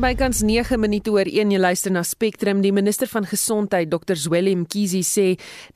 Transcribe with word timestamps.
bykans 0.00 0.38
9 0.40 0.78
minute 0.80 1.10
oor 1.12 1.28
1 1.28 1.50
jy 1.52 1.58
luister 1.60 1.92
na 1.92 2.00
Spectrum. 2.06 2.62
Die 2.64 2.72
minister 2.72 3.08
van 3.10 3.26
Gesondheid, 3.28 3.90
Dr. 3.92 4.16
Zweli 4.16 4.54
Mkhize 4.56 5.02
sê 5.04 5.24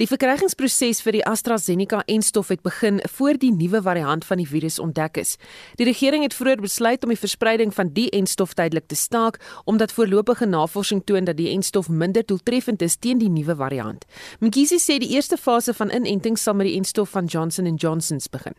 die 0.00 0.06
verkrygingsproses 0.08 1.02
vir 1.04 1.18
die 1.18 1.24
AstraZeneca-enstof 1.28 2.52
het 2.54 2.62
begin 2.64 3.02
voor 3.18 3.36
die 3.42 3.50
nuwe 3.52 3.82
variant 3.84 4.24
van 4.24 4.40
die 4.40 4.46
virus 4.48 4.78
ontdek 4.80 5.20
is. 5.20 5.34
Die 5.76 5.84
regering 5.84 6.24
het 6.24 6.36
vroeër 6.36 6.62
besluit 6.64 7.04
om 7.04 7.12
die 7.12 7.20
verspreiding 7.20 7.74
van 7.76 7.90
die 7.92 8.06
enstof 8.16 8.54
tydelik 8.56 8.86
te 8.88 8.96
staak 8.96 9.36
omdat 9.68 9.92
voorlopige 9.92 10.48
navorsing 10.48 11.02
toon 11.04 11.28
dat 11.28 11.36
die 11.36 11.50
enstof 11.52 11.90
minder 11.92 12.24
doeltreffend 12.24 12.82
is 12.82 12.96
teen 12.96 13.20
die 13.20 13.28
nuwe 13.28 13.56
variant. 13.60 14.06
Mkhize 14.40 14.80
sê 14.80 14.96
die 15.02 15.12
eerste 15.18 15.36
fase 15.36 15.74
van 15.76 15.92
inenting 15.92 16.40
sal 16.40 16.56
met 16.56 16.70
die 16.70 16.78
enstof 16.78 17.12
van 17.12 17.28
Johnson 17.28 17.68
& 17.74 17.76
Johnson's 17.76 18.30
begin. 18.32 18.56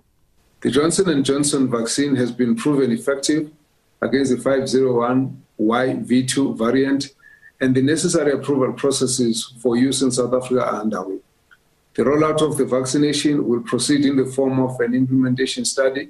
The 0.61 0.69
Johnson 0.69 1.23
& 1.23 1.25
Johnson 1.25 1.71
vaccine 1.71 2.19
has 2.21 2.29
been 2.29 2.53
proven 2.53 2.91
effective 2.91 3.49
against 4.01 4.29
the 4.29 4.37
501YV2 5.59 6.57
variant 6.57 7.13
and 7.61 7.75
the 7.75 7.81
necessary 7.81 8.31
approval 8.31 8.73
processes 8.73 9.53
for 9.61 9.77
use 9.77 10.01
in 10.01 10.11
South 10.11 10.33
Africa 10.33 10.63
are 10.65 10.81
underway. 10.81 11.19
The 11.95 12.03
rollout 12.03 12.41
of 12.41 12.57
the 12.57 12.65
vaccination 12.65 13.47
will 13.47 13.61
proceed 13.61 14.05
in 14.05 14.17
the 14.17 14.25
form 14.25 14.59
of 14.59 14.79
an 14.81 14.93
implementation 14.93 15.63
study 15.63 16.09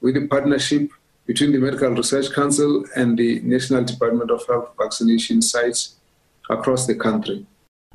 with 0.00 0.16
a 0.16 0.26
partnership 0.26 0.90
between 1.26 1.52
the 1.52 1.58
Medical 1.58 1.90
Research 1.90 2.32
Council 2.32 2.84
and 2.96 3.18
the 3.18 3.40
National 3.40 3.84
Department 3.84 4.30
of 4.30 4.46
Health 4.46 4.70
vaccination 4.78 5.42
sites 5.42 5.96
across 6.48 6.86
the 6.86 6.94
country. 6.94 7.46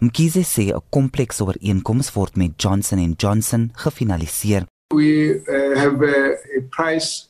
Mkhize 0.01 0.43
sê 0.43 0.71
'n 0.73 0.81
komplekse 0.91 1.43
ooreenkoms 1.43 2.15
word 2.15 2.35
met 2.35 2.57
Johnson 2.57 3.15
& 3.15 3.17
Johnson 3.17 3.71
gefinaliseer 3.83 4.67
we 4.93 5.39
uh, 5.47 5.75
have 5.75 6.01
a, 6.01 6.35
a, 6.57 6.61
price 6.69 7.27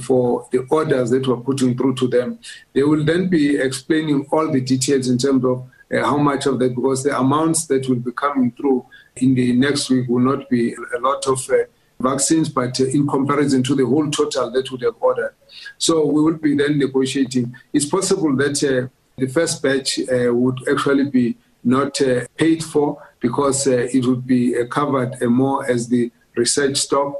for 0.00 0.48
the 0.50 0.66
orders 0.70 1.10
that 1.10 1.26
we're 1.26 1.36
putting 1.36 1.76
through 1.76 1.94
to 1.96 2.08
them. 2.08 2.38
They 2.72 2.82
will 2.82 3.04
then 3.04 3.28
be 3.28 3.56
explaining 3.56 4.26
all 4.30 4.50
the 4.50 4.60
details 4.60 5.08
in 5.08 5.18
terms 5.18 5.44
of 5.44 5.68
uh, 5.92 6.00
how 6.00 6.16
much 6.16 6.46
of 6.46 6.58
that, 6.58 6.74
because 6.74 7.04
the 7.04 7.18
amounts 7.18 7.66
that 7.66 7.88
will 7.88 7.96
be 7.96 8.12
coming 8.12 8.52
through 8.52 8.86
in 9.16 9.34
the 9.34 9.52
next 9.52 9.90
week 9.90 10.08
will 10.08 10.20
not 10.20 10.48
be 10.48 10.74
a 10.74 10.98
lot 11.00 11.26
of 11.26 11.38
uh, 11.50 11.56
vaccines, 12.00 12.48
but 12.48 12.80
uh, 12.80 12.84
in 12.86 13.06
comparison 13.06 13.62
to 13.62 13.74
the 13.74 13.84
whole 13.84 14.10
total 14.10 14.50
that 14.50 14.70
would 14.70 14.82
have 14.82 14.94
ordered. 15.00 15.34
So 15.78 16.06
we 16.06 16.22
will 16.22 16.38
be 16.38 16.56
then 16.56 16.78
negotiating. 16.78 17.54
It's 17.72 17.84
possible 17.86 18.34
that 18.36 18.62
uh, 18.64 18.88
the 19.18 19.26
first 19.26 19.62
batch 19.62 19.98
uh, 20.00 20.32
would 20.34 20.66
actually 20.68 21.10
be 21.10 21.36
not 21.64 22.00
paid 22.36 22.64
for 22.64 23.00
because 23.20 23.68
it 23.68 24.04
would 24.04 24.26
be 24.26 24.52
covered 24.68 25.20
more 25.22 25.64
as 25.70 25.88
the 25.88 26.10
research 26.34 26.76
stock. 26.76 27.14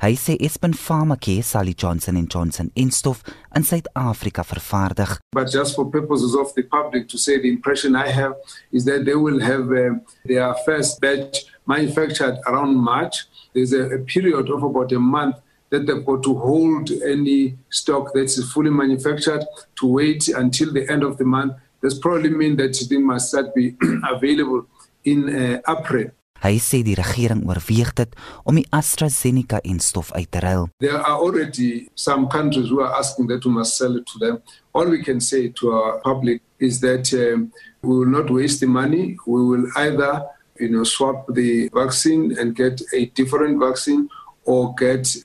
Hy 0.00 0.14
sê 0.14 0.36
Espen 0.38 0.74
Pharmacare 0.78 1.42
sal 1.42 1.66
die 1.66 1.74
Johnson 1.74 2.14
& 2.26 2.30
Johnson 2.32 2.70
instof 2.76 3.24
in 3.56 3.64
Suid-Afrika 3.64 4.44
vervaardig. 4.44 5.18
But 5.32 5.50
just 5.50 5.74
for 5.74 5.90
purposes 5.90 6.36
of 6.36 6.54
the 6.54 6.62
public 6.62 7.08
to 7.08 7.18
say 7.18 7.40
the 7.40 7.48
impression 7.48 7.96
I 7.96 8.08
have 8.08 8.34
is 8.70 8.84
that 8.84 9.04
they 9.04 9.16
will 9.16 9.40
have 9.40 9.72
uh, 9.72 9.98
their 10.24 10.54
first 10.64 11.00
batch 11.00 11.46
manufactured 11.66 12.38
around 12.46 12.76
March. 12.76 13.26
There's 13.52 13.72
a, 13.72 13.90
a 13.90 13.98
period 13.98 14.48
of 14.50 14.62
about 14.62 14.92
a 14.92 15.00
month 15.00 15.36
that 15.70 15.86
they've 15.86 16.06
got 16.06 16.22
to 16.22 16.38
hold 16.38 16.90
any 17.02 17.58
stock 17.68 18.12
that's 18.14 18.40
fully 18.52 18.70
manufactured 18.70 19.44
to 19.80 19.86
wait 19.86 20.28
until 20.28 20.72
the 20.72 20.88
end 20.88 21.02
of 21.02 21.18
the 21.18 21.24
month. 21.24 21.54
This 21.82 21.98
probably 21.98 22.30
means 22.30 22.56
that 22.58 22.80
it 22.80 23.00
must 23.00 23.30
start 23.30 23.52
be 23.52 23.76
available 24.08 24.66
in 25.04 25.28
uh, 25.28 25.60
April. 25.68 26.12
Hy 26.42 26.58
sê 26.62 26.82
die 26.86 26.96
regering 26.98 27.42
oorweeg 27.48 27.90
dit 27.98 28.14
om 28.44 28.58
die 28.58 28.66
AstraZeneca 28.70 29.58
enstof 29.66 30.12
uit 30.14 30.30
te 30.30 30.42
ruil. 30.44 30.68
There 30.78 30.98
are 30.98 31.18
already 31.18 31.88
some 31.94 32.28
countries 32.28 32.70
who 32.70 32.80
are 32.80 32.94
asking 32.98 33.28
that 33.28 33.44
we 33.44 33.50
must 33.50 33.76
sell 33.76 33.96
it 33.96 34.06
to 34.12 34.18
them. 34.18 34.38
All 34.72 34.88
we 34.88 35.02
can 35.02 35.20
say 35.20 35.48
to 35.58 35.72
our 35.72 36.00
public 36.00 36.42
is 36.58 36.80
that 36.80 37.12
um, 37.12 37.52
we 37.82 37.98
will 37.98 38.10
not 38.10 38.30
waste 38.30 38.60
the 38.60 38.66
money. 38.66 39.16
We 39.26 39.42
will 39.42 39.66
either 39.76 40.26
you 40.58 40.70
know 40.70 40.84
swap 40.84 41.26
the 41.34 41.70
vaccine 41.74 42.36
and 42.38 42.54
get 42.54 42.82
a 42.92 43.06
different 43.06 43.58
vaccine 43.58 44.08
or 44.44 44.74
get 44.74 45.16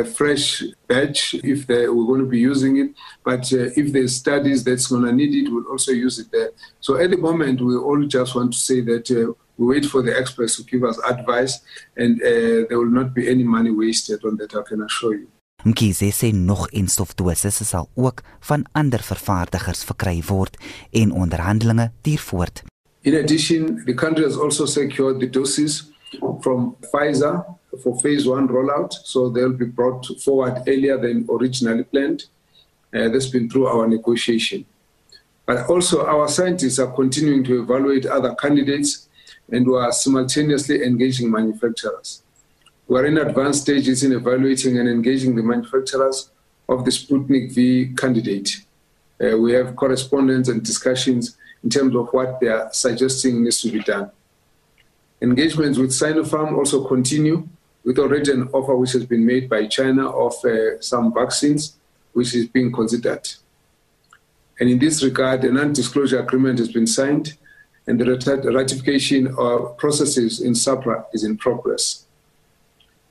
a 0.00 0.04
fresh 0.04 0.62
batch 0.86 1.34
if 1.34 1.66
they, 1.66 1.88
we're 1.88 2.06
going 2.06 2.20
to 2.20 2.26
be 2.26 2.38
using 2.38 2.76
it. 2.78 2.94
But 3.24 3.52
uh, 3.52 3.70
if 3.76 3.92
there's 3.92 4.16
studies 4.16 4.64
that's 4.64 4.86
going 4.86 5.04
to 5.04 5.12
need 5.12 5.34
it, 5.34 5.50
we'll 5.50 5.70
also 5.70 5.92
use 5.92 6.18
it 6.18 6.30
there. 6.32 6.50
So 6.80 6.96
at 6.96 7.10
the 7.10 7.16
moment, 7.16 7.60
we 7.60 7.76
all 7.76 8.02
just 8.06 8.34
want 8.34 8.52
to 8.52 8.58
say 8.58 8.80
that 8.82 9.10
uh, 9.10 9.32
we 9.58 9.66
wait 9.66 9.86
for 9.86 10.02
the 10.02 10.16
experts 10.16 10.56
to 10.56 10.62
give 10.64 10.84
us 10.84 10.98
advice 11.04 11.60
and 11.96 12.20
uh, 12.22 12.66
there 12.68 12.78
will 12.78 12.86
not 13.00 13.14
be 13.14 13.28
any 13.28 13.44
money 13.44 13.70
wasted 13.70 14.24
on 14.24 14.36
that 14.36 14.54
I 14.54 14.62
can 14.62 14.82
assure 14.82 15.14
you. 15.14 15.28
Mkhize 15.64 16.12
sê 16.12 16.30
nog 16.32 16.68
enstofdosisse 16.70 17.64
sal 17.64 17.88
ook 17.94 18.20
van 18.40 18.64
ander 18.72 19.02
vervaardigers 19.02 19.84
verkry 19.84 20.22
word 20.26 20.56
en 20.90 21.10
onderhandelinge 21.12 21.90
duur 22.00 22.18
voort. 22.18 22.62
In 23.00 23.14
addition, 23.14 23.82
the 23.84 23.94
country 23.94 24.24
has 24.24 24.36
also 24.36 24.66
secured 24.66 25.20
the 25.20 25.30
doses 25.30 25.90
from 26.40 26.76
Pfizer 26.80 27.44
for 27.82 28.00
phase 28.00 28.26
1 28.26 28.48
rollout 28.48 28.92
so 29.04 29.28
they'll 29.28 29.52
be 29.52 29.64
brought 29.64 30.06
forward 30.20 30.62
earlier 30.66 30.98
than 30.98 31.26
originally 31.30 31.84
planned. 31.84 32.24
Uh, 32.94 33.08
that's 33.08 33.26
been 33.26 33.50
through 33.50 33.66
our 33.66 33.86
negotiation. 33.86 34.64
But 35.44 35.68
also 35.68 36.06
our 36.06 36.28
scientists 36.28 36.78
are 36.78 36.92
continuing 36.92 37.44
to 37.44 37.62
evaluate 37.62 38.06
other 38.06 38.34
candidates 38.34 39.08
and 39.50 39.66
we 39.66 39.76
are 39.76 39.92
simultaneously 39.92 40.82
engaging 40.82 41.30
manufacturers. 41.30 42.22
We 42.88 42.98
are 42.98 43.06
in 43.06 43.18
advanced 43.18 43.62
stages 43.62 44.02
in 44.02 44.12
evaluating 44.12 44.78
and 44.78 44.88
engaging 44.88 45.34
the 45.34 45.42
manufacturers 45.42 46.30
of 46.68 46.84
the 46.84 46.90
Sputnik 46.90 47.52
V 47.52 47.94
candidate. 47.96 48.50
Uh, 49.22 49.36
we 49.38 49.52
have 49.52 49.76
correspondence 49.76 50.48
and 50.48 50.62
discussions 50.62 51.36
in 51.62 51.70
terms 51.70 51.94
of 51.94 52.08
what 52.12 52.38
they 52.40 52.48
are 52.48 52.68
suggesting 52.72 53.42
needs 53.42 53.60
to 53.62 53.70
be 53.70 53.80
done. 53.80 54.10
Engagements 55.20 55.78
with 55.78 55.90
Sinopharm 55.90 56.56
also 56.56 56.84
continue, 56.84 57.48
with 57.86 57.98
already 58.00 58.32
an 58.32 58.48
offer 58.52 58.76
which 58.76 58.92
has 58.92 59.06
been 59.06 59.24
made 59.24 59.48
by 59.48 59.64
China 59.66 60.10
of 60.10 60.34
uh, 60.44 60.78
some 60.80 61.14
vaccines, 61.14 61.76
which 62.12 62.34
is 62.34 62.46
being 62.48 62.72
considered. 62.72 63.26
And 64.58 64.68
in 64.68 64.78
this 64.80 65.02
regard, 65.04 65.44
a 65.44 65.52
non 65.52 65.72
disclosure 65.72 66.18
agreement 66.18 66.58
has 66.58 66.72
been 66.72 66.86
signed 66.86 67.38
and 67.86 68.00
the 68.00 68.52
ratification 68.52 69.28
of 69.38 69.78
processes 69.78 70.40
in 70.40 70.54
SAPRA 70.54 71.04
is 71.12 71.22
in 71.22 71.36
progress. 71.38 72.06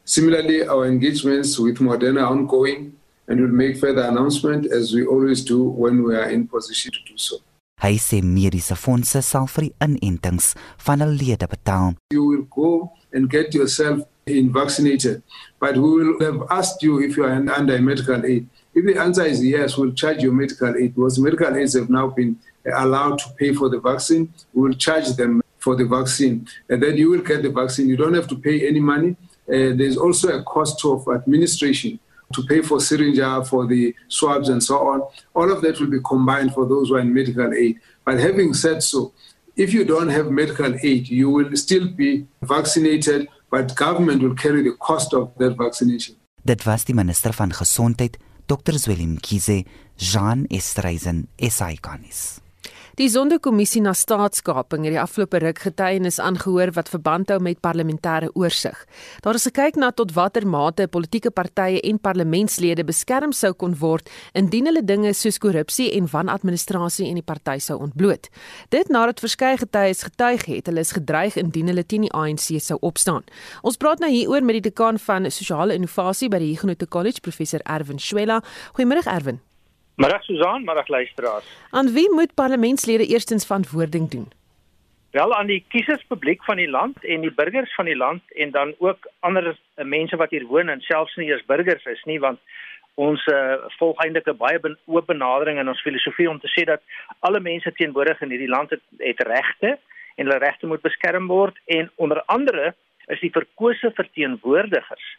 Similarly, 0.04 0.68
our 0.68 0.86
engagements 0.86 1.58
with 1.58 1.78
Moderna 1.78 2.24
are 2.24 2.32
ongoing 2.32 2.98
and 3.28 3.40
we'll 3.40 3.50
make 3.50 3.78
further 3.78 4.02
announcement 4.02 4.66
as 4.66 4.94
we 4.94 5.06
always 5.06 5.46
do 5.46 5.64
when 5.64 6.04
we 6.04 6.16
are 6.16 6.30
in 6.30 6.48
position 6.48 6.92
to 6.92 7.00
do 7.12 7.18
so. 7.18 7.38
Hy 7.82 7.98
sê 8.00 8.22
mediese 8.24 8.76
fondse 8.80 9.20
sal 9.22 9.50
vir 9.52 9.66
die 9.68 9.74
inentings 9.84 10.54
van 10.86 11.04
hul 11.04 11.12
lede 11.20 11.48
betaal. 11.52 11.96
You 12.14 12.24
will 12.24 12.46
go 12.48 12.92
and 13.12 13.30
get 13.30 13.54
yourself 13.54 14.06
in 14.28 14.52
vaccinated, 14.52 15.22
but 15.60 15.78
we 15.78 15.82
will 15.82 16.20
have 16.20 16.48
asked 16.50 16.82
you 16.82 17.00
if 17.00 17.16
you 17.16 17.24
are 17.26 17.32
under 17.32 17.80
medical 17.80 18.26
aid. 18.26 18.50
If 18.74 18.84
the 18.84 19.00
answer 19.00 19.24
is 19.24 19.46
yes, 19.46 19.78
we'll 19.78 19.94
charge 19.94 20.24
you 20.24 20.32
medical 20.32 20.76
aid 20.76 20.96
because 20.96 21.20
medical 21.20 21.56
aids 21.56 21.76
have 21.76 21.92
now 21.92 22.08
been 22.08 22.40
allowed 22.76 23.20
to 23.20 23.30
pay 23.38 23.54
for 23.54 23.70
the 23.70 23.80
vaccine. 23.80 24.34
We 24.52 24.64
will 24.64 24.74
charge 24.74 25.10
them 25.10 25.44
for 25.60 25.76
the 25.76 25.86
vaccine. 25.86 26.48
And 26.70 26.82
then 26.82 26.98
you 26.98 27.12
will 27.12 27.22
get 27.22 27.44
the 27.44 27.52
vaccine. 27.52 27.88
You 27.88 27.98
don't 27.98 28.16
have 28.16 28.28
to 28.30 28.36
pay 28.36 28.68
any 28.68 28.80
money. 28.80 29.16
Uh, 29.48 29.78
there's 29.78 29.96
also 29.96 30.30
a 30.30 30.44
cost 30.44 30.84
of 30.86 31.08
administration 31.08 32.00
to 32.34 32.42
pay 32.46 32.64
for 32.64 32.80
syringe, 32.80 33.20
for 33.48 33.68
the 33.68 33.94
swabs, 34.08 34.50
and 34.50 34.64
so 34.64 34.88
on. 34.88 35.04
All 35.36 35.52
of 35.52 35.62
that 35.62 35.80
will 35.80 35.92
be 35.92 36.00
combined 36.04 36.52
for 36.56 36.66
those 36.66 36.90
who 36.90 36.96
are 36.96 37.00
in 37.00 37.14
medical 37.14 37.54
aid. 37.54 37.80
But 38.04 38.20
having 38.20 38.56
said 38.56 38.82
so, 38.82 39.14
if 39.56 39.72
you 39.72 39.86
don't 39.86 40.10
have 40.10 40.32
medical 40.32 40.76
aid, 40.82 41.10
you 41.10 41.30
will 41.30 41.56
still 41.56 41.88
be 41.88 42.26
vaccinated, 42.42 43.30
but 43.56 43.74
government 43.76 44.22
will 44.22 44.34
carry 44.34 44.62
the 44.64 44.76
cost 44.78 45.14
of 45.14 45.30
that 45.38 45.56
vaccination. 45.56 46.16
Dit 46.44 46.64
was 46.64 46.84
die 46.84 46.94
minister 46.94 47.34
van 47.34 47.54
gesondheid, 47.54 48.18
Dr. 48.46 48.80
Zwelim 48.80 49.20
Kize, 49.20 49.64
Jean 49.96 50.46
Estreisen, 50.48 51.28
SAICanis. 51.38 52.40
Die 52.96 53.10
Sonderkommissie 53.12 53.82
na 53.84 53.92
Staatskaping 53.92 54.86
het 54.88 54.94
die 54.94 55.00
afgelope 55.02 55.42
ruk 55.44 55.58
getuienis 55.66 56.16
aangehoor 56.24 56.70
wat 56.78 56.88
verband 56.88 57.28
hou 57.34 57.42
met 57.44 57.58
parlementêre 57.60 58.30
oorsig. 58.40 58.78
Daar 59.26 59.36
is 59.36 59.44
gekyk 59.50 59.76
na 59.76 59.90
tot 59.92 60.14
watter 60.16 60.46
mate 60.48 60.86
politieke 60.88 61.28
partye 61.36 61.82
en 61.84 61.98
parlementslede 62.00 62.86
beskerm 62.88 63.34
sou 63.36 63.50
kon 63.52 63.74
word 63.82 64.08
indien 64.32 64.70
hulle 64.70 64.84
dinge 64.88 65.12
soos 65.12 65.42
korrupsie 65.44 65.90
en 65.98 66.08
wanadministrasie 66.08 67.10
in 67.10 67.20
die 67.20 67.26
party 67.26 67.58
sou 67.66 67.82
ontbloot. 67.84 68.30
Dit 68.72 68.88
nadat 68.88 69.20
verskeie 69.20 69.60
getuies 69.60 70.06
getuig 70.08 70.46
het 70.54 70.72
hulle 70.72 70.86
is 70.88 70.94
gedreig 70.96 71.36
indien 71.42 71.74
hulle 71.74 71.84
teen 71.84 72.08
die 72.08 72.14
ANC 72.16 72.48
sou 72.64 72.78
opstaan. 72.80 73.28
Ons 73.60 73.76
praat 73.76 74.00
nou 74.00 74.14
hieroor 74.14 74.48
met 74.48 74.62
die 74.62 74.70
dekaan 74.70 75.02
van 75.04 75.28
sosiale 75.28 75.76
innovasie 75.76 76.32
by 76.32 76.40
die 76.40 76.54
Huguenot 76.54 76.88
College, 76.88 77.20
professor 77.20 77.60
Erwin 77.68 78.00
Schwella. 78.00 78.40
Goeiemôre 78.80 79.04
Erwin. 79.04 79.42
Middag 79.96 80.24
Susan, 80.24 80.64
middag 80.64 80.88
luisteraars. 80.88 81.46
Aan 81.72 81.94
wie 81.94 82.10
moet 82.14 82.34
parlementslede 82.34 83.06
eerstens 83.06 83.46
verantwoording 83.46 84.10
doen? 84.10 84.32
Wel 85.12 85.34
aan 85.34 85.48
die 85.48 85.64
kieserspubliek 85.68 86.44
van 86.44 86.56
die 86.56 86.70
land 86.70 87.06
en 87.06 87.22
die 87.22 87.34
burgers 87.34 87.76
van 87.76 87.86
die 87.86 87.96
land 87.96 88.22
en 88.36 88.52
dan 88.52 88.76
ook 88.78 89.10
ander 89.20 89.58
mense 89.76 90.16
wat 90.16 90.30
hier 90.30 90.46
woon 90.46 90.70
en 90.70 90.82
selfs 90.82 91.16
nie 91.16 91.28
eers 91.28 91.46
burgers 91.46 91.86
is 91.86 92.04
nie 92.04 92.20
want 92.20 92.40
Ons 92.96 93.26
uh, 93.28 93.56
volg 93.76 94.00
eintlik 94.04 94.28
'n 94.32 94.38
baie 94.40 94.60
oop 94.88 95.08
benadering 95.08 95.60
in 95.60 95.68
ons 95.68 95.82
filosofie 95.84 96.30
om 96.30 96.40
te 96.40 96.48
sê 96.48 96.64
dat 96.64 96.82
alle 97.20 97.40
mense 97.40 97.72
teenwoordig 97.72 98.22
in 98.22 98.30
hierdie 98.30 98.48
land 98.48 98.70
het, 98.70 98.82
het 98.98 99.20
regte 99.20 99.78
en 100.16 100.26
hulle 100.26 100.40
regte 100.40 100.68
moet 100.68 100.82
beskerm 100.82 101.28
word 101.28 101.60
en 101.66 101.92
onder 101.96 102.24
andere 102.26 102.74
is 103.08 103.20
die 103.20 103.32
verkose 103.32 103.92
verteenwoordigers 103.96 105.18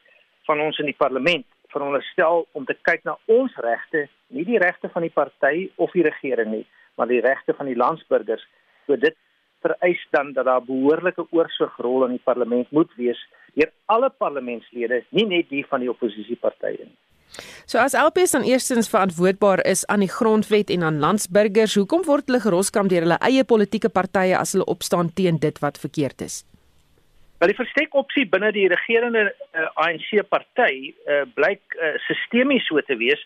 van 0.48 0.60
ons 0.60 0.78
in 0.78 0.88
die 0.88 0.96
parlement 0.96 1.44
veronderstel 1.76 2.46
om 2.56 2.64
te 2.64 2.76
kyk 2.88 3.04
na 3.04 3.16
ons 3.32 3.54
regte, 3.64 4.06
nie 4.32 4.46
die 4.48 4.60
regte 4.62 4.90
van 4.94 5.04
die 5.04 5.12
party 5.12 5.68
of 5.76 5.92
die 5.96 6.04
regering 6.06 6.52
nie, 6.54 6.64
maar 6.96 7.10
die 7.10 7.22
regte 7.24 7.54
van 7.56 7.68
die 7.68 7.76
landsburgers. 7.78 8.44
So 8.88 8.96
dit 9.00 9.16
vereis 9.64 10.02
dan 10.14 10.32
dat 10.36 10.48
daar 10.48 10.64
behoorlike 10.64 11.26
oorsigrol 11.30 12.06
in 12.06 12.16
die 12.16 12.24
parlement 12.24 12.70
moet 12.70 12.92
wees 13.00 13.20
deur 13.56 13.72
alle 13.92 14.10
parlementslede, 14.12 15.02
nie 15.16 15.24
net 15.28 15.48
die 15.48 15.64
van 15.68 15.80
die 15.80 15.90
oppositiepartye 15.90 16.84
nie. 16.84 16.96
So 17.66 17.80
as 17.82 17.96
LPs 17.98 18.36
dan 18.36 18.44
eerstens 18.46 18.88
verantwoordbaar 18.92 19.64
is 19.66 19.86
aan 19.92 20.04
die 20.04 20.12
grondwet 20.12 20.70
en 20.70 20.84
aan 20.86 21.00
landsburgers, 21.02 21.74
hoekom 21.74 22.04
word 22.06 22.28
hulle 22.30 22.40
geroskam 22.44 22.88
deur 22.92 23.04
hulle 23.08 23.18
eie 23.26 23.44
politieke 23.44 23.90
partye 23.92 24.36
as 24.38 24.54
hulle 24.54 24.68
opstaan 24.70 25.10
teen 25.16 25.40
dit 25.42 25.58
wat 25.64 25.80
verkeerd 25.82 26.22
is? 26.28 26.44
Wel 27.38 27.50
die 27.52 27.58
verstek 27.58 27.94
opsie 28.00 28.24
binne 28.32 28.48
die 28.56 28.68
regerende 28.72 29.26
uh, 29.28 29.66
ANC 29.84 30.08
party 30.32 30.94
uh, 31.04 31.24
blyk 31.36 31.74
uh, 31.76 31.92
sistemies 32.06 32.64
so 32.64 32.80
te 32.88 32.96
wees 32.96 33.20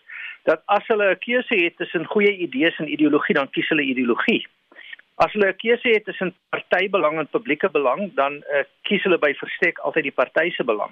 dat 0.49 0.65
as 0.75 0.83
hulle 0.91 1.13
'n 1.13 1.21
keuse 1.23 1.55
het 1.55 1.77
tussen 1.79 2.03
goeie 2.05 2.33
idees 2.43 2.75
en 2.79 2.91
ideologie, 2.91 3.35
dan 3.37 3.49
kies 3.55 3.69
hulle 3.71 3.87
ideologie. 3.87 4.43
As 5.15 5.31
hulle 5.31 5.53
'n 5.53 5.61
keuse 5.63 5.87
het 5.95 6.03
tussen 6.03 6.33
partybelang 6.49 7.19
en 7.19 7.31
publieke 7.31 7.69
belang, 7.69 8.11
dan 8.15 8.43
uh, 8.51 8.65
kies 8.83 9.03
hulle 9.03 9.17
by 9.17 9.31
verstek 9.33 9.79
altyd 9.79 10.09
die 10.09 10.17
party 10.19 10.49
se 10.51 10.63
belang. 10.63 10.91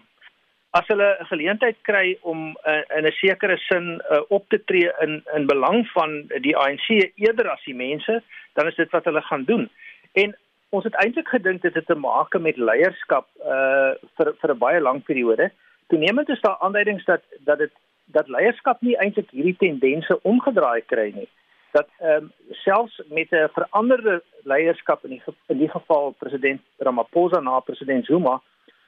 As 0.71 0.87
hulle 0.87 1.17
'n 1.19 1.31
geleentheid 1.33 1.75
kry 1.81 2.17
om 2.21 2.55
uh, 2.63 2.83
in 2.97 3.03
'n 3.03 3.11
sekere 3.19 3.57
sin 3.57 3.99
uh, 3.99 4.21
op 4.29 4.47
te 4.49 4.63
tree 4.63 4.91
in 5.03 5.23
in 5.35 5.47
belang 5.47 5.87
van 5.91 6.29
die 6.39 6.55
ANC 6.55 6.87
eerder 7.15 7.49
as 7.51 7.63
die 7.65 7.75
mense, 7.75 8.23
dan 8.53 8.67
is 8.67 8.75
dit 8.75 8.91
wat 8.91 9.03
hulle 9.03 9.21
gaan 9.21 9.43
doen. 9.43 9.69
En 10.13 10.37
ons 10.69 10.83
het 10.83 10.95
eintlik 11.01 11.27
gedink 11.27 11.61
dit 11.61 11.73
het 11.73 11.85
te 11.85 11.95
maak 11.95 12.39
met 12.39 12.57
leierskap 12.57 13.27
uh 13.43 13.91
vir 14.17 14.33
vir 14.41 14.53
'n 14.53 14.57
baie 14.57 14.81
lang 14.81 15.03
periode. 15.03 15.51
Toenemend 15.87 16.29
is 16.29 16.41
daar 16.41 16.57
aanduidings 16.59 17.05
dat 17.05 17.21
dat 17.45 17.57
dit 17.57 17.71
dat 18.05 18.27
leierskap 18.27 18.81
nie 18.81 18.97
eintlik 18.97 19.29
hierdie 19.31 19.57
tendense 19.57 20.19
omgedraai 20.23 20.81
kry 20.81 21.11
nie 21.15 21.29
dat 21.71 21.87
ehm 21.99 22.23
um, 22.23 22.31
selfs 22.49 23.01
met 23.09 23.31
'n 23.31 23.49
veranderde 23.53 24.23
leierskap 24.43 25.03
in 25.03 25.09
die 25.09 25.23
in 25.47 25.57
die 25.57 25.69
geval 25.69 26.15
president 26.17 26.61
Ramaphosa 26.77 27.39
na 27.39 27.59
president 27.59 28.05
Zuma 28.05 28.41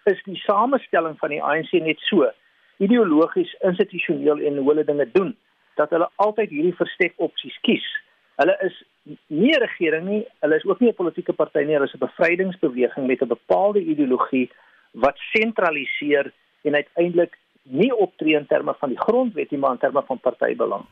is 0.03 0.23
die 0.23 0.35
samestelling 0.35 1.17
van 1.17 1.29
die 1.29 1.43
ANC 1.43 1.71
net 1.71 1.99
so 1.99 2.31
ideologies 2.77 3.53
institusioneel 3.59 4.39
en 4.39 4.57
hoe 4.57 4.67
hulle 4.69 4.83
dinge 4.83 5.11
doen 5.11 5.37
dat 5.75 5.89
hulle 5.89 6.09
altyd 6.15 6.49
hierdie 6.49 6.75
verstek 6.75 7.13
opsies 7.15 7.57
kies. 7.61 7.85
Hulle 8.41 8.57
is 8.65 8.77
nie 9.27 9.53
'n 9.53 9.61
regering 9.61 10.05
nie, 10.07 10.23
hulle 10.41 10.55
is 10.55 10.65
ook 10.65 10.79
nie 10.79 10.89
'n 10.89 10.99
politieke 11.01 11.33
party 11.33 11.63
nie, 11.63 11.75
hulle 11.77 11.89
is 11.89 11.93
'n 11.93 12.05
bevrydingsbeweging 12.07 13.07
met 13.07 13.21
'n 13.21 13.27
bepaalde 13.37 13.81
ideologie 13.93 14.49
wat 14.93 15.17
sentraliseer 15.33 16.31
en 16.63 16.75
uiteindelik 16.75 17.37
nie 17.63 17.93
optree 17.95 18.35
in 18.35 18.47
terme 18.47 18.73
van 18.79 18.89
die 18.89 18.99
grondwet 18.99 19.51
nie, 19.51 19.59
maar 19.59 19.71
in 19.71 19.77
terme 19.77 20.03
van 20.07 20.19
partybelang. 20.19 20.85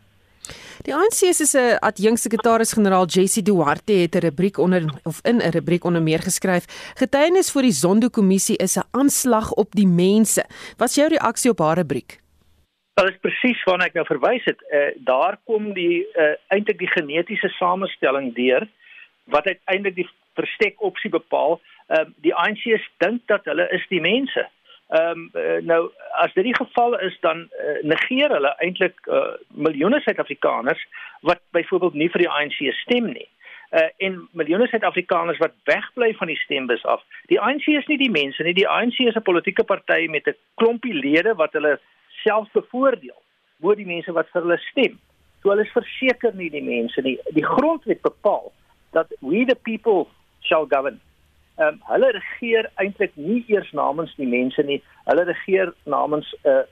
Die 0.82 0.96
ANC 0.96 1.34
se 1.34 1.78
adjunksekretaris-generaal 1.82 3.06
Jessie 3.06 3.44
Duarte 3.44 3.94
het 3.94 4.16
'n 4.16 4.20
rubriek 4.20 4.58
onder 4.58 4.84
of 5.04 5.20
in 5.24 5.38
'n 5.38 5.52
rubriek 5.52 5.84
onder 5.84 6.02
meer 6.02 6.20
geskryf: 6.20 6.66
"Getuienis 6.96 7.52
vir 7.52 7.62
die 7.62 7.72
Zondo-kommissie 7.72 8.58
is 8.58 8.78
'n 8.78 8.88
aanslag 8.92 9.52
op 9.52 9.72
die 9.72 9.88
mense." 9.88 10.46
Wat 10.78 10.90
is 10.90 10.96
jou 10.96 11.08
reaksie 11.08 11.52
op 11.52 11.60
haar 11.60 11.78
rubriek? 11.78 12.20
Dit 13.00 13.14
is 13.14 13.20
presies 13.24 13.60
waarna 13.64 13.86
ek 13.88 13.94
nou 13.96 14.04
verwys 14.08 14.44
het. 14.44 14.60
Uh, 14.68 14.90
daar 15.08 15.38
kom 15.48 15.72
die 15.74 16.04
uh, 16.20 16.34
eintlik 16.52 16.82
die 16.82 16.92
genetiese 16.92 17.48
samestelling 17.56 18.34
deur 18.36 18.66
wat 19.32 19.48
uiteindelik 19.48 19.96
die 19.96 20.08
verstek 20.36 20.82
opsie 20.84 21.12
bepaal. 21.14 21.62
Uh, 21.88 22.04
die 22.26 22.36
ANC 22.36 22.66
dink 23.00 23.22
dat 23.32 23.48
hulle 23.48 23.70
is 23.72 23.86
die 23.94 24.02
mense. 24.04 24.44
Ehm 24.90 25.30
um, 25.38 25.66
nou 25.70 25.80
as 26.18 26.34
dit 26.34 26.48
die 26.50 26.56
geval 26.58 26.98
is 27.06 27.16
dan 27.22 27.46
uh, 27.46 27.76
negeer 27.88 28.34
hulle 28.36 28.52
eintlik 28.66 29.00
uh, 29.08 29.36
miljoene 29.54 30.00
Suid-Afrikaners 30.02 30.82
wat 31.30 31.44
byvoorbeeld 31.56 31.94
nie 31.94 32.10
vir 32.10 32.26
die 32.26 32.32
ANC 32.40 32.58
stem 32.82 33.12
nie. 33.14 33.28
Uh, 33.70 33.86
en 34.02 34.18
miljoene 34.34 34.68
Suid-Afrikaners 34.68 35.40
wat 35.40 35.54
wegbly 35.70 36.10
van 36.18 36.34
die 36.34 36.40
stembus 36.42 36.84
af. 36.84 37.06
Die 37.32 37.40
ANC 37.40 37.70
is 37.78 37.88
nie 37.88 38.00
die 38.02 38.12
mense 38.12 38.44
nie, 38.44 38.56
die 38.58 38.68
ANC 38.68 39.00
is 39.06 39.16
'n 39.16 39.30
politieke 39.30 39.64
party 39.64 40.08
met 40.10 40.28
'n 40.28 40.36
klompie 40.58 40.94
lede 40.94 41.36
wat 41.38 41.54
hulle 41.54 41.78
self 42.24 42.52
bevoordeel 42.54 43.18
bo 43.60 43.76
die 43.76 43.88
mense 43.88 44.12
wat 44.16 44.30
vir 44.34 44.42
hulle 44.42 44.58
stem. 44.70 44.96
So 45.42 45.52
hulle 45.52 45.66
is 45.68 45.76
verseker 45.76 46.36
nie 46.36 46.50
die 46.50 46.64
mense 46.64 47.02
nie. 47.02 47.18
Die 47.36 47.46
grondwet 47.46 48.02
bepaal 48.02 48.52
dat 48.96 49.12
we 49.22 49.46
the 49.46 49.56
people 49.56 50.08
shall 50.42 50.66
govern 50.66 51.00
ehm 51.60 51.76
um, 51.76 51.80
hulle 51.92 52.10
regeer 52.16 52.70
eintlik 52.80 53.16
nie 53.20 53.42
eers 53.52 53.72
namens 53.76 54.14
die 54.16 54.28
mense 54.28 54.64
nie. 54.64 54.80
Hulle 55.10 55.26
regeer 55.28 55.74
namens 55.84 56.30
'n 56.44 56.50
uh, 56.50 56.64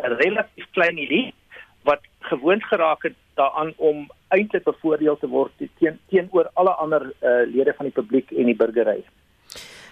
'n 0.00 0.16
relatief 0.22 0.66
klein 0.76 0.98
elite 0.98 1.36
wat 1.84 2.00
gewoond 2.30 2.64
geraak 2.64 3.02
het 3.02 3.16
daaraan 3.34 3.72
om 3.76 4.08
eintlik 4.28 4.64
bevoordeel 4.64 5.18
te 5.18 5.28
word 5.28 5.52
teen 5.78 5.98
teenoor 6.08 6.50
alle 6.54 6.74
ander 6.84 7.02
uh, 7.04 7.44
lede 7.54 7.74
van 7.76 7.86
die 7.86 7.98
publiek 8.00 8.30
en 8.30 8.44
die 8.44 8.56
burgery. 8.56 9.04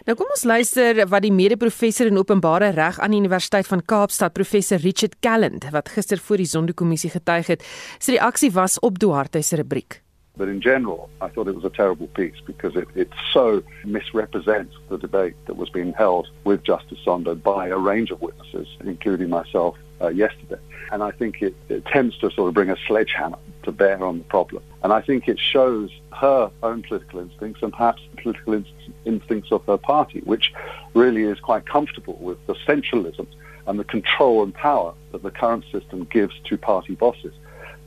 Nou 0.07 0.15
kom 0.15 0.31
ons 0.31 0.45
luister 0.47 1.01
wat 1.11 1.25
die 1.25 1.33
mede-professor 1.35 2.07
in 2.07 2.21
openbare 2.21 2.71
reg 2.77 3.01
aan 3.03 3.15
die 3.15 3.19
Universiteit 3.19 3.67
van 3.67 3.83
Kaapstad, 3.83 4.35
professor 4.37 4.79
Richard 4.79 5.17
Calland, 5.25 5.67
wat 5.75 5.91
gister 5.91 6.21
voor 6.23 6.39
die 6.39 6.47
Sonderkommissie 6.47 7.11
getuig 7.11 7.51
het, 7.51 7.65
sy 7.99 8.15
reaksie 8.15 8.53
was 8.55 8.79
op 8.87 9.01
Duarte 9.03 9.43
se 9.43 9.59
rubriek. 9.59 10.03
But 10.39 10.47
in 10.47 10.61
general, 10.63 11.09
I 11.21 11.27
thought 11.27 11.49
it 11.49 11.57
was 11.57 11.65
a 11.65 11.75
terrible 11.75 12.07
piece 12.15 12.39
because 12.47 12.77
it, 12.77 12.87
it 12.95 13.11
so 13.33 13.61
misrepresents 13.85 14.77
the 14.89 14.99
debate 14.99 15.35
that 15.47 15.57
was 15.57 15.69
being 15.69 15.93
held 15.99 16.29
with 16.45 16.63
Justice 16.63 17.03
Sondo 17.03 17.35
by 17.35 17.67
a 17.67 17.77
range 17.77 18.13
of 18.13 18.21
witnesses, 18.21 18.69
including 18.85 19.31
myself 19.31 19.75
uh, 20.01 20.09
yesterday. 20.09 20.61
And 20.91 21.03
I 21.03 21.11
think 21.11 21.43
it, 21.43 21.55
it 21.69 21.85
tends 21.87 22.17
to 22.19 22.31
sort 22.31 22.49
of 22.49 22.55
bring 22.55 22.71
a 22.71 22.77
sledgehammer 22.87 23.39
to 23.65 23.73
bear 23.73 24.03
on 24.05 24.19
the 24.19 24.25
problem. 24.25 24.63
And 24.83 24.93
I 24.93 25.01
think 25.03 25.29
it 25.29 25.39
shows 25.39 25.91
her 26.15 26.51
own 26.63 26.83
political 26.83 27.21
instincts 27.21 27.63
and 27.63 27.73
perhaps 27.73 28.03
the 28.11 28.23
political 28.23 28.65
instincts 29.05 29.53
of 29.53 29.65
her 29.67 29.77
party, 29.77 30.21
which 30.25 30.53
really 30.95 31.25
is 31.25 31.39
quite 31.41 31.67
comfortable 31.67 32.19
with 32.21 32.39
the 32.47 32.55
centralism 32.67 33.27
and 33.67 33.79
the 33.79 33.85
control 33.85 34.43
and 34.43 34.55
power 34.55 34.95
that 35.13 35.23
the 35.23 35.31
current 35.31 35.65
system 35.71 36.05
gives 36.11 36.35
to 36.45 36.57
party 36.57 36.95
bosses. 36.95 37.35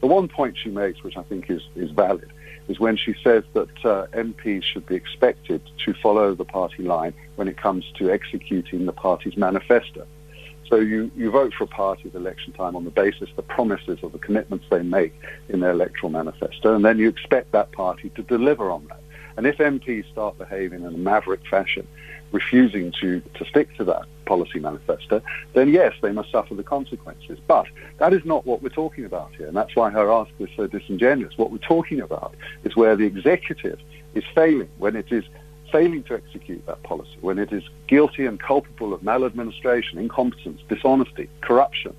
The 0.01 0.08
one 0.08 0.27
point 0.27 0.58
she 0.58 0.70
makes, 0.70 1.03
which 1.03 1.18
I 1.18 1.24
think 1.24 1.50
is, 1.50 1.62
is 1.75 1.91
valid, 1.91 2.32
is 2.68 2.80
when 2.80 2.98
she 2.98 3.15
says 3.24 3.44
that 3.53 3.86
uh, 3.86 4.08
MPs 4.13 4.63
should 4.63 4.86
be 4.86 4.96
expected 4.96 5.62
to 5.86 5.94
follow 5.94 6.36
the 6.36 6.46
party 6.46 6.84
line 6.84 7.13
when 7.36 7.48
it 7.48 7.58
comes 7.58 7.86
to 7.96 8.12
executing 8.12 8.86
the 8.86 8.94
party's 8.94 9.38
manifesto. 9.38 10.06
So 10.72 10.78
you, 10.78 11.12
you 11.18 11.30
vote 11.30 11.54
for 11.54 11.66
a 11.66 11.68
party 11.68 12.08
at 12.08 12.16
election 12.16 12.54
time 12.54 12.78
on 12.78 12.86
the 12.86 12.92
basis 12.92 13.30
of 13.30 13.36
the 13.36 13.42
promises 13.42 14.00
or 14.01 14.10
the 14.10 14.18
commitments 14.18 14.66
they 14.72 14.82
make 14.82 15.13
in 15.50 15.60
their 15.60 15.72
electoral 15.72 16.10
manifesto, 16.10 16.74
and 16.74 16.86
then 16.86 16.98
you 16.98 17.10
expect 17.10 17.51
that 17.51 17.74
party 17.74 18.10
to 18.12 18.24
deliver 18.24 18.72
on 18.72 18.88
that. 18.88 19.01
And 19.36 19.46
if 19.46 19.58
MPs 19.58 20.10
start 20.10 20.38
behaving 20.38 20.84
in 20.84 20.96
a 20.96 20.98
maverick 20.98 21.42
fashion, 21.46 21.86
refusing 22.32 22.94
to, 23.01 23.22
to 23.34 23.46
stick 23.46 23.75
to 23.80 23.84
that 23.84 24.04
policy 24.25 24.60
manifesto, 24.60 25.22
then 25.54 25.74
yes, 25.74 25.94
they 26.01 26.13
must 26.13 26.32
suffer 26.32 26.56
the 26.56 26.63
consequences. 26.63 27.38
But 27.48 27.66
that 27.98 28.13
is 28.13 28.24
not 28.24 28.46
what 28.46 28.62
we're 28.62 28.70
talking 28.70 29.04
about 29.04 29.36
here, 29.36 29.48
and 29.48 29.58
that's 29.58 29.75
why 29.75 29.90
her 29.90 30.10
ask 30.10 30.32
is 30.40 30.48
so 30.56 30.68
disingenuous. 30.68 31.38
What 31.38 31.51
we're 31.51 31.58
talking 31.58 32.00
about 32.00 32.34
is 32.63 32.78
where 32.78 32.96
the 32.96 33.06
executive 33.06 33.80
is 34.13 34.24
failing, 34.34 34.70
when 34.78 34.96
it 34.96 35.12
is 35.12 35.25
failing 35.72 36.04
to 36.04 36.13
execute 36.16 36.66
that 36.66 36.82
policy, 36.84 37.18
when 37.22 37.40
it 37.40 37.51
is 37.51 37.63
guilty 37.88 38.25
and 38.25 38.40
culpable 38.40 38.94
of 38.94 39.04
maladministration, 39.04 39.98
incompetence, 39.98 40.62
dishonesty, 40.70 41.30
corruption, 41.42 41.96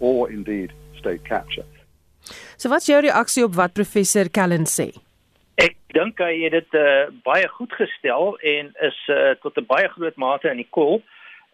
or 0.00 0.30
indeed 0.30 0.72
state 0.98 1.24
capture. 1.24 1.64
So 2.56 2.70
wat's 2.70 2.86
jou 2.86 3.00
reaksie 3.00 3.44
op 3.44 3.54
wat 3.54 3.74
professor 3.74 4.28
Callan 4.28 4.66
sê? 4.66 4.90
Ek 5.62 5.76
dink 5.94 6.18
hy 6.20 6.32
het 6.44 6.52
dit 6.56 6.76
uh, 6.76 7.08
baie 7.24 7.46
goed 7.56 7.72
gestel 7.78 8.34
en 8.54 8.72
is 8.88 8.98
uh, 9.12 9.34
tot 9.42 9.56
'n 9.56 9.68
baie 9.68 9.88
groot 9.94 10.16
mate 10.16 10.50
in 10.50 10.60
die 10.60 10.70
kol. 10.70 11.02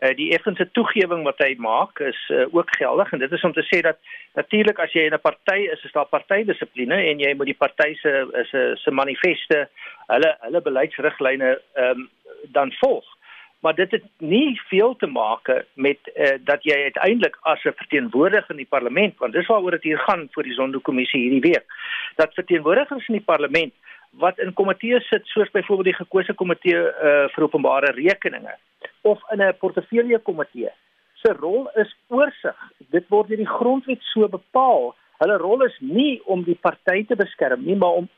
Uh, 0.02 0.10
die 0.18 0.32
effense 0.34 0.64
toegewing 0.74 1.20
wat 1.22 1.38
hy 1.38 1.52
maak 1.62 2.00
is 2.02 2.18
uh, 2.34 2.48
ook 2.50 2.72
geldig 2.74 3.12
en 3.14 3.20
dit 3.22 3.32
is 3.36 3.44
om 3.46 3.52
te 3.54 3.62
sê 3.68 3.78
dat 3.86 4.00
natuurlik 4.34 4.80
as 4.82 4.94
jy 4.96 5.04
in 5.06 5.14
'n 5.14 5.22
party 5.22 5.68
is, 5.70 5.84
is 5.86 5.92
daar 5.94 6.08
partydissipline 6.10 6.96
en 7.10 7.20
jy 7.22 7.30
moet 7.38 7.46
die 7.46 7.60
party 7.60 7.94
se 8.00 8.10
se 8.50 8.62
se 8.82 8.90
manifeste, 8.90 9.68
hulle 10.08 10.30
hulle 10.40 10.62
beleidsriglyne 10.68 11.52
ehm 11.52 12.00
um, 12.00 12.08
dan 12.56 12.72
volg. 12.80 13.06
Maar 13.62 13.74
dit 13.74 13.90
het 13.90 14.08
nie 14.18 14.60
veel 14.72 14.96
te 14.96 15.06
maak 15.06 15.46
met 15.74 16.10
uh, 16.16 16.34
dat 16.50 16.66
jy 16.66 16.82
uiteindelik 16.82 17.38
as 17.42 17.62
'n 17.64 17.78
verteenwoordiger 17.84 18.50
in 18.50 18.62
die 18.64 18.74
parlement, 18.74 19.14
want 19.18 19.32
dis 19.32 19.46
waaroor 19.46 19.78
dit 19.78 19.82
hier 19.82 19.98
gaan 19.98 20.28
vir 20.34 20.42
die 20.42 20.58
Zondo-kommissie 20.58 21.20
hierdie 21.20 21.46
week, 21.52 21.66
dat 22.16 22.34
verteenwoordigers 22.34 23.08
in 23.08 23.22
die 23.22 23.30
parlement 23.32 23.74
wat 24.10 24.38
in 24.38 24.52
komitees 24.52 25.08
sit 25.08 25.26
soos 25.26 25.50
byvoorbeeld 25.50 25.94
die 25.94 26.02
gekose 26.02 26.34
komitee 26.34 26.76
uh, 26.76 27.28
vir 27.30 27.44
openbare 27.44 27.94
rekeninge 27.94 28.58
of 29.02 29.18
in 29.30 29.42
'n 29.42 29.56
portefeulje 29.58 30.18
komitee 30.18 30.72
se 31.22 31.32
rol 31.32 31.70
is 31.74 31.96
oorsig. 32.08 32.58
Dit 32.90 33.08
word 33.08 33.28
deur 33.28 33.40
die 33.40 33.54
grondwet 33.58 34.02
so 34.12 34.28
bepaal. 34.28 34.94
Hulle 35.22 35.38
rol 35.38 35.64
is 35.66 35.76
nie 35.80 36.20
om 36.24 36.42
die 36.42 36.58
party 36.66 37.04
te 37.06 37.16
beskerm 37.16 37.64
nie, 37.64 37.76
maar 37.76 38.02
om 38.02 38.08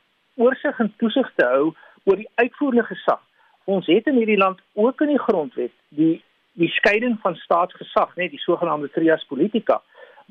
oorsig 0.41 0.79
en 0.79 0.93
toesig 0.97 1.31
te 1.35 1.45
hou 1.45 1.73
oor 2.05 2.17
die 2.21 2.29
uitvoerende 2.41 2.85
gesag. 2.89 3.21
Ons 3.65 3.87
het 3.89 4.07
in 4.09 4.17
hierdie 4.19 4.41
land 4.41 4.61
ook 4.73 5.01
in 5.01 5.13
die 5.13 5.25
grondwet 5.27 5.73
die 5.89 6.23
die 6.55 6.69
skeiding 6.71 7.17
van 7.19 7.33
staatsgesag, 7.35 8.13
net 8.15 8.29
die 8.31 8.39
sogenaamde 8.39 8.87
trias 8.95 9.25
politica, 9.27 9.81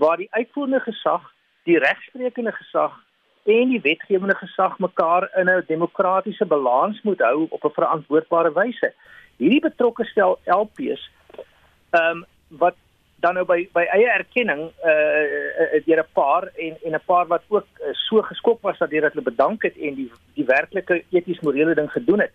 waar 0.01 0.17
die 0.17 0.31
uitvoerende 0.31 0.81
gesag, 0.81 1.27
die 1.69 1.77
regsprekende 1.79 2.53
gesag 2.57 2.95
en 3.45 3.69
die 3.69 3.81
wetgewende 3.85 4.37
gesag 4.41 4.79
mekaar 4.81 5.29
in 5.37 5.51
'n 5.51 5.65
demokratiese 5.67 6.47
balans 6.47 7.03
moet 7.03 7.21
hou 7.21 7.47
op 7.51 7.65
'n 7.65 7.77
verantwoordbare 7.77 8.53
wyse. 8.53 8.95
Hierdie 9.37 9.61
betrokke 9.61 10.05
stel 10.05 10.39
LPs 10.45 11.11
ehm 11.95 12.11
um, 12.11 12.25
wat 12.49 12.77
dan 13.25 13.39
nou 13.39 13.45
by 13.49 13.63
by 13.73 13.85
eie 13.97 14.09
erkenning 14.13 14.67
uh 14.69 15.23
uh 15.65 15.81
deur 15.87 16.03
'n 16.03 16.13
paar 16.13 16.49
en 16.67 16.77
en 16.85 16.95
'n 16.95 17.07
paar 17.07 17.27
wat 17.27 17.43
ook 17.49 17.67
uh, 17.81 17.95
so 18.09 18.23
geskok 18.23 18.61
was 18.63 18.79
dat 18.79 18.91
hulle 18.91 19.31
bedank 19.31 19.63
het 19.63 19.77
en 19.77 19.95
die 19.95 20.11
die 20.35 20.45
werklike 20.45 21.05
eties 21.11 21.41
morele 21.41 21.75
ding 21.75 21.91
gedoen 21.93 22.21
het. 22.21 22.33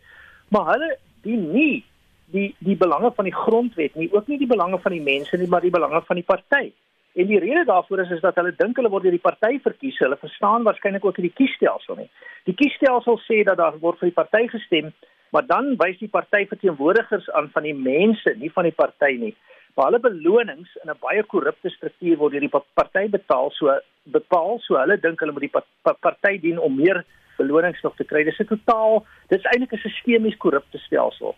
Maar 0.50 0.66
hulle 0.74 0.98
dien 1.22 1.52
nie 1.52 1.86
die 2.26 2.56
die 2.60 2.78
belange 2.78 3.12
van 3.16 3.26
die 3.26 3.36
grondwet 3.36 3.96
nie, 3.96 4.10
ook 4.14 4.28
nie 4.28 4.38
die 4.38 4.54
belange 4.56 4.80
van 4.80 4.92
die 4.92 5.02
mense 5.02 5.38
nie, 5.38 5.48
maar 5.48 5.62
die 5.62 5.78
belange 5.78 6.02
van 6.02 6.16
die 6.16 6.26
party. 6.26 6.72
En 7.14 7.28
die 7.28 7.40
rede 7.40 7.64
daarvoor 7.66 8.00
is 8.00 8.10
is 8.10 8.22
dat 8.22 8.36
hulle 8.36 8.54
dink 8.58 8.76
hulle 8.76 8.90
word 8.90 9.04
deur 9.04 9.18
die 9.18 9.28
party 9.30 9.60
verkies. 9.60 9.98
Hulle 9.98 10.18
verstaan 10.18 10.64
waarskynlik 10.64 11.06
ook 11.06 11.16
die 11.16 11.34
kiesstelsel 11.34 11.96
nie. 11.96 12.10
Die 12.44 12.54
kiesstelsel 12.54 13.20
sê 13.26 13.44
dat 13.44 13.58
daar 13.58 13.80
word 13.80 14.00
vir 14.00 14.12
die 14.12 14.20
party 14.22 14.48
gestem, 14.48 14.94
maar 15.32 15.46
dan 15.46 15.76
wys 15.78 15.98
die 16.00 16.10
party 16.10 16.46
verteenwoordigers 16.48 17.30
aan 17.32 17.50
van 17.54 17.64
die 17.64 17.76
mense, 17.76 18.36
nie 18.38 18.52
van 18.52 18.64
die 18.64 18.76
party 18.76 19.18
nie. 19.20 19.36
Maar 19.76 19.86
hulle 19.86 20.00
belonings 20.00 20.76
in 20.84 20.90
'n 20.90 21.00
baie 21.00 21.24
korrupte 21.24 21.70
struktuur 21.70 22.18
word 22.18 22.32
deur 22.32 22.48
die 22.48 22.62
party 22.74 23.10
betaal, 23.10 23.52
so 23.52 23.80
bepaal 24.04 24.60
so 24.60 24.76
hulle 24.76 25.00
dink 25.00 25.20
hulle 25.20 25.32
moet 25.32 25.48
die 25.48 25.62
party 26.02 26.40
dien 26.40 26.60
om 26.60 26.76
meer 26.76 27.06
belonings 27.38 27.82
nog 27.82 27.96
te 27.96 28.04
kry. 28.04 28.24
Dis 28.24 28.40
'n 28.40 28.46
totaal, 28.46 29.06
dis 29.28 29.44
eintlik 29.44 29.74
'n 29.74 29.78
sistemies 29.78 30.38
korrupte 30.38 30.78
stelsel. 30.78 31.36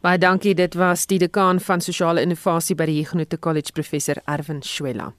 Baie 0.00 0.18
dankie. 0.18 0.54
Dit 0.54 0.74
was 0.74 1.06
die 1.06 1.18
dekaan 1.18 1.60
van 1.60 1.80
sosiale 1.80 2.20
innovasie 2.20 2.74
by 2.74 2.86
die 2.86 2.98
Huguenot 3.02 3.38
College 3.38 3.72
professor 3.72 4.16
Erwin 4.26 4.62
Schwella. 4.62 5.12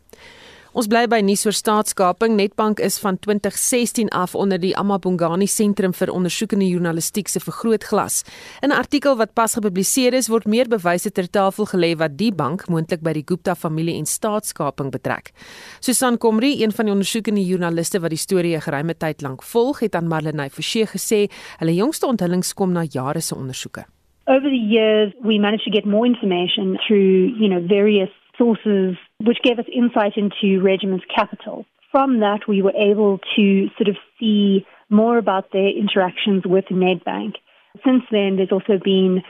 Ons 0.73 0.87
bly 0.89 1.03
by 1.05 1.19
nuus 1.21 1.43
oor 1.45 1.53
staatskaping. 1.53 2.33
Netbank 2.33 2.79
is 2.81 2.95
van 2.97 3.19
2016 3.21 4.07
af 4.09 4.31
onder 4.33 4.57
die 4.57 4.71
Amabongani 4.73 5.45
Sentrum 5.45 5.91
vir 5.93 6.09
Ondersoekende 6.09 6.65
Journalistiek 6.65 7.29
se 7.29 7.37
vergrootglas. 7.39 8.23
In 8.65 8.69
'n 8.69 8.79
artikel 8.79 9.15
wat 9.15 9.35
pas 9.35 9.53
gepubliseer 9.53 10.13
is, 10.13 10.29
word 10.29 10.47
meer 10.47 10.67
bewyse 10.67 11.11
ter 11.11 11.29
tafel 11.29 11.65
gelê 11.65 11.95
wat 11.95 12.17
die 12.17 12.31
bank 12.31 12.67
moontlik 12.69 13.03
by 13.03 13.13
die 13.13 13.23
Gupta 13.25 13.53
familie 13.55 13.97
en 13.99 14.05
staatskaping 14.05 14.89
betrek. 14.91 15.31
Susan 15.79 16.17
Komri, 16.17 16.63
een 16.63 16.71
van 16.71 16.85
die 16.85 16.93
ondersoekende 16.93 17.45
joernaliste 17.45 17.99
wat 17.99 18.09
die 18.09 18.17
storie 18.17 18.55
'n 18.55 18.61
geruime 18.61 18.97
tyd 18.97 19.21
lank 19.21 19.43
volg, 19.43 19.79
het 19.79 19.95
aan 19.95 20.07
Marlenae 20.07 20.49
Forsie 20.49 20.87
gesê, 20.87 21.29
hulle 21.59 21.75
jongste 21.75 22.07
onthullings 22.07 22.53
kom 22.53 22.71
na 22.71 22.83
jare 22.83 23.21
se 23.21 23.35
ondersoeke. 23.35 23.85
Over 24.25 24.49
the 24.49 24.65
years, 24.73 25.13
we 25.21 25.37
managed 25.39 25.65
to 25.65 25.71
get 25.71 25.85
more 25.85 26.07
information 26.07 26.77
through, 26.87 27.37
you 27.37 27.47
know, 27.47 27.61
various 27.67 28.09
sources, 28.37 28.97
which 29.23 29.39
gave 29.43 29.59
us 29.59 29.65
insight 29.73 30.13
into 30.17 30.61
Regiment's 30.61 31.05
capital. 31.13 31.65
From 31.91 32.19
that, 32.19 32.41
we 32.47 32.61
were 32.61 32.73
able 32.75 33.19
to 33.35 33.67
sort 33.77 33.87
of 33.87 33.95
see 34.19 34.65
more 34.89 35.17
about 35.17 35.51
their 35.51 35.69
interactions 35.69 36.43
with 36.45 36.65
Nedbank. 36.71 37.35
Since 37.85 38.03
then, 38.11 38.35
there's 38.35 38.51
also 38.51 38.79
been 38.83 39.23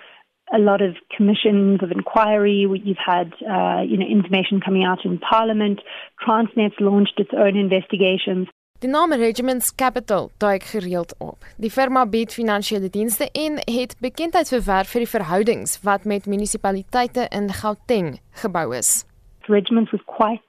a 0.54 0.60
lot 0.60 0.82
of 0.82 0.96
commissions 1.16 1.82
of 1.82 1.92
inquiry. 1.92 2.66
You've 2.84 2.98
had, 2.98 3.34
uh, 3.42 3.82
you 3.82 3.98
know, 3.98 4.06
information 4.06 4.60
coming 4.60 4.84
out 4.84 5.06
in 5.06 5.20
Parliament. 5.20 5.80
Transnet's 6.26 6.80
launched 6.80 7.20
its 7.20 7.32
own 7.34 7.56
investigations. 7.56 8.48
Die 8.80 8.90
naam 8.90 9.14
Regiments 9.14 9.76
Capital 9.76 10.30
duik 10.38 10.64
gereeld 10.64 11.16
op. 11.20 11.46
Die 11.58 11.72
firma 11.72 12.04
bied 12.06 12.34
finansiële 12.34 12.90
dienste 12.90 13.30
en 13.32 13.62
het 13.64 13.96
bekendheid 14.04 14.52
verwerf 14.52 14.92
vir 14.92 15.06
die 15.06 15.14
verhoudings 15.14 15.78
wat 15.88 16.04
met 16.04 16.28
munisipaliteite 16.28 17.30
in 17.32 17.48
Gauteng 17.62 18.18
gebou 18.44 18.76
is. 18.76 19.06
Regiments 19.50 19.92
was 19.92 20.02
quite 20.06 20.42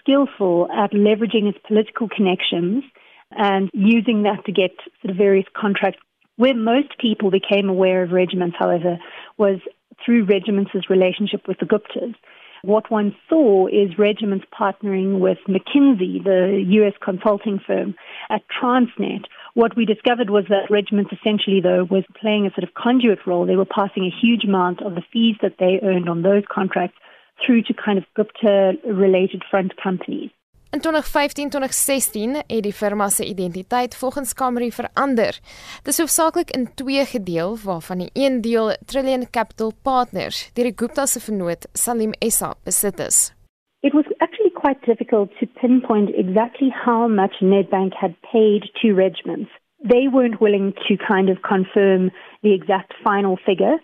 skillful 0.00 0.68
at 0.70 0.92
leveraging 0.92 1.48
its 1.48 1.58
political 1.66 2.08
connections 2.08 2.84
and 3.30 3.70
using 3.72 4.22
that 4.22 4.44
to 4.46 4.52
get 4.52 4.70
sort 5.02 5.10
of 5.10 5.16
various 5.16 5.46
contracts. 5.56 6.00
Where 6.36 6.54
most 6.54 6.98
people 6.98 7.30
became 7.30 7.68
aware 7.68 8.02
of 8.02 8.10
regiments, 8.10 8.56
however, 8.58 8.98
was 9.38 9.60
through 10.04 10.24
regiments' 10.24 10.90
relationship 10.90 11.46
with 11.46 11.58
the 11.58 11.66
Guptas. 11.66 12.14
What 12.62 12.90
one 12.90 13.14
saw 13.28 13.66
is 13.66 13.98
regiments 13.98 14.46
partnering 14.58 15.20
with 15.20 15.38
McKinsey, 15.46 16.24
the 16.24 16.64
US 16.80 16.94
consulting 17.04 17.60
firm, 17.64 17.94
at 18.30 18.42
Transnet. 18.48 19.26
What 19.52 19.76
we 19.76 19.84
discovered 19.84 20.30
was 20.30 20.46
that 20.48 20.70
regiments 20.70 21.12
essentially, 21.12 21.60
though, 21.60 21.84
was 21.84 22.04
playing 22.20 22.46
a 22.46 22.50
sort 22.50 22.64
of 22.64 22.74
conduit 22.74 23.26
role. 23.26 23.46
They 23.46 23.56
were 23.56 23.66
passing 23.66 24.04
a 24.04 24.20
huge 24.20 24.44
amount 24.44 24.82
of 24.82 24.94
the 24.94 25.04
fees 25.12 25.36
that 25.42 25.56
they 25.58 25.78
earned 25.82 26.08
on 26.08 26.22
those 26.22 26.42
contracts 26.50 26.96
through 27.44 27.62
to 27.62 27.74
kind 27.74 27.98
of 27.98 28.04
Gupta 28.14 28.72
related 28.84 29.42
front 29.50 29.74
companies. 29.82 30.30
In 30.74 30.80
2015-2016 30.80 32.36
het 32.46 32.62
die 32.62 32.72
firma 32.72 33.08
se 33.08 33.24
identiteit 33.24 33.96
volgens 33.96 34.34
Camry 34.34 34.70
verander. 34.70 35.38
Dit 35.82 35.92
is 35.92 35.98
hoofsaaklik 35.98 36.50
in 36.50 36.74
twee 36.74 37.04
gedeel, 37.04 37.56
waarvan 37.64 37.98
die 37.98 38.10
een 38.12 38.40
deel 38.40 38.76
Trillion 38.86 39.30
Capital 39.30 39.72
Partners 39.82 40.50
deur 40.54 40.64
die 40.64 40.76
Gupta 40.76 41.06
se 41.06 41.20
vennoot 41.20 41.68
Salim 41.72 42.12
Essa 42.18 42.54
besit 42.64 42.98
is. 42.98 43.34
It 43.80 43.92
was 43.92 44.04
actually 44.18 44.50
quite 44.50 44.80
difficult 44.86 45.28
to 45.38 45.46
pinpoint 45.60 46.10
exactly 46.14 46.70
how 46.84 47.08
much 47.08 47.34
Nedbank 47.40 47.92
had 47.94 48.14
paid 48.32 48.62
to 48.80 48.94
regiments. 48.94 49.50
They 49.88 50.08
weren't 50.08 50.40
willing 50.40 50.74
to 50.88 50.96
kind 50.96 51.28
of 51.30 51.38
confirm 51.42 52.10
the 52.42 52.52
exact 52.52 52.94
final 53.04 53.36
figure. 53.36 53.78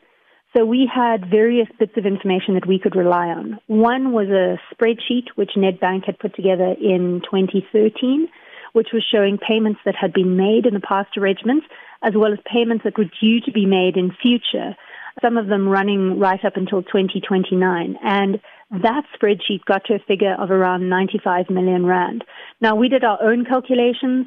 So 0.56 0.64
we 0.64 0.90
had 0.92 1.30
various 1.30 1.68
bits 1.78 1.92
of 1.96 2.06
information 2.06 2.54
that 2.54 2.66
we 2.66 2.80
could 2.80 2.96
rely 2.96 3.28
on. 3.28 3.60
One 3.68 4.12
was 4.12 4.28
a 4.28 4.58
spreadsheet 4.74 5.28
which 5.36 5.50
Nedbank 5.56 6.06
had 6.06 6.18
put 6.18 6.34
together 6.34 6.74
in 6.80 7.22
2013, 7.24 8.28
which 8.72 8.88
was 8.92 9.04
showing 9.12 9.38
payments 9.38 9.80
that 9.84 9.94
had 9.94 10.12
been 10.12 10.36
made 10.36 10.66
in 10.66 10.74
the 10.74 10.80
past 10.80 11.16
arrangements, 11.16 11.66
as 12.02 12.14
well 12.16 12.32
as 12.32 12.38
payments 12.52 12.82
that 12.82 12.98
were 12.98 13.10
due 13.20 13.40
to 13.42 13.52
be 13.52 13.64
made 13.64 13.96
in 13.96 14.10
future, 14.20 14.74
some 15.22 15.36
of 15.36 15.46
them 15.46 15.68
running 15.68 16.18
right 16.18 16.44
up 16.44 16.56
until 16.56 16.82
2029. 16.82 17.96
And 18.02 18.40
that 18.70 19.04
spreadsheet 19.14 19.64
got 19.66 19.84
to 19.84 19.94
a 19.94 19.98
figure 20.00 20.34
of 20.34 20.50
around 20.50 20.88
95 20.88 21.50
million 21.50 21.86
rand. 21.86 22.24
Now 22.60 22.74
we 22.74 22.88
did 22.88 23.04
our 23.04 23.22
own 23.22 23.44
calculations 23.44 24.26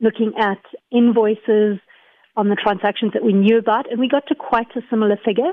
looking 0.00 0.32
at 0.38 0.58
invoices, 0.90 1.78
on 2.36 2.48
the 2.48 2.56
transactions 2.64 3.12
that 3.12 3.24
we 3.24 3.32
knew 3.32 3.58
about 3.58 3.90
and 3.90 3.98
we 3.98 4.08
got 4.08 4.26
to 4.28 4.34
quite 4.34 4.70
a 4.76 4.82
similar 4.90 5.18
figure. 5.24 5.52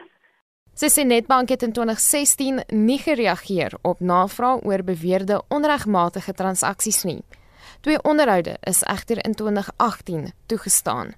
Sy 0.73 0.89
sê 0.89 1.03
Netbank 1.05 1.51
het 1.53 1.61
in 1.61 1.73
2016 1.73 2.63
nie 2.73 2.97
gereageer 2.97 3.75
op 3.85 3.99
navrae 4.01 4.57
oor 4.65 4.81
beweerde 4.83 5.41
onregmatige 5.53 6.33
transaksies 6.33 7.03
nie. 7.05 7.21
Twee 7.85 7.99
onderhoude 8.01 8.55
is 8.65 8.81
egter 8.89 9.21
in 9.21 9.35
2018 9.37 10.31
toegestaan. 10.47 11.13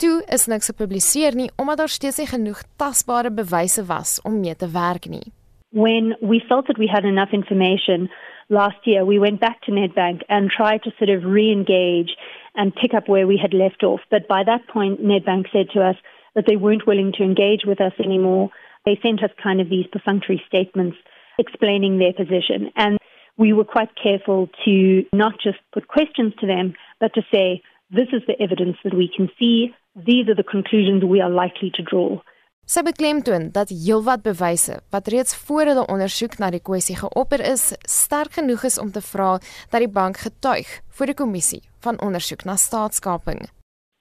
Toe 0.00 0.22
is 0.32 0.46
niks 0.46 0.70
gepubliseer 0.70 1.34
nie 1.36 1.50
omdat 1.56 1.82
daar 1.82 1.92
steeds 1.92 2.18
nie 2.22 2.30
genoeg 2.30 2.62
tasbare 2.80 3.30
bewyse 3.30 3.84
was 3.84 4.20
om 4.24 4.40
mee 4.40 4.56
te 4.56 4.70
werk 4.72 5.08
nie. 5.10 5.32
When 5.70 6.16
we 6.20 6.40
felt 6.48 6.66
that 6.66 6.78
we 6.78 6.88
had 6.88 7.04
enough 7.04 7.32
information 7.32 8.08
last 8.48 8.86
year, 8.86 9.04
we 9.04 9.18
went 9.18 9.40
back 9.40 9.60
to 9.62 9.72
Nedbank 9.72 10.22
and 10.28 10.50
tried 10.50 10.82
to 10.82 10.90
sort 10.96 11.10
of 11.10 11.24
re-engage 11.24 12.16
and 12.58 12.74
pick 12.74 12.92
up 12.92 13.08
where 13.08 13.26
we 13.26 13.38
had 13.40 13.54
left 13.54 13.82
off. 13.84 14.00
But 14.10 14.26
by 14.28 14.42
that 14.44 14.66
point, 14.68 15.00
Nedbank 15.00 15.46
said 15.52 15.70
to 15.72 15.80
us 15.80 15.96
that 16.34 16.44
they 16.46 16.56
weren't 16.56 16.88
willing 16.88 17.12
to 17.16 17.22
engage 17.22 17.62
with 17.64 17.80
us 17.80 17.92
anymore. 18.04 18.50
They 18.84 18.98
sent 19.00 19.22
us 19.22 19.30
kind 19.42 19.60
of 19.60 19.70
these 19.70 19.86
perfunctory 19.90 20.42
statements 20.46 20.96
explaining 21.38 21.98
their 21.98 22.12
position. 22.12 22.70
And 22.74 22.98
we 23.38 23.52
were 23.52 23.64
quite 23.64 23.90
careful 24.02 24.48
to 24.64 25.04
not 25.12 25.34
just 25.40 25.58
put 25.72 25.86
questions 25.86 26.34
to 26.40 26.46
them, 26.46 26.74
but 26.98 27.14
to 27.14 27.22
say, 27.32 27.62
this 27.90 28.08
is 28.12 28.22
the 28.26 28.34
evidence 28.42 28.76
that 28.82 28.92
we 28.92 29.08
can 29.16 29.30
see. 29.38 29.72
These 29.94 30.28
are 30.28 30.34
the 30.34 30.42
conclusions 30.42 31.04
we 31.04 31.20
are 31.20 31.30
likely 31.30 31.70
to 31.78 31.82
draw. 31.82 32.20
Sy 32.68 32.82
beklemtoon 32.84 33.46
dat 33.54 33.70
heelwat 33.72 34.20
bewyse 34.26 34.74
wat 34.92 35.06
reeds 35.08 35.32
voor 35.46 35.70
hulle 35.70 35.86
ondersoek 35.88 36.36
na 36.36 36.50
die 36.52 36.60
kwessie 36.60 36.98
geopper 36.98 37.40
is, 37.40 37.70
sterk 37.88 38.36
genoeg 38.36 38.66
is 38.68 38.76
om 38.82 38.92
te 38.92 39.00
vra 39.00 39.38
dat 39.72 39.80
die 39.80 39.88
bank 39.88 40.20
getuig 40.26 40.68
voor 40.92 41.08
die 41.08 41.16
kommissie 41.16 41.62
van 41.80 42.00
ondersoek 42.00 42.44
na 42.44 42.56
staatskaping. 42.56 43.48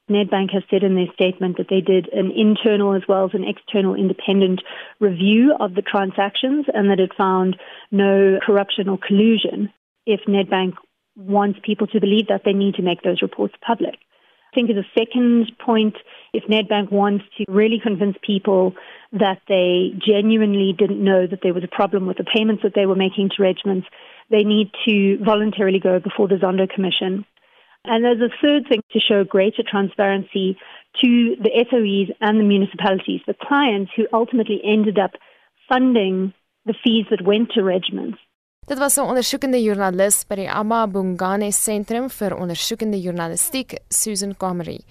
Nedbank 0.10 0.52
has 0.52 0.64
said 0.70 0.84
in 0.84 0.96
their 0.96 1.12
statement 1.14 1.58
that 1.58 1.68
they 1.70 1.82
did 1.82 2.08
an 2.14 2.32
internal 2.32 2.96
as 2.96 3.04
well 3.10 3.26
as 3.26 3.32
an 3.34 3.44
external 3.44 3.94
independent 3.94 4.62
review 5.00 5.54
of 5.60 5.76
the 5.76 5.82
transactions 5.82 6.66
and 6.74 6.90
that 6.90 7.00
it 7.00 7.12
found 7.18 7.58
no 7.92 8.40
corruption 8.46 8.88
or 8.88 8.98
collusion. 8.98 9.72
If 10.06 10.22
Nedbank 10.28 10.76
wants 11.18 11.60
people 11.62 11.88
to 11.88 12.00
believe 12.00 12.28
that, 12.28 12.44
they 12.46 12.54
need 12.54 12.76
to 12.76 12.82
make 12.82 13.02
those 13.02 13.22
reports 13.22 13.56
public. 13.66 13.96
I 14.54 14.56
think 14.56 14.70
as 14.70 14.78
a 14.78 14.88
second 14.98 15.52
point, 15.60 15.96
if 16.34 16.46
Nedbank 16.46 16.90
wants 16.90 17.26
to 17.38 17.46
really 17.50 17.80
convince 17.84 18.16
people 18.26 18.76
that 19.12 19.42
they 19.50 19.92
genuinely 20.00 20.74
didn't 20.78 21.04
know 21.04 21.28
that 21.28 21.40
there 21.44 21.54
was 21.54 21.66
a 21.66 21.76
problem 21.76 22.08
with 22.08 22.16
the 22.16 22.24
payments 22.24 22.64
that 22.64 22.74
they 22.76 22.86
were 22.86 22.96
making 22.96 23.30
to 23.36 23.44
regiments, 23.44 23.88
they 24.32 24.44
need 24.44 24.72
to 24.88 25.18
voluntarily 25.24 25.80
go 25.80 26.00
before 26.00 26.30
the 26.30 26.36
Zondo 26.36 26.70
Commission. 26.70 27.26
And 27.88 28.04
there's 28.04 28.22
a 28.22 28.36
third 28.44 28.68
thing 28.68 28.82
to 28.92 29.00
show 29.00 29.24
greater 29.24 29.64
transparency 29.64 30.58
to 31.02 31.10
the 31.44 31.52
SOEs 31.70 32.10
and 32.20 32.40
the 32.40 32.44
municipalities, 32.44 33.22
the 33.26 33.36
clients 33.48 33.92
who 33.96 34.04
ultimately 34.12 34.60
ended 34.64 35.00
up 35.00 35.12
funding 35.70 36.34
the 36.66 36.76
fees 36.84 37.06
that 37.12 37.26
went 37.26 37.52
to 37.52 37.64
regiments. 37.64 38.20
Dit 38.68 38.80
was 38.80 38.98
'n 38.98 39.08
ondersoekende 39.08 39.64
joernalis 39.64 40.26
by 40.28 40.36
die 40.36 40.52
Amma 40.52 40.88
Bongane 40.88 41.52
Sentrum 41.52 42.10
vir 42.10 42.36
Ondersoekende 42.36 43.00
Journalistiek, 43.00 43.78
Susan 43.90 44.36
Comrie. 44.38 44.84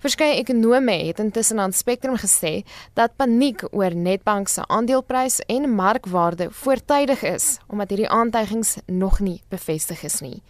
Verskeie 0.00 0.40
ekonome 0.40 1.06
het 1.06 1.18
intussen 1.18 1.60
aan 1.60 1.72
Spectrum 1.72 2.16
gesê 2.16 2.64
dat 2.94 3.16
paniek 3.16 3.62
oor 3.70 3.94
Nedbank 3.94 4.48
se 4.48 4.66
aandeleprys 4.66 5.40
en 5.46 5.74
markwaarde 5.74 6.50
voortydig 6.50 7.22
is 7.22 7.60
omdat 7.68 7.88
hierdie 7.88 8.08
aantuigings 8.08 8.78
nog 8.86 9.20
nie 9.20 9.40
bevestig 9.48 10.02
is 10.02 10.20
nie. 10.20 10.42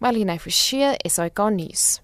Marlene 0.00 0.38
Forsie, 0.40 0.94
SAK 0.96 1.42
nuus. 1.52 2.00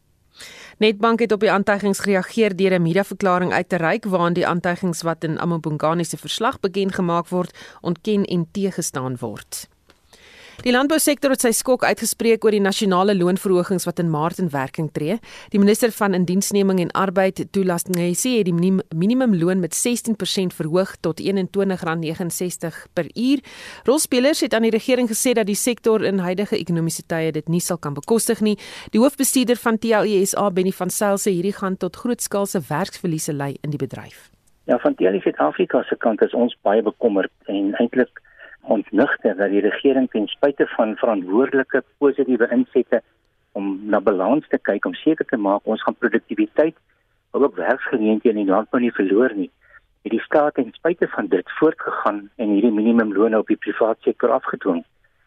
Nedbank 0.84 1.22
het 1.24 1.32
op 1.32 1.40
die 1.40 1.48
aantuigings 1.48 2.02
gereageer 2.04 2.52
deur 2.56 2.74
'n 2.76 2.82
mediaverklaring 2.82 3.52
uit 3.52 3.68
te 3.68 3.76
reik 3.76 4.04
waarin 4.04 4.34
die 4.34 4.46
aantuigings 4.46 5.02
wat 5.02 5.24
in 5.24 5.40
Amobongani 5.40 6.04
se 6.04 6.16
verslag 6.16 6.60
bekend 6.60 6.94
gemaak 6.94 7.28
word, 7.28 7.56
ontken 7.80 8.24
en 8.24 8.48
teëgestaan 8.52 9.16
word. 9.16 9.68
Die 10.64 10.72
landbousektor 10.72 11.34
het 11.34 11.42
sy 11.44 11.50
skok 11.52 11.82
uitgespreek 11.84 12.44
oor 12.46 12.54
die 12.54 12.62
nasionale 12.64 13.12
loonverhogings 13.12 13.84
wat 13.84 13.98
in 14.00 14.08
Maart 14.08 14.38
in 14.40 14.48
werking 14.54 14.88
tree. 14.94 15.18
Die 15.52 15.60
minister 15.60 15.92
van 15.92 16.16
Indiensneming 16.16 16.80
en 16.80 16.92
Arbeid, 16.96 17.42
Thulas 17.52 17.84
Ngesi, 17.90 18.38
het 18.38 18.48
die 18.48 18.72
minimumloon 18.96 19.60
met 19.60 19.76
16% 19.76 20.56
verhoog 20.56 20.94
tot 21.04 21.20
R21.69 21.20 22.78
per 22.96 23.10
uur. 23.12 23.42
Rolspelers 23.84 24.40
het 24.46 24.56
aan 24.56 24.64
die 24.64 24.72
regering 24.72 25.10
gesê 25.12 25.34
dat 25.36 25.50
die 25.50 25.58
sektor 25.60 26.04
in 26.04 26.24
huidige 26.24 26.56
ekonomiese 26.56 27.04
tye 27.04 27.34
dit 27.36 27.52
nie 27.52 27.60
sal 27.60 27.76
kan 27.76 27.94
bekostig 27.94 28.40
nie. 28.40 28.56
Die 28.96 29.02
hoofbestuurder 29.02 29.60
van 29.60 29.76
TLESA, 29.78 30.48
Benny 30.56 30.72
van 30.72 30.90
Sail, 30.90 31.20
sê 31.20 31.36
hierdie 31.36 31.56
gaan 31.58 31.76
tot 31.76 32.00
grootskaalse 32.00 32.64
werksverliese 32.70 33.36
lei 33.36 33.58
in 33.60 33.76
die 33.76 33.82
bedryf. 33.82 34.30
Ja, 34.66 34.80
van 34.82 34.96
TLE 34.96 35.20
Suid-Afrika 35.20 35.84
se 35.86 35.94
kant 36.00 36.24
is 36.24 36.34
ons 36.34 36.56
baie 36.66 36.82
bekommerd 36.82 37.30
en 37.52 37.74
eintlik 37.78 38.22
ontnigter 38.68 39.36
dat 39.36 39.50
die 39.50 39.62
regering 39.64 40.10
ten 40.10 40.26
spyte 40.26 40.66
van 40.76 40.96
verantwoordelike 40.96 41.82
positiewe 41.98 42.48
insette 42.50 43.02
om 43.52 43.80
na 43.90 44.00
balans 44.00 44.48
te 44.48 44.58
kyk 44.58 44.84
om 44.84 44.94
seker 44.94 45.26
te 45.26 45.38
maak 45.40 45.64
ons 45.64 45.82
gaan 45.82 45.96
produktiwiteit 45.98 46.76
maar 47.36 47.42
ook 47.42 47.56
werksgeleenthede 47.56 48.38
in 48.38 48.44
die 48.44 48.52
landbou 48.52 48.80
nie 48.80 48.92
verloor 48.92 49.32
nie. 49.34 49.50
Het 50.02 50.12
die 50.12 50.20
staat 50.20 50.54
ten 50.54 50.70
spyte 50.72 51.08
van 51.08 51.26
dit 51.26 51.50
voortgegaan 51.58 52.30
en 52.36 52.48
hierdie 52.48 52.72
minimumlone 52.72 53.38
op 53.38 53.46
die 53.46 53.56
private 53.56 54.00
sektor 54.00 54.30
afgedwing. 54.30 54.84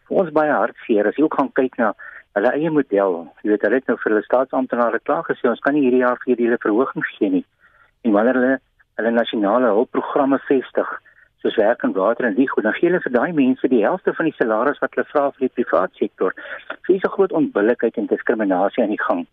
Vir 0.08 0.22
ons 0.22 0.32
baie 0.34 0.50
hartseer 0.50 1.06
as 1.06 1.18
jy 1.18 1.26
ook 1.26 1.36
gaan 1.38 1.52
kyk 1.52 1.76
na 1.78 1.92
hulle 2.38 2.50
eie 2.56 2.70
model. 2.70 3.20
Jy 3.42 3.52
weet 3.52 3.66
hulle 3.66 3.78
het 3.78 3.86
nou 3.86 3.96
vir 4.00 4.12
hulle 4.12 4.24
staatsamptenare 4.26 5.02
klaar 5.04 5.22
gesê 5.28 5.50
ons 5.50 5.62
kan 5.66 5.76
nie 5.76 5.84
hierdie 5.86 6.02
jaar 6.02 6.18
vir 6.24 6.34
hulle 6.40 6.58
verhogings 6.64 7.12
gee 7.18 7.30
nie. 7.36 7.44
En 8.02 8.16
wanneer 8.16 8.40
hulle 8.40 8.58
hulle 9.00 9.14
nasionale 9.16 9.70
hulpprogramme 9.76 10.40
vestig, 10.48 10.90
soos 11.42 11.56
werk 11.56 11.82
en 11.82 11.92
water 11.92 12.24
en 12.24 12.36
lieg, 12.36 12.54
dan 12.54 12.76
gee 12.76 12.88
hulle 12.88 13.00
vir 13.00 13.12
daai 13.12 13.32
mense 13.32 13.68
die 13.68 13.82
helfte 13.84 14.14
van 14.14 14.28
die 14.28 14.36
salaris 14.36 14.80
wat 14.84 14.94
hulle 14.94 15.06
vra 15.12 15.26
vir 15.30 15.48
die 15.48 15.64
private 15.64 15.94
sektor. 15.94 16.34
Dis 16.86 17.02
'n 17.02 17.14
groot 17.16 17.32
onbillikheid 17.32 17.96
en 17.96 18.06
diskriminasie 18.06 18.82
aan 18.82 18.96
die 18.96 19.04
gang. 19.08 19.26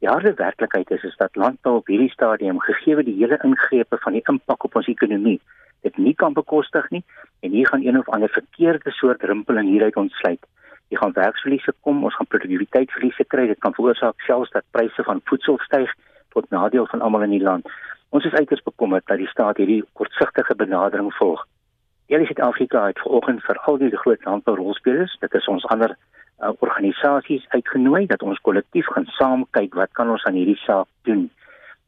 Die 0.00 0.08
harde 0.08 0.34
werklikheid 0.34 0.90
is 0.90 1.04
is 1.04 1.16
dat 1.16 1.36
landbou 1.36 1.76
op 1.76 1.86
hierdie 1.86 2.10
stadium 2.10 2.60
gegee 2.60 3.02
die 3.02 3.18
hele 3.22 3.38
ingrepe 3.42 3.96
van 4.04 4.12
die 4.12 4.24
impak 4.26 4.64
op 4.64 4.76
ons 4.76 4.86
ekonomie 4.86 5.40
dit 5.82 5.96
nie 5.96 6.14
kan 6.14 6.32
bekostig 6.32 6.88
nie 6.90 7.02
en 7.40 7.50
hier 7.50 7.66
gaan 7.66 7.84
een 7.84 7.98
of 7.98 8.08
ander 8.08 8.28
verkeerde 8.28 8.90
soort 8.90 9.22
rimpeling 9.22 9.68
hieruit 9.68 9.96
ontsluit. 9.96 10.42
Jy 10.88 10.98
gaan 11.00 11.14
werksverliese 11.16 11.74
kom, 11.80 12.04
ons 12.04 12.14
gaan 12.14 12.28
produktiwiteitsverliese 12.30 13.24
kry. 13.24 13.46
Dit 13.46 13.58
kan 13.64 13.74
veroorsaak 13.74 14.20
selfs 14.26 14.52
dat 14.54 14.68
pryse 14.70 15.02
van 15.08 15.22
voedsel 15.24 15.58
styg 15.66 15.94
tot 16.34 16.50
nadeel 16.50 16.86
van 16.86 17.00
almal 17.00 17.26
in 17.26 17.34
die 17.36 17.42
land. 17.42 17.68
Ons 18.08 18.28
is 18.28 18.36
uiters 18.36 18.62
bekommerd 18.62 19.06
dat 19.06 19.18
die 19.18 19.30
staat 19.30 19.56
hierdie 19.56 19.82
kortsigtige 19.98 20.54
benadering 20.54 21.10
volg. 21.18 21.46
Hierdie 22.12 22.26
Suid-Afrika 22.28 22.80
het 22.90 22.98
vanoggend 23.00 23.40
vir 23.40 23.58
al 23.64 23.78
die 23.80 23.88
groot 23.96 24.24
landbourolspelers, 24.28 25.14
dit 25.20 25.34
is 25.38 25.46
ons 25.48 25.64
ander 25.72 25.94
uh, 25.94 26.50
organisasies 26.60 27.46
uitgenooi 27.54 28.02
dat 28.10 28.20
ons 28.22 28.40
kollektief 28.44 28.90
gaan 28.92 29.06
saam 29.16 29.46
kyk 29.56 29.78
wat 29.80 29.94
kan 29.96 30.10
ons 30.12 30.26
aan 30.28 30.36
hierdie 30.36 30.58
saak 30.60 30.90
doen 31.08 31.30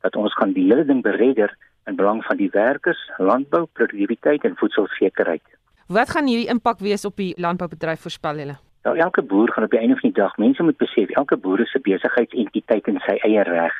dat 0.00 0.16
ons 0.16 0.32
gaan 0.40 0.54
die 0.56 0.64
hele 0.70 0.86
ding 0.88 1.02
beredder 1.04 1.52
in 1.84 1.98
belang 1.98 2.22
van 2.24 2.40
die 2.40 2.48
werkers, 2.54 3.02
landbou, 3.20 3.66
produktiwiteit 3.76 4.48
en 4.48 4.56
voedselsekerheid. 4.62 5.44
Wat 5.92 6.14
gaan 6.16 6.32
hierdie 6.32 6.48
impak 6.48 6.80
wees 6.80 7.04
op 7.04 7.20
die 7.20 7.34
landboubedryf 7.36 8.08
voorspel 8.08 8.40
julle? 8.40 8.56
Nou 8.88 8.96
elke 8.96 9.20
boer 9.28 9.52
gaan 9.52 9.68
op 9.68 9.76
die 9.76 9.82
einde 9.82 10.00
van 10.00 10.08
die 10.08 10.20
dag, 10.22 10.40
mense 10.40 10.64
moet 10.64 10.80
besef, 10.80 11.12
elke 11.20 11.36
boer 11.36 11.60
is 11.68 11.76
'n 11.76 11.84
besigheidsentiteit 11.84 12.88
in 12.88 13.00
sy 13.04 13.20
eie 13.28 13.44
reg 13.44 13.76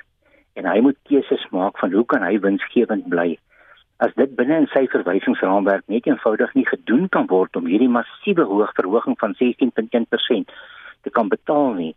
en 0.60 0.68
hy 0.68 0.78
moet 0.80 1.00
keuses 1.08 1.48
maak 1.56 1.78
van 1.78 1.92
hoe 1.92 2.04
kan 2.04 2.22
hy 2.22 2.36
winsgewend 2.38 3.08
bly. 3.08 3.38
As 4.02 4.14
dit 4.18 4.32
binne 4.34 4.56
in 4.58 4.66
sy 4.72 4.88
verwysingsraamwerk 4.90 5.84
net 5.86 6.06
eenvoudig 6.08 6.54
nie 6.58 6.66
gedoen 6.66 7.06
kan 7.14 7.28
word 7.30 7.54
om 7.56 7.68
hierdie 7.70 7.88
massiewe 7.88 8.42
hoogverhoging 8.48 9.14
van 9.20 9.36
16.1% 9.38 10.54
te 11.06 11.12
kan 11.14 11.28
betaal 11.28 11.76
nie, 11.78 11.92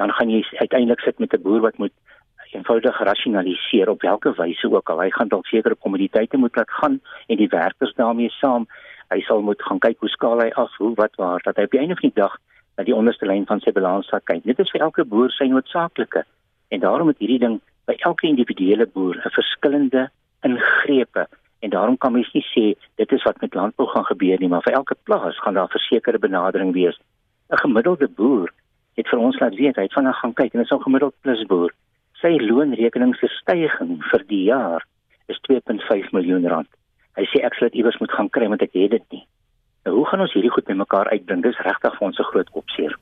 dan 0.00 0.12
gaan 0.16 0.30
jy 0.32 0.40
uiteindelik 0.62 1.04
sit 1.04 1.18
met 1.18 1.34
'n 1.34 1.42
boer 1.42 1.60
wat 1.60 1.78
moet 1.78 1.92
eenvoudig 2.52 2.98
rasionaliseer 3.08 3.88
op 3.88 4.02
watter 4.02 4.34
wyse 4.36 4.70
ook 4.70 4.88
al. 4.88 5.00
Hy 5.00 5.10
gaan 5.10 5.28
dalk 5.28 5.46
sekere 5.46 5.74
kommoditeite 5.74 6.36
moet 6.36 6.56
laat 6.56 6.70
gaan 6.70 7.00
en 7.26 7.36
die 7.36 7.48
werkers 7.48 7.94
daarmee 7.94 8.30
saam. 8.30 8.66
Hy 9.08 9.20
sal 9.20 9.42
moet 9.42 9.62
gaan 9.62 9.78
kyk 9.78 10.00
hoe 10.00 10.08
skaal 10.08 10.40
hy 10.40 10.50
af 10.50 10.76
hoe 10.76 10.94
wat 10.94 11.16
waar 11.16 11.40
dat 11.44 11.56
hy 11.56 11.62
op 11.62 11.70
die 11.70 11.80
einde 11.80 11.96
van 12.00 12.08
die 12.08 12.20
dag 12.20 12.36
na 12.76 12.84
die 12.84 12.94
onderste 12.94 13.26
lyn 13.26 13.46
van 13.46 13.60
sy 13.60 13.72
balans 13.72 14.08
sal 14.08 14.20
kyk. 14.24 14.44
Dit 14.44 14.58
is 14.58 14.70
vir 14.70 14.80
elke 14.80 15.04
boer 15.04 15.30
sy 15.30 15.44
noodsaaklike 15.44 16.24
en 16.68 16.80
daarom 16.80 17.06
moet 17.06 17.18
hierdie 17.18 17.38
ding 17.38 17.60
by 17.86 17.96
elke 17.98 18.26
individuele 18.26 18.86
boer 18.86 19.16
'n 19.16 19.36
verskillende 19.36 20.08
ingrepe 20.42 21.26
en 21.62 21.70
daarom 21.70 21.96
kan 21.98 22.12
mens 22.12 22.32
nie 22.32 22.44
sê 22.46 22.64
dit 23.00 23.12
is 23.12 23.22
wat 23.28 23.40
met 23.40 23.54
landbou 23.54 23.86
gaan 23.88 24.04
gebeur 24.04 24.40
nie 24.40 24.50
maar 24.52 24.64
vir 24.66 24.78
elke 24.80 24.96
plaas 25.08 25.38
gaan 25.44 25.54
daar 25.54 25.70
versekerde 25.74 26.18
benadering 26.18 26.72
wees. 26.72 26.98
'n 27.50 27.62
gemiddelde 27.64 28.08
boer 28.08 28.52
het 28.96 29.08
vir 29.08 29.18
ons 29.18 29.38
laat 29.40 29.54
weet 29.54 29.76
hy 29.76 29.82
het 29.82 29.98
vanaand 29.98 30.20
gaan 30.20 30.34
kyk 30.40 30.52
en 30.52 30.60
dit 30.60 30.70
is 30.70 30.76
'n 30.76 30.86
gemiddeld 30.88 31.14
plus 31.20 31.44
boer 31.46 31.70
sy 32.22 32.32
loonrekening 32.38 33.14
se 33.16 33.28
stygings 33.40 34.10
vir 34.10 34.24
die 34.26 34.44
jaar 34.44 34.86
is 35.26 35.38
2.5 35.48 36.12
miljoen 36.12 36.48
rand. 36.48 36.68
Hy 37.16 37.24
sê 37.30 37.44
ek 37.44 37.54
sal 37.54 37.68
dit 37.68 37.80
iewers 37.80 37.98
moet 38.00 38.12
gaan 38.12 38.30
kry 38.30 38.48
want 38.48 38.62
ek 38.62 38.74
het 38.78 38.90
dit 38.90 39.06
nie. 39.10 39.24
Nou 39.84 39.96
hoe 39.96 40.06
gaan 40.06 40.20
ons 40.20 40.32
hierdie 40.32 40.50
goed 40.50 40.64
bymekaar 40.64 41.10
uitbring? 41.10 41.42
Dis 41.42 41.58
regtig 41.58 41.98
vir 41.98 42.06
ons 42.08 42.18
'n 42.18 42.30
groot 42.30 42.50
opseer 42.52 42.96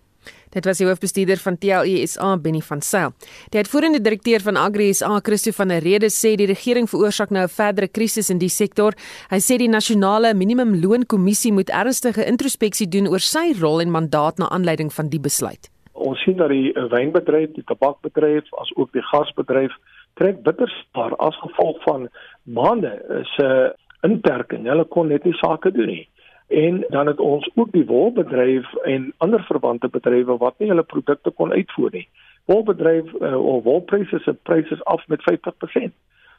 Dit 0.51 0.67
was 0.67 0.81
die 0.81 0.87
hoofbestuurder 0.89 1.39
van 1.39 1.59
TLESA, 1.63 2.37
Benny 2.43 2.61
van 2.67 2.81
Sail. 2.83 3.13
Die 3.55 3.61
uitvoerende 3.63 4.01
direkteur 4.03 4.43
van 4.43 4.57
Agri 4.59 4.89
SA, 4.95 5.21
Christo 5.23 5.53
van 5.55 5.71
der 5.71 5.85
Rede, 5.85 6.11
sê 6.11 6.35
die 6.39 6.49
regering 6.51 6.89
veroorsaak 6.91 7.31
nou 7.31 7.45
'n 7.45 7.49
verdere 7.49 7.89
krisis 7.89 8.31
in 8.31 8.39
die 8.39 8.49
sektor. 8.49 8.93
Hy 9.31 9.39
sê 9.39 9.59
die 9.59 9.69
nasionale 9.69 10.35
minimumloonkommissie 10.35 11.53
moet 11.53 11.71
ernstige 11.71 12.27
introspeksie 12.27 12.89
doen 12.89 13.07
oor 13.07 13.21
sy 13.21 13.55
rol 13.61 13.81
en 13.81 13.91
mandaat 13.91 14.39
na 14.39 14.49
aanleiding 14.51 14.93
van 14.93 15.09
die 15.09 15.21
besluit. 15.21 15.71
Ons 15.93 16.23
sien 16.25 16.37
dat 16.37 16.49
die 16.49 16.73
wynbedryf, 16.73 17.53
die 17.55 17.65
tabakbedryf, 17.65 18.45
as 18.59 18.71
ook 18.77 18.93
die 18.93 19.03
gasbedryf 19.03 19.73
trek 20.15 20.43
bitter 20.43 20.69
spaar 20.69 21.15
as 21.17 21.37
gevolg 21.37 21.83
van 21.83 22.09
maande 22.43 23.25
se 23.37 23.75
inperking. 24.03 24.67
Hulle 24.67 24.85
kon 24.85 25.09
net 25.09 25.25
nie 25.25 25.35
sake 25.35 25.71
doen 25.71 25.87
nie 25.87 26.09
en 26.51 26.85
dan 26.89 27.07
het 27.07 27.21
ons 27.21 27.51
ook 27.55 27.73
die 27.73 27.87
wolbedryf 27.87 28.75
en 28.75 29.13
ander 29.17 29.43
verwante 29.43 29.89
bedrywe 29.89 30.37
wat 30.37 30.59
nie 30.59 30.69
hulle 30.69 30.83
produkte 30.83 31.31
kon 31.31 31.53
uitvoer 31.53 31.91
nie. 31.93 32.09
Wolbedryf 32.45 33.13
uh, 33.21 33.37
of 33.47 33.63
wolpryse 33.65 34.19
se 34.19 34.33
pryse 34.33 34.75
is 34.75 34.85
af 34.85 35.07
met 35.07 35.23
50%. 35.31 35.93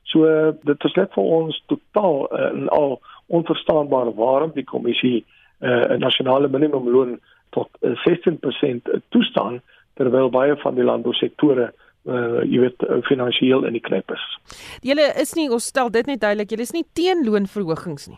So 0.04 0.28
uh, 0.28 0.52
dit 0.68 0.84
is 0.84 0.98
net 1.00 1.14
vir 1.16 1.24
ons 1.24 1.64
totaal 1.72 2.28
uh, 2.28 2.68
al 2.76 2.98
onverstaanbaar 3.28 4.12
waarom 4.16 4.52
die 4.56 4.68
kommissie 4.68 5.24
'n 5.60 5.68
uh, 5.68 5.98
nasionale 5.98 6.48
minimumloon 6.48 7.20
tot 7.50 7.70
uh, 7.80 7.96
16% 8.08 8.92
toestaan 9.10 9.62
terwyl 9.94 10.30
baie 10.30 10.56
van 10.58 10.76
die 10.76 10.84
landbousektore 10.84 11.72
uh 12.06 12.42
jy 12.50 12.60
weet 12.60 12.84
finansiëel 13.06 13.64
in 13.64 13.74
die 13.78 13.84
knip 13.86 14.12
is. 14.12 14.24
Julle 14.82 15.14
is 15.22 15.36
nie 15.38 15.50
ons 15.54 15.66
stel 15.66 15.92
dit 15.94 16.06
net 16.06 16.20
duidelik, 16.22 16.50
julle 16.50 16.66
is 16.66 16.74
nie 16.74 16.86
teen 16.98 17.22
loonverhogings 17.26 18.08
nie. 18.08 18.18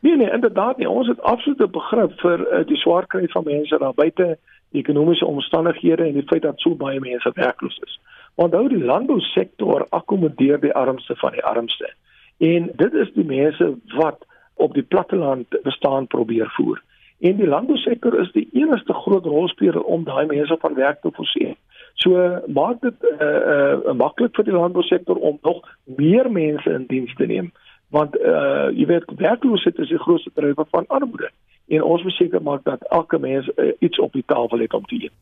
Nee 0.00 0.16
nee, 0.16 0.30
inderdaad 0.30 0.76
nie. 0.76 0.88
Ons 0.88 1.08
het 1.08 1.20
absolute 1.22 1.68
begrip 1.68 2.12
vir 2.20 2.40
uh, 2.40 2.66
die 2.66 2.76
swaar 2.76 3.06
kry 3.06 3.26
van 3.28 3.44
mense 3.44 3.78
daar 3.78 3.94
buite, 3.94 4.38
die 4.72 4.80
ekonomiese 4.80 5.26
omstandighede 5.26 6.06
en 6.06 6.16
die 6.16 6.26
feit 6.30 6.42
dat 6.42 6.60
so 6.60 6.74
baie 6.74 7.00
mense 7.00 7.32
werkloos 7.34 7.78
is. 7.84 7.98
Want 8.34 8.54
hou 8.56 8.68
die 8.68 8.84
landbousektor 8.84 9.86
akkommodeer 9.90 10.60
die 10.60 10.74
armste 10.74 11.16
van 11.20 11.36
die 11.36 11.44
armste. 11.44 11.90
En 12.38 12.70
dit 12.76 12.94
is 12.94 13.12
die 13.12 13.24
mense 13.24 13.74
wat 13.96 14.24
op 14.54 14.74
die 14.74 14.82
platteland 14.82 15.60
bestaan 15.62 16.06
probeer 16.06 16.48
voer. 16.56 16.80
En 17.20 17.36
die 17.36 17.46
landbousektor 17.46 18.16
is 18.20 18.32
die 18.32 18.48
enigste 18.52 18.92
groot 18.92 19.24
rolspeler 19.24 19.82
om 19.82 20.04
daai 20.04 20.26
mense 20.26 20.56
van 20.60 20.74
werk 20.74 21.00
te 21.00 21.12
voorsien. 21.12 21.56
So 22.00 22.40
maak 22.46 22.80
dit 22.80 23.08
uh 23.10 23.26
uh 23.54 23.92
maklik 23.92 24.32
vir 24.36 24.46
die 24.48 24.56
landbousektor 24.56 25.16
om 25.16 25.38
nog 25.42 25.60
meer 25.84 26.30
mense 26.32 26.72
in 26.72 26.86
diens 26.88 27.12
te 27.14 27.26
neem 27.26 27.52
want 27.90 28.16
uh 28.16 28.70
jy 28.74 28.86
weet 28.86 29.10
werkloosheid 29.18 29.78
is 29.78 29.88
die 29.88 29.98
grootste 29.98 30.30
drywer 30.34 30.66
van 30.70 30.86
armoede 30.88 31.30
en 31.70 31.82
ons 31.82 32.02
moet 32.02 32.16
seker 32.18 32.42
maak 32.42 32.64
dat 32.66 32.82
elke 32.90 33.18
mens 33.18 33.50
uh, 33.56 33.72
iets 33.78 33.98
op 33.98 34.12
die 34.12 34.24
tafel 34.26 34.58
het 34.58 34.74
om 34.74 34.86
te 34.86 35.02
eet. 35.04 35.12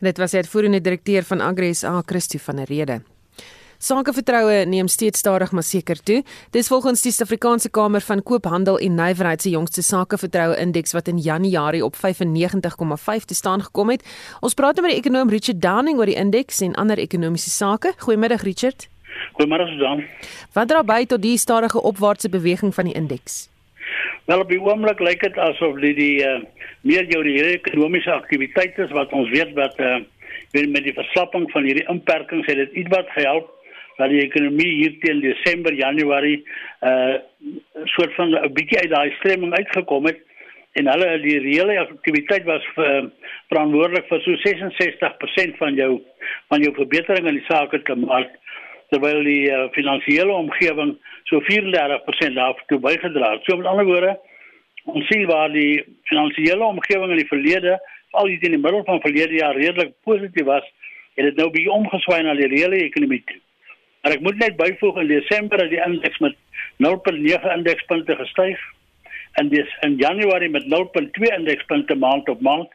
Dit 0.00 0.18
was 0.18 0.34
die 0.34 0.40
uitvoerende 0.42 0.80
direkteur 0.80 1.22
van 1.22 1.40
Agri 1.40 1.74
SA, 1.74 2.00
Christo 2.06 2.38
van 2.38 2.56
der 2.56 2.70
Rede. 2.70 3.00
Sakevertroue 3.78 4.64
neem 4.64 4.88
steeds 4.88 5.18
stadig 5.18 5.52
maar 5.52 5.62
seker 5.62 6.00
toe. 6.02 6.22
Dis 6.50 6.68
volgens 6.68 7.02
die 7.04 7.12
Suid-Afrikaanse 7.12 7.70
Kamer 7.70 8.00
van 8.00 8.22
Koophandel 8.22 8.78
en 8.78 8.94
Nywerheid 8.96 9.42
se 9.42 9.50
jongste 9.50 9.82
sakevertroue 9.82 10.56
indeks 10.56 10.96
wat 10.96 11.08
in 11.08 11.18
Januarie 11.18 11.84
op 11.84 11.96
95,5 11.96 13.24
te 13.24 13.34
staan 13.34 13.62
gekom 13.62 13.90
het. 13.90 14.04
Ons 14.40 14.54
praat 14.54 14.74
nou 14.74 14.86
met 14.86 14.96
die 14.96 15.00
ekonom 15.04 15.28
Richard 15.28 15.60
Downing 15.62 15.98
oor 15.98 16.08
die 16.08 16.16
indeks 16.16 16.60
en 16.60 16.74
ander 16.74 16.98
ekonomiese 16.98 17.50
sake. 17.50 17.92
Goeiemiddag 17.98 18.42
Richard. 18.42 18.88
Goeiemôre 19.36 19.66
Susan. 19.68 20.04
Wat 20.52 20.68
dra 20.68 20.82
by 20.82 21.04
tot 21.04 21.22
die 21.22 21.36
stadige 21.38 21.82
opwaartse 21.82 22.28
beweging 22.28 22.74
van 22.74 22.84
die 22.84 22.94
indeks? 22.94 23.48
Wel 24.26 24.40
op 24.40 24.48
die 24.50 24.60
oomblik 24.60 25.00
lyk 25.00 25.20
dit 25.22 25.38
asof 25.38 25.78
die 25.80 25.94
die 25.94 26.14
uh, 26.26 26.40
meer 26.82 27.06
jou 27.10 27.22
die 27.22 27.38
ekonomiese 27.54 28.12
aktiwiteite 28.12 28.88
wat 28.94 29.12
ons 29.12 29.30
weet 29.30 29.52
wat 29.58 29.78
uh, 29.78 30.00
met 30.56 30.84
die 30.84 30.94
verslapping 30.96 31.50
van 31.52 31.66
hierdie 31.68 31.86
inperkings 31.92 32.46
het 32.48 32.56
dit 32.56 32.80
ietwat 32.84 33.10
gehelp 33.14 33.52
dat 33.96 34.10
die 34.12 34.22
ekonomie 34.24 34.68
hier 34.74 34.96
teen 35.00 35.20
Desember, 35.24 35.72
Januarie 35.72 36.40
uh, 36.82 37.16
soort 37.94 38.14
van 38.14 38.34
'n 38.34 38.52
bietjie 38.52 38.78
uit 38.78 38.90
daai 38.90 39.10
stremming 39.18 39.54
uitgekom 39.54 40.06
het 40.06 40.20
en 40.76 40.88
hulle 40.92 41.18
die 41.22 41.38
reële 41.40 41.78
aktiwiteit 41.80 42.44
was 42.44 42.64
uh, 42.76 43.04
verantwoordelik 43.48 44.08
vir 44.10 44.20
so 44.24 44.36
66% 44.44 45.56
van 45.62 45.74
jou 45.74 45.92
van 46.52 46.60
jou 46.60 46.74
verbetering 46.74 47.28
in 47.28 47.38
die 47.40 47.48
sake 47.48 47.82
te 47.82 47.94
maak 47.94 48.34
terwyl 48.90 49.22
die 49.24 49.50
uh, 49.50 49.66
finansiële 49.72 50.32
omgewing 50.32 50.96
so 51.24 51.40
34% 51.40 52.38
daartoe 52.38 52.78
bygedra 52.78 53.32
het. 53.32 53.44
So 53.44 53.56
met 53.56 53.66
ander 53.66 53.84
woorde, 53.84 54.18
ons 54.84 55.06
sien 55.06 55.26
waar 55.26 55.52
die 55.52 55.84
finansiële 56.10 56.64
omgewing 56.64 57.10
in 57.10 57.22
die 57.22 57.32
verlede 57.32 57.78
al 58.16 58.30
die 58.30 58.38
in 58.40 58.54
die 58.56 58.62
middel 58.62 58.84
van 58.84 59.00
verlede 59.00 59.34
jaar 59.34 59.56
redelik 59.56 59.92
positief 60.04 60.46
was, 60.48 60.64
het 61.16 61.24
dit 61.24 61.36
nou 61.36 61.50
bietjie 61.50 61.72
omgeswaai 61.72 62.22
na 62.22 62.34
die 62.38 62.48
reële 62.52 62.80
ekonomie 62.84 63.22
toe. 63.26 63.40
Maar 64.02 64.16
ek 64.16 64.24
moet 64.24 64.40
net 64.40 64.56
byvoeg 64.56 65.00
in 65.02 65.10
Desember 65.10 65.60
het 65.60 65.72
die 65.72 65.82
indeks 65.82 66.20
met 66.24 66.36
0.9 66.84 67.52
indekspunte 67.56 68.16
gestyg 68.16 68.60
en 69.40 69.48
dis 69.52 69.72
in 69.84 69.96
Januarie 70.00 70.50
met 70.52 70.68
0.2 70.72 71.32
indekspunte 71.36 71.96
maand 71.98 72.28
op 72.28 72.40
maand 72.40 72.72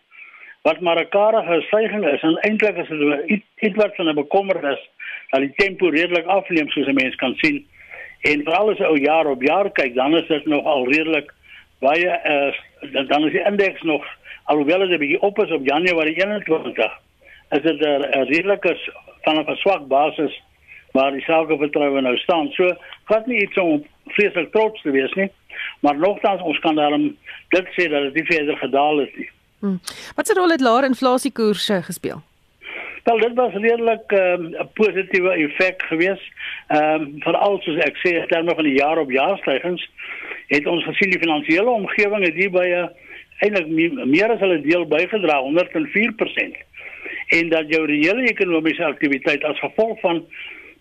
wat 0.68 0.82
maar 0.82 1.00
'n 1.02 1.10
karige 1.10 1.62
stygings 1.68 2.12
is 2.14 2.22
en 2.22 2.38
eintlik 2.48 2.78
is 2.84 2.90
dit 2.90 3.44
iets 3.66 3.76
wat 3.76 3.96
van 3.96 4.10
'n 4.10 4.16
bekommernis 4.16 4.90
dat 5.32 5.42
die 5.42 5.54
tempo 5.56 5.90
redelik 5.90 6.26
afneem 6.26 6.70
soos 6.70 6.88
'n 6.88 7.00
mens 7.02 7.16
kan 7.16 7.36
sien 7.36 7.66
en 8.22 8.44
veral 8.44 8.72
as 8.72 8.78
jy 8.78 8.86
ou 8.86 8.98
jaar 9.00 9.28
op 9.28 9.42
jaar 9.42 9.72
kyk 9.72 9.96
dan 9.96 10.16
is 10.18 10.28
dit 10.28 10.46
nog 10.46 10.66
al 10.66 10.86
redelik 10.92 11.34
baie 11.80 12.08
uh, 12.08 12.52
dan 13.08 13.26
is 13.26 13.32
die 13.32 13.46
indeks 13.46 13.82
nog 13.82 14.06
alhoewel 14.44 14.80
dit 14.80 14.90
'n 14.90 15.04
bietjie 15.04 15.22
op 15.22 15.40
is 15.40 15.52
op 15.52 15.66
Januarie 15.66 16.16
21 16.16 17.00
is 17.50 17.62
dit 17.62 17.80
'n 17.82 18.24
redelike 18.34 18.78
van 19.22 19.40
'n 19.40 19.56
swak 19.56 19.88
basis 19.88 20.42
waar 20.92 21.12
die 21.12 21.22
sakevertroue 21.22 22.02
nou 22.02 22.18
staan. 22.18 22.50
So 22.56 22.76
gat 23.04 23.26
nie 23.26 23.42
iets 23.42 23.58
om 23.58 23.84
vreeslik 24.06 24.52
trots 24.52 24.82
te 24.82 24.92
wees 24.92 25.14
nie, 25.14 25.30
maar 25.80 25.98
nogtans 25.98 26.42
ons 26.42 26.60
kan 26.60 26.76
daarom 26.76 27.12
dit 27.50 27.72
sê 27.78 27.88
dat 27.90 28.10
dit 28.10 28.14
nie 28.14 28.26
verder 28.26 28.58
gedaal 28.58 28.98
het 28.98 29.16
nie. 29.18 29.30
Hmm. 29.60 29.80
Wat 30.16 30.28
se 30.28 30.34
rol 30.34 30.50
het 30.50 30.62
laer 30.62 30.84
inflasiekoerse 30.90 31.82
gespeel? 31.84 32.22
Wel 33.04 33.18
dit 33.18 33.34
was 33.34 33.54
redelik 33.54 34.12
ehm, 34.12 34.44
'n 34.44 34.56
um, 34.56 34.70
positiewe 34.74 35.30
effek 35.30 35.82
geweest. 35.82 36.28
Ehm 36.68 37.02
um, 37.02 37.16
veral 37.20 37.60
soos 37.62 37.78
ek 37.78 37.98
sê 37.98 38.10
in 38.16 38.28
terme 38.28 38.56
van 38.56 38.64
die 38.64 38.78
jaar 38.78 38.98
op 38.98 39.12
jaar 39.12 39.38
stygings 39.38 39.90
het 40.48 40.68
ons 40.68 40.84
gesien 40.84 41.10
die 41.10 41.20
finansiële 41.20 41.70
omgewing 41.70 42.26
het 42.26 42.36
hier 42.36 42.52
by 42.52 42.68
'n 42.68 42.90
eintlik 43.42 43.68
meer 44.06 44.32
as 44.32 44.40
hulle 44.40 44.62
deel 44.62 44.86
bygedra 44.88 45.40
104% 45.42 46.58
en 47.38 47.50
dat 47.50 47.70
jou 47.74 47.86
reële 47.86 48.28
ekonomiese 48.30 48.84
aktiwiteit 48.86 49.44
as 49.44 49.60
gevolg 49.60 50.00
van 50.00 50.26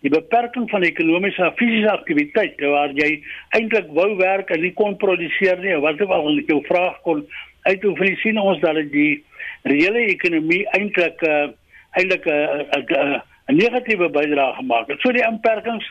die 0.01 0.11
beperking 0.11 0.71
van 0.71 0.83
ekonomiese 0.83 1.53
fisiese 1.57 1.91
aktiwiteit 1.93 2.61
waar 2.61 2.93
jy 2.97 3.11
eintlik 3.57 3.89
wou 3.97 4.17
werk 4.17 4.51
en 4.51 4.61
nie 4.65 4.73
kon 4.73 4.97
produseer 4.97 5.61
nie 5.63 5.77
wat 5.85 6.01
ook 6.01 6.15
al 6.17 6.31
ek 6.37 6.53
jou 6.53 6.61
vraag 6.69 7.01
kon 7.07 7.25
uitoefen 7.69 8.17
sien 8.25 8.41
ons 8.41 8.61
dat 8.61 8.81
die 8.93 9.23
reële 9.69 10.07
ekonomie 10.09 10.63
eintlik 10.77 11.21
uh, 11.29 11.49
eintlik 11.99 12.27
'n 12.27 12.31
uh, 12.31 12.61
uh, 12.77 13.15
uh, 13.15 13.21
'n 13.49 13.57
negatiewe 13.57 14.09
bydrae 14.09 14.55
gemaak 14.55 14.89
het 14.89 15.01
so 15.01 15.13
die 15.13 15.27
inperkings 15.27 15.87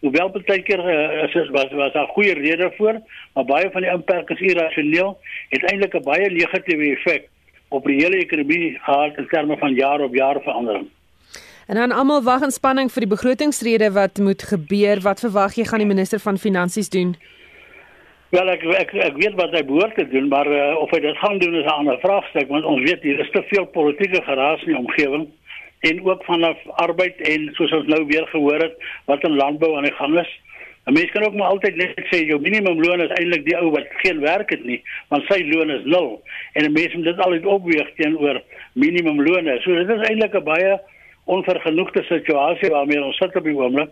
hoewel 0.00 0.30
baie 0.30 0.62
keer 0.62 0.78
uh, 0.78 1.24
is 1.24 1.50
was 1.50 1.72
was 1.72 1.92
daar 1.92 2.12
goeie 2.16 2.34
redes 2.34 2.76
voor 2.76 3.00
maar 3.34 3.44
baie 3.44 3.70
van 3.70 3.82
die 3.82 3.90
inperkings 3.90 4.40
irrasioneel 4.40 5.18
het 5.48 5.62
eintlik 5.70 5.94
'n 5.94 6.02
baie 6.02 6.30
negatiewe 6.30 6.92
effek 6.96 7.28
op 7.68 7.84
die 7.84 8.00
hele 8.02 8.16
ekonomie 8.16 8.78
gehad 8.78 9.16
in 9.16 9.28
terme 9.28 9.56
van 9.56 9.74
jaar 9.74 10.00
op 10.00 10.14
jaar 10.14 10.40
verandering 10.42 10.88
En 11.68 11.74
dan 11.74 11.92
almal 11.92 12.22
wag 12.22 12.42
in 12.42 12.50
spanning 12.50 12.88
vir 12.92 13.04
die 13.04 13.10
begrotingsrede 13.10 13.90
wat 13.92 14.18
moet 14.18 14.42
gebeur. 14.42 15.02
Wat 15.04 15.20
verwag 15.20 15.52
jy 15.58 15.66
gaan 15.68 15.82
die 15.82 15.88
minister 15.88 16.20
van 16.20 16.38
finansies 16.40 16.88
doen? 16.88 17.10
Wel 18.32 18.48
ek 18.48 18.64
ek 18.64 18.94
ek 19.04 19.18
weet 19.20 19.36
wat 19.36 19.52
hy 19.52 19.60
behoort 19.68 19.92
te 19.96 20.06
doen, 20.08 20.30
maar 20.32 20.48
uh, 20.48 20.80
of 20.80 20.90
hy 20.96 21.00
dit 21.04 21.20
gaan 21.20 21.36
doen 21.38 21.54
is 21.60 21.68
'n 21.68 21.76
ander 21.80 21.98
vraagstuk 22.00 22.48
want 22.48 22.64
ons 22.64 22.80
weet 22.88 23.02
hier 23.02 23.20
is 23.20 23.30
te 23.36 23.42
veel 23.52 23.66
politieke 23.66 24.22
geraas 24.22 24.64
in 24.64 24.72
die 24.72 24.80
omgewing 24.80 25.28
en 25.80 26.04
ook 26.04 26.24
vanaf 26.24 26.58
arbeid 26.66 27.20
en 27.20 27.48
soos 27.54 27.72
ons 27.72 27.86
nou 27.86 28.04
weer 28.06 28.26
gehoor 28.26 28.62
het 28.62 28.76
wat 29.04 29.24
in 29.24 29.36
landbou 29.36 29.76
aan 29.76 29.86
die 29.88 29.98
gang 30.00 30.18
is. 30.20 30.30
'n 30.88 30.92
Mens 30.92 31.10
kan 31.10 31.24
ook 31.24 31.34
maar 31.34 31.48
altyd 31.48 31.76
net 31.76 32.00
sê 32.10 32.24
jou 32.26 32.40
minimumloon 32.40 33.00
is 33.00 33.16
eintlik 33.18 33.44
die 33.44 33.56
ou 33.56 33.70
wat 33.70 33.86
geen 34.02 34.20
werk 34.20 34.50
het 34.50 34.64
nie, 34.64 34.82
want 35.08 35.24
sy 35.28 35.44
loon 35.44 35.70
is 35.70 35.84
nul 35.84 36.22
en 36.52 36.64
'n 36.64 36.72
mens 36.72 36.94
moet 36.94 37.04
dit 37.04 37.18
altyd 37.18 37.46
opweeg 37.46 37.90
teenoor 37.96 38.42
minimumloone. 38.72 39.60
So 39.60 39.74
dit 39.74 39.90
is 39.90 40.08
eintlik 40.08 40.34
'n 40.34 40.44
baie 40.44 40.80
onvergenoegde 41.24 42.02
situasie 42.02 42.70
waarmee 42.70 43.04
ons 43.04 43.16
sit 43.16 43.36
op 43.36 43.44
die 43.44 43.56
oomblik. 43.56 43.90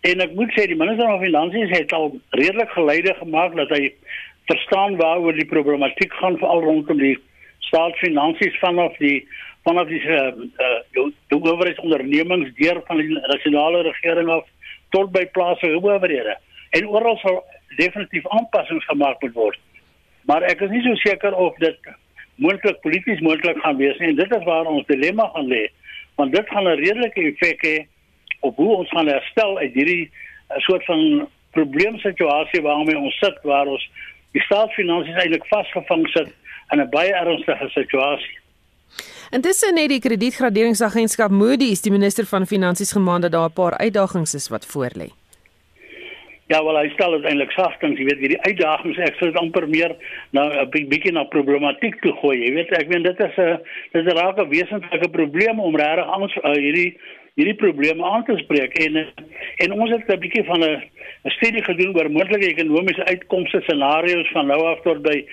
En 0.00 0.20
ek 0.20 0.34
moet 0.34 0.50
sê 0.52 0.66
die 0.66 0.76
minister 0.76 1.06
van 1.06 1.22
finansies 1.22 1.70
het 1.78 1.92
al 1.92 2.18
redelik 2.30 2.70
geleide 2.70 3.14
gemaak 3.14 3.54
dat 3.56 3.68
hy 3.68 3.92
verstaan 4.46 4.96
waaroor 4.96 5.32
die 5.32 5.48
problematiek 5.48 6.12
gaan 6.12 6.38
veral 6.38 6.60
rondom 6.60 6.98
die 6.98 7.18
staatsfinansies 7.58 8.58
vanaf 8.58 8.96
die 8.98 9.28
vanaf 9.64 9.88
die 9.88 10.00
uh, 10.00 10.32
uh, 10.60 11.04
die 11.28 11.38
owerheidsondernemings 11.38 12.54
deur 12.58 12.82
van 12.86 13.00
die 13.00 13.08
nasionale 13.16 13.82
regering 13.82 14.28
af 14.28 14.48
tot 14.94 15.12
by 15.12 15.24
plaaslike 15.36 15.80
owerhede. 15.80 16.36
En 16.76 16.88
oral 16.88 17.16
sal 17.22 17.42
definitief 17.76 18.26
aanpassings 18.28 18.84
gemaak 18.84 19.22
moet 19.22 19.34
word. 19.34 19.60
Maar 20.28 20.42
ek 20.48 20.60
is 20.66 20.70
nie 20.70 20.82
so 20.84 20.94
seker 21.02 21.34
of 21.34 21.56
dit 21.62 21.88
moontlik 22.42 22.80
polities 22.82 23.20
moontlik 23.20 23.58
gaan 23.62 23.76
wees 23.80 23.98
nie. 23.98 24.12
En 24.12 24.20
dit 24.20 24.36
is 24.36 24.46
waar 24.48 24.68
ons 24.70 24.86
dilemma 24.86 25.30
gaan 25.34 25.50
lê 25.50 25.66
want 26.14 26.30
dit 26.32 26.48
gaan 26.48 26.68
'n 26.68 26.78
redelike 26.78 27.20
effek 27.20 27.64
hê 27.66 27.86
op 28.40 28.56
hoe 28.56 28.76
ons 28.76 28.90
gaan 28.90 29.08
herstel 29.08 29.58
uit 29.58 29.74
hierdie 29.74 30.10
eh, 30.48 30.58
soort 30.58 30.84
van 30.84 31.28
probleemsituasie 31.50 32.62
waarmee 32.62 32.98
ons 32.98 33.18
sit 33.18 33.38
waar 33.42 33.66
ons 33.66 33.90
die 34.32 34.42
staatsfinansies 34.42 35.16
eintlik 35.22 35.46
vasgevang 35.46 36.08
sit 36.08 36.30
in 36.72 36.80
'n 36.80 36.90
baie 36.90 37.14
ernstige 37.14 37.68
situasie. 37.68 38.38
En 39.30 39.40
dis 39.40 39.60
net 39.74 39.88
die 39.88 40.00
kredietgraderingsagentskap 40.00 41.30
Moody's 41.30 41.82
die 41.82 41.92
minister 41.92 42.26
van 42.26 42.46
finansies 42.46 42.92
gemaand 42.92 43.22
dat 43.22 43.32
daar 43.32 43.50
'n 43.50 43.52
paar 43.52 43.78
uitdagings 43.78 44.34
is 44.34 44.48
wat 44.48 44.66
voorlê. 44.66 45.10
Ja, 46.52 46.60
wel 46.64 46.76
hy 46.76 46.90
stel 46.92 47.14
dit 47.16 47.24
eintlik 47.24 47.50
sagtens, 47.56 47.98
jy 47.98 48.04
weet, 48.04 48.18
hierdie 48.20 48.42
uitdagings, 48.44 48.98
ek 48.98 49.14
sou 49.16 49.30
dit 49.30 49.40
amper 49.40 49.64
meer 49.68 49.96
na 50.36 50.42
'n 50.62 50.68
bietjie 50.70 51.12
na 51.12 51.24
problematiek 51.24 51.96
toe 52.02 52.12
gooi. 52.20 52.36
Jy 52.44 52.52
weet, 52.54 52.72
ek 52.72 52.88
meen 52.88 53.02
dit 53.02 53.20
is 53.20 53.38
'n 53.38 53.58
dis 53.92 54.04
'n 54.04 54.16
raak 54.16 54.38
'n 54.38 54.48
wesentlike 54.48 55.08
probleem 55.08 55.60
om 55.60 55.76
regtig 55.76 56.04
aan 56.04 56.22
uh, 56.22 56.52
hierdie 56.52 56.98
hierdie 57.34 57.56
probleme 57.58 58.04
aan 58.04 58.24
te 58.24 58.36
spreek. 58.36 58.78
En 58.78 58.96
en 59.64 59.72
ons 59.72 59.90
het 59.90 60.08
'n 60.08 60.18
bietjie 60.18 60.44
van 60.44 60.60
'n 60.62 60.82
studie 61.36 61.62
gedoen 61.62 61.96
oor 61.96 62.10
moontlike 62.10 62.46
ekonomiese 62.46 63.04
uitkomste 63.04 63.60
scenario's 63.60 64.30
van 64.32 64.46
nou 64.46 64.60
af 64.66 64.80
tot 64.82 65.02
by 65.02 65.24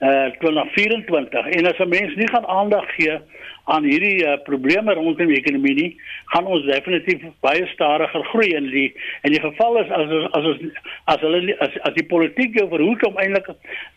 uh 0.00 0.30
2024 0.38 1.46
en 1.46 1.66
as 1.66 1.78
'n 1.78 1.88
mens 1.88 2.14
nie 2.14 2.28
gaan 2.28 2.46
aandag 2.46 2.94
gee 2.94 3.18
aan 3.64 3.84
hierdie 3.84 4.24
uh, 4.24 4.36
probleme 4.44 4.94
rondom 4.94 5.28
die 5.30 5.38
ekonomie 5.38 5.74
nie, 5.74 5.90
gaan 6.32 6.46
ons 6.46 6.64
definitief 6.66 7.22
baie 7.44 7.66
stadiger 7.74 8.24
groei. 8.32 8.48
In 8.56 8.70
die 8.70 8.88
en 9.22 9.34
die 9.34 9.40
geval 9.40 9.78
is 9.82 9.90
as 9.90 10.10
as 10.10 10.48
as 10.48 10.64
as 11.04 11.20
hulle 11.20 11.56
as, 11.58 11.76
as 11.88 11.94
die 11.94 12.06
politiek 12.06 12.56
jou 12.58 12.66
verhoed 12.72 13.06
om 13.06 13.20
eintlik 13.22 13.52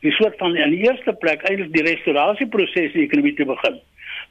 die 0.05 0.13
soort 0.19 0.37
van 0.37 0.55
in 0.55 0.75
die 0.75 0.85
eerste 0.85 1.13
plek 1.13 1.45
eintlik 1.49 1.73
die 1.73 1.87
restaurasieproses 1.89 2.93
in 2.93 2.99
die 2.99 3.07
ekonomie 3.07 3.35
te 3.39 3.49
begin. 3.49 3.79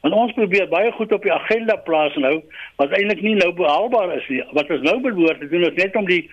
Want 0.03 0.15
ons 0.19 0.33
probeer 0.35 0.67
baie 0.67 0.91
goed 0.91 1.13
op 1.15 1.23
die 1.23 1.31
agenda 1.31 1.77
plaas 1.87 2.15
nou 2.19 2.33
wat 2.81 2.91
eintlik 2.97 3.21
nie 3.23 3.37
nou 3.39 3.53
behaalbaar 3.55 4.17
is 4.17 4.25
nie. 4.27 4.41
Wat 4.51 4.71
ons 4.75 4.83
nou 4.83 4.97
behoort 5.01 5.39
te 5.39 5.47
doen 5.47 5.63
is 5.63 5.77
net 5.79 5.95
om 5.95 6.07
die 6.09 6.25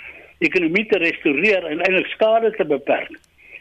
ekonomie 0.43 0.87
te 0.91 0.99
restoreer 0.99 1.69
en 1.69 1.85
eintlik 1.85 2.11
skade 2.17 2.51
te 2.57 2.67
beperk. 2.67 3.13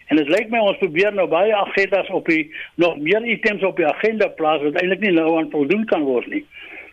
En 0.10 0.18
dit 0.18 0.30
lyk 0.34 0.50
my 0.50 0.64
ons 0.66 0.80
probeer 0.82 1.14
nou 1.14 1.28
baie 1.30 1.54
agendas 1.54 2.10
op 2.18 2.26
die 2.32 2.48
nog 2.82 2.98
meer 2.98 3.26
items 3.36 3.62
op 3.68 3.78
die 3.78 3.86
agenda 3.86 4.32
plaas 4.40 4.64
wat 4.66 4.80
eintlik 4.82 5.06
nie 5.06 5.14
nou 5.14 5.28
aan 5.38 5.52
voldoen 5.54 5.86
kan 5.92 6.08
word 6.08 6.26
nie. 6.34 6.42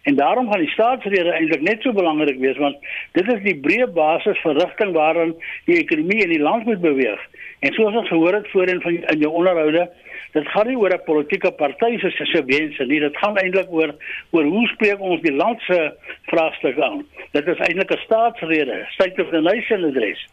En 0.07 0.15
daarom 0.15 0.51
gaan 0.51 0.63
die 0.63 0.71
staatsrede 0.71 1.33
eintlik 1.35 1.63
net 1.67 1.83
so 1.83 1.93
belangrik 1.93 2.37
wees 2.39 2.59
want 2.63 2.77
dit 3.19 3.31
is 3.33 3.41
die 3.43 3.57
breë 3.65 3.89
basis 3.95 4.39
vir 4.45 4.55
rigting 4.61 4.93
waarin 4.95 5.33
die 5.67 5.79
ekonomie 5.81 6.21
in 6.23 6.31
die 6.31 6.43
land 6.43 6.69
moet 6.69 6.81
beweeg. 6.85 7.23
En 7.67 7.75
soos 7.75 7.97
ons 8.03 8.13
gehoor 8.13 8.39
het 8.39 8.47
voorheen 8.53 8.83
van 8.85 9.01
in 9.15 9.25
jou 9.25 9.33
onderhoude, 9.41 9.89
dit 10.37 10.53
gaan 10.53 10.71
nie 10.71 10.77
oor 10.79 10.95
'n 10.95 11.09
politieke 11.09 11.51
party 11.51 11.99
se 11.99 12.11
se 12.11 12.45
wense 12.53 12.87
nie, 12.87 13.01
dit 13.01 13.17
gaan 13.17 13.37
eintlik 13.43 13.73
oor 13.73 13.95
oor 14.31 14.45
hoe 14.45 14.67
spreek 14.67 15.01
ons 15.01 15.21
die 15.23 15.35
land 15.35 15.61
se 15.61 15.93
vraagstukke 16.31 16.85
aan. 16.85 17.03
Dit 17.33 17.49
is 17.49 17.59
eintlik 17.59 17.91
'n 17.91 18.05
staatsrede, 18.07 18.87
state 18.89 19.23
of 19.23 19.31
the 19.31 19.41
nation 19.41 19.85
address. 19.85 20.27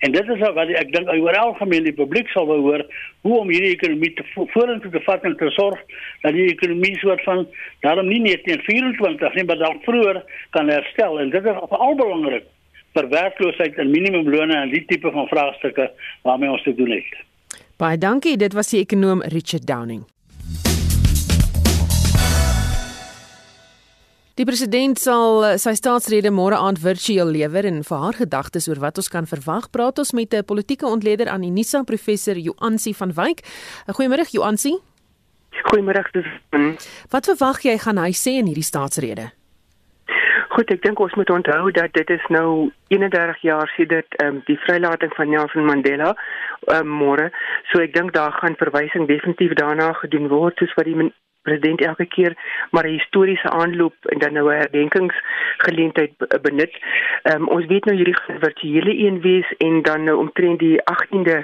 En 0.00 0.12
dit 0.12 0.28
is 0.34 0.40
wat 0.40 0.72
ek 0.80 0.92
dink 0.94 1.10
oor 1.12 1.38
algemeen 1.38 1.86
die 1.86 1.94
publiek 1.96 2.28
sal 2.34 2.46
wou 2.46 2.58
hoor 2.66 2.84
hoe 3.26 3.38
om 3.38 3.50
hierdie 3.52 3.74
ekonomie 3.76 4.12
te 4.18 4.26
vorentoe 4.54 4.90
te 4.94 5.02
vat 5.06 5.24
en 5.26 5.36
te 5.36 5.50
sorg 5.56 5.80
dat 6.22 6.36
die 6.36 6.50
ekonomie 6.52 6.94
soort 7.02 7.22
van 7.26 7.46
daarom 7.86 8.08
nie 8.08 8.20
net 8.24 8.46
in 8.50 8.62
24 8.66 9.34
nie, 9.34 9.44
maar 9.44 9.62
dalk 9.62 9.82
vroeër 9.86 10.22
kan 10.56 10.70
herstel 10.72 11.18
en 11.22 11.32
dit 11.34 11.44
is 11.44 11.64
veral 11.72 11.98
belangrik 11.98 12.46
vir 12.96 13.10
werkloosheid 13.14 13.78
en 13.78 13.90
minimumlone 13.90 14.54
en 14.56 14.70
die 14.74 14.84
tipe 14.90 15.10
van 15.14 15.28
vraagstukke 15.30 15.90
waarmee 16.26 16.50
ons 16.50 16.62
te 16.66 16.74
doen 16.74 16.94
het. 16.96 17.18
Baie 17.78 17.98
dankie, 17.98 18.36
dit 18.36 18.54
was 18.58 18.72
die 18.74 18.82
ekonom 18.82 19.22
Richard 19.34 19.66
Downing. 19.66 20.06
Die 24.38 24.44
president 24.46 25.00
sal 25.02 25.40
eh, 25.42 25.56
sy 25.58 25.72
staatsrede 25.74 26.30
môre 26.30 26.54
aand 26.62 26.78
virtueel 26.78 27.32
lewer 27.34 27.66
en 27.66 27.80
vir 27.82 28.02
haar 28.04 28.18
gedagtes 28.20 28.68
oor 28.70 28.78
wat 28.84 29.00
ons 29.02 29.10
kan 29.10 29.26
verwag, 29.26 29.66
praat 29.74 29.98
ons 29.98 30.14
met 30.14 30.30
'n 30.30 30.46
politieke 30.46 30.86
ontleder 30.86 31.26
aan 31.26 31.42
Unisa 31.42 31.82
professor 31.82 32.38
Joansi 32.38 32.94
van 32.94 33.10
Wyk. 33.18 33.42
Goeiemôre 33.90 34.30
Joansi. 34.30 34.78
Goeiemôre. 35.66 36.04
Wat 37.10 37.26
verwag 37.26 37.58
jy 37.62 37.78
gaan 37.78 37.98
hy 37.98 38.12
sê 38.14 38.38
in 38.38 38.46
hierdie 38.46 38.62
staatsrede? 38.62 39.32
Goed, 40.54 40.70
ek 40.70 40.82
dink 40.82 41.00
ons 41.00 41.14
moet 41.14 41.30
onthou 41.30 41.72
dat 41.72 41.92
dit 41.92 42.10
is 42.10 42.24
nou 42.28 42.70
31 42.88 43.42
jaar 43.42 43.68
sedert 43.76 44.14
ehm 44.22 44.36
um, 44.36 44.42
die 44.46 44.58
vrylating 44.66 45.12
van 45.14 45.30
Nelson 45.30 45.64
Mandela 45.64 46.14
um, 46.70 46.86
môre. 46.86 47.32
So 47.72 47.80
ek 47.80 47.92
dink 47.92 48.12
daar 48.12 48.32
gaan 48.32 48.54
verwysing 48.54 49.08
definitief 49.08 49.52
daarna 49.54 49.92
gedoen 49.92 50.28
word 50.28 50.54
soos 50.58 50.74
wat 50.76 50.84
die 50.84 51.10
president 51.48 51.80
elke 51.80 52.06
keer 52.06 52.36
maar 52.70 52.86
'n 52.86 52.98
historiese 52.98 53.50
aanloop 53.50 53.96
en 54.12 54.18
dan 54.18 54.32
nou 54.32 54.46
'n 54.50 54.60
herdenkingsgeleentheid 54.62 56.12
benut. 56.42 56.72
Ehm 57.22 57.42
um, 57.42 57.48
ons 57.48 57.66
weet 57.66 57.84
nou 57.84 57.96
hierdie 57.96 58.20
virtuele 58.40 58.92
een 59.06 59.20
wees 59.20 59.48
en 59.58 59.82
dan 59.82 60.04
nou 60.04 60.16
omtrent 60.18 60.58
die 60.58 60.80
18de 60.92 61.38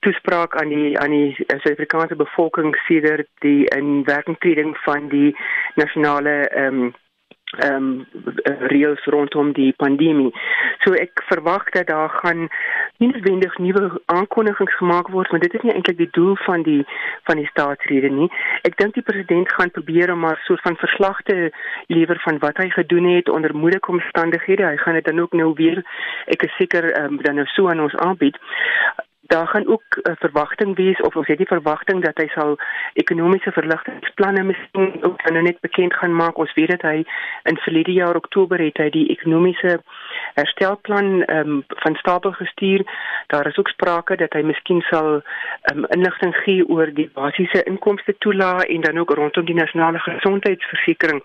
toespraak 0.00 0.56
aan 0.60 0.68
die 0.68 0.98
aan 0.98 1.10
die 1.10 1.34
Suid-Afrikaanse 1.46 2.16
bevolking 2.16 2.76
sedert 2.86 3.28
die 3.38 3.68
inwerkingtreding 3.68 4.76
van 4.76 5.08
die 5.08 5.36
nasionale 5.74 6.48
ehm 6.48 6.82
um, 6.82 6.94
ehm 7.58 7.74
um, 7.74 8.06
reëls 8.70 9.04
rondom 9.04 9.52
die 9.52 9.72
pandemie. 9.76 10.32
So 10.84 10.92
ek 10.92 11.22
verwag 11.28 11.70
dat 11.70 11.86
daar 11.86 12.08
gaan 12.08 12.48
nie 12.98 13.08
noodwendig 13.10 13.58
nuwe 13.58 14.00
aankondigings 14.06 14.76
gemaak 14.76 15.08
word 15.08 15.30
want 15.30 15.42
dit 15.42 15.54
is 15.54 15.62
nie 15.62 15.74
eintlik 15.74 15.98
die 15.98 16.10
doel 16.10 16.36
van 16.46 16.62
die 16.62 16.82
van 17.30 17.40
die 17.40 17.48
staatsrede 17.52 18.10
nie. 18.10 18.30
Ek 18.62 18.76
dink 18.76 18.94
die 18.94 19.06
president 19.06 19.52
gaan 19.52 19.70
probeer 19.70 20.12
om 20.12 20.20
maar 20.26 20.40
so 20.44 20.54
'n 20.54 20.64
van 20.66 20.76
verslag 20.76 21.22
te 21.22 21.50
lewer 21.86 22.20
van 22.26 22.38
wat 22.38 22.56
hy 22.56 22.68
gedoen 22.70 23.08
het 23.14 23.28
onder 23.28 23.56
moeilike 23.56 23.90
omstandighede. 23.90 24.66
Hy 24.66 24.76
gaan 24.76 24.94
dit 24.94 25.04
dan 25.04 25.20
ook 25.20 25.32
nou 25.32 25.52
weer 25.54 25.82
ek 26.26 26.42
is 26.42 26.56
seker 26.56 26.92
ehm 26.92 27.04
um, 27.04 27.22
dan 27.22 27.34
nou 27.34 27.46
so 27.46 27.68
aan 27.68 27.80
ons 27.80 27.96
aanbied 27.96 28.38
daar 29.26 29.46
gaan 29.46 29.66
ook 29.66 29.84
'n 29.88 30.10
uh, 30.10 30.16
verwagting 30.18 30.76
wees 30.76 31.00
of 31.00 31.16
ons 31.16 31.26
het 31.26 31.36
die 31.36 31.46
verwagting 31.46 32.04
dat 32.04 32.16
hy 32.16 32.28
sal 32.28 32.58
ekonomiese 32.92 33.52
verligtingsplanne 33.52 34.42
miskien 34.42 35.04
ook 35.04 35.30
nou 35.30 35.42
net 35.42 35.60
bekend 35.60 35.94
gaan 35.94 36.14
maak. 36.16 36.36
Ons 36.36 36.54
weet 36.54 36.68
dat 36.68 36.82
hy 36.82 37.04
in 37.42 37.56
verlede 37.56 37.92
jaar 37.92 38.16
Oktober 38.16 38.58
het 38.58 38.76
hy 38.76 38.90
die 38.90 39.08
ekonomiese 39.08 39.80
herstelplan 40.34 41.22
um, 41.30 41.64
van 41.68 41.94
stapel 41.94 42.32
gestuur. 42.32 42.82
Daar 43.26 43.46
is 43.46 43.56
ook 43.56 43.68
sprake 43.68 44.16
dat 44.16 44.32
hy 44.32 44.42
miskien 44.42 44.80
sal 44.80 45.22
um, 45.72 45.84
inligting 45.84 46.34
gee 46.36 46.68
oor 46.68 46.92
die 46.94 47.10
basiese 47.14 47.62
inkomste 47.62 48.14
toelaag 48.18 48.62
en 48.62 48.80
dan 48.80 48.98
ook 48.98 49.10
rondom 49.10 49.44
die 49.44 49.54
nasionale 49.54 49.98
gesondheidsversekering. 49.98 51.22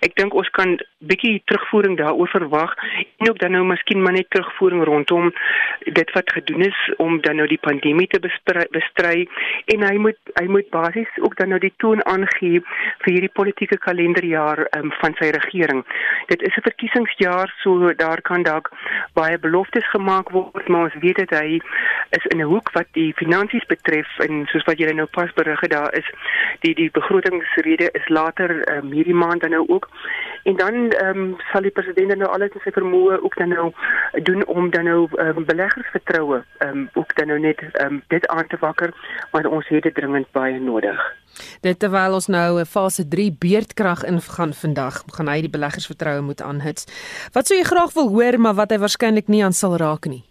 Ek 0.00 0.14
dink 0.14 0.34
ons 0.34 0.50
kan 0.50 0.78
bietjie 0.98 1.42
terugvoering 1.44 1.96
daaroor 1.98 2.28
verwag 2.28 2.74
en 3.16 3.30
ook 3.30 3.38
dan 3.38 3.50
nou 3.50 3.64
miskien 3.64 4.02
maar 4.02 4.12
net 4.12 4.30
terugvoering 4.30 4.84
rondom 4.84 5.32
dit 5.78 6.12
wat 6.12 6.32
gedoen 6.32 6.60
is 6.60 6.92
om 6.96 7.20
dan 7.20 7.33
nou 7.36 7.46
die 7.48 7.60
pandemie 7.60 8.06
te 8.06 8.20
bestry 8.20 9.28
en 9.74 9.82
hy 9.82 9.96
moet 9.98 10.18
hy 10.40 10.46
moet 10.46 10.70
basies 10.70 11.10
ook 11.20 11.36
dan 11.36 11.48
nou 11.48 11.60
die 11.62 11.72
toon 11.82 12.04
aangee 12.10 12.62
vir 13.04 13.12
hierdie 13.12 13.32
politieke 13.34 13.78
kalenderjaar 13.78 14.66
um, 14.78 14.92
van 15.00 15.14
sy 15.20 15.30
regering. 15.36 15.84
Dit 16.28 16.42
is 16.42 16.56
'n 16.56 16.66
verkiesingsjaar 16.68 17.54
so 17.62 17.94
daar 17.94 18.22
kan 18.22 18.42
dalk 18.42 18.70
baie 19.12 19.38
beloftes 19.38 19.88
gemaak 19.90 20.30
word, 20.30 20.68
maar 20.68 20.90
ons 20.90 21.00
weet 21.00 21.16
dat 21.16 21.30
hy 21.40 21.60
is 22.10 22.26
in 22.32 22.40
'n 22.40 22.50
hoek 22.52 22.72
wat 22.72 22.86
die 22.92 23.12
finansies 23.14 23.66
betref 23.66 24.18
en 24.18 24.46
soos 24.46 24.64
wat 24.64 24.78
julle 24.78 24.94
nou 24.94 25.06
pas 25.06 25.32
berig 25.32 25.60
het 25.60 25.70
daar 25.70 25.94
is 25.94 26.08
die 26.60 26.74
die 26.74 26.90
begrotingsrede 26.90 27.88
is 27.92 28.08
later 28.08 28.50
um, 28.76 28.92
hierdie 28.92 29.14
maand 29.14 29.40
dan 29.40 29.50
nou 29.50 29.64
ook 29.68 29.88
en 30.42 30.56
dan 30.56 30.74
um, 31.06 31.36
sal 31.52 31.62
die 31.62 31.70
president 31.70 32.16
nou 32.16 32.30
alles 32.30 32.54
in 32.54 32.64
sy 32.64 32.70
vermoë 32.70 33.20
ook 33.22 33.36
dan 33.36 33.48
nou 33.48 33.72
doen 34.22 34.46
om 34.46 34.70
dan 34.70 34.84
nou 34.84 35.08
um, 35.18 35.44
beleggersvertroue 35.44 36.42
um, 36.58 36.88
ook 36.92 37.14
dan 37.16 37.23
nou 37.24 37.38
net 37.38 37.60
um, 37.84 38.02
dit 38.08 38.26
aan 38.28 38.46
te 38.46 38.56
wakker 38.60 38.94
want 39.30 39.46
ons 39.46 39.68
het 39.68 39.82
dit 39.82 39.94
dringend 39.94 40.30
baie 40.32 40.60
nodig. 40.60 41.00
Dit 41.60 41.78
terwyl 41.78 42.14
ons 42.14 42.28
nou 42.28 42.60
'n 42.60 42.64
fase 42.64 43.08
3 43.08 43.36
beerdkrag 43.38 44.04
ingaan 44.04 44.52
vandag, 44.52 45.02
gaan 45.16 45.28
hy 45.28 45.40
die 45.40 45.50
beleggersvertroue 45.56 46.22
moet 46.22 46.42
aanhits. 46.42 46.86
Wat 47.32 47.46
sou 47.46 47.58
jy 47.58 47.64
graag 47.64 47.92
wil 47.94 48.08
hoor 48.08 48.38
maar 48.38 48.54
wat 48.54 48.70
hy 48.70 48.78
waarskynlik 48.78 49.28
nie 49.28 49.44
aan 49.44 49.52
sal 49.52 49.76
raak 49.76 50.06
nie? 50.06 50.24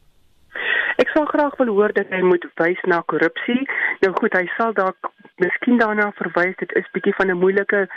Ek 1.02 1.10
sou 1.10 1.26
graag 1.26 1.58
wil 1.58 1.68
hoor 1.74 1.94
dat 1.94 2.10
hy 2.14 2.22
moet 2.22 2.46
wys 2.62 2.82
na 2.86 3.02
korrupsie. 3.02 3.68
Nou 4.02 4.14
goed, 4.14 4.34
hy 4.34 4.46
sal 4.58 4.74
dalk 4.74 5.10
miskien 5.42 5.80
daarna 5.82 6.12
verwys 6.20 6.56
dit 6.60 6.72
is 6.78 6.92
bietjie 6.94 7.16
van 7.18 7.32
'n 7.34 7.42
moeilike 7.42 7.88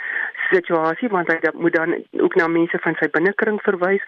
situasie 0.49 1.09
want 1.09 1.27
hy 1.31 1.51
moet 1.53 1.73
dan 1.73 1.93
ook 2.25 2.35
na 2.35 2.47
mense 2.47 2.77
van 2.81 2.95
sy 2.99 3.07
binnekring 3.13 3.61
verwys. 3.61 4.03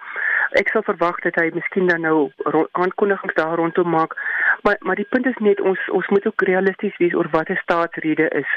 Ek 0.57 0.69
sal 0.73 0.83
verwag 0.83 1.19
dat 1.21 1.35
hy 1.35 1.49
miskien 1.53 1.87
dan 1.87 2.01
nou 2.01 2.31
aankondigings 2.71 3.35
daar 3.37 3.57
rondom 3.61 3.89
maak. 3.89 4.15
Maar 4.61 4.77
maar 4.79 4.95
die 4.95 5.07
punt 5.09 5.25
is 5.25 5.37
net 5.37 5.61
ons 5.61 5.89
ons 5.89 6.07
moet 6.07 6.25
ook 6.27 6.41
realisties 6.41 6.97
wees 6.97 7.13
oor 7.13 7.29
wat 7.31 7.49
'n 7.49 7.61
staatsrede 7.61 8.27
is. 8.41 8.51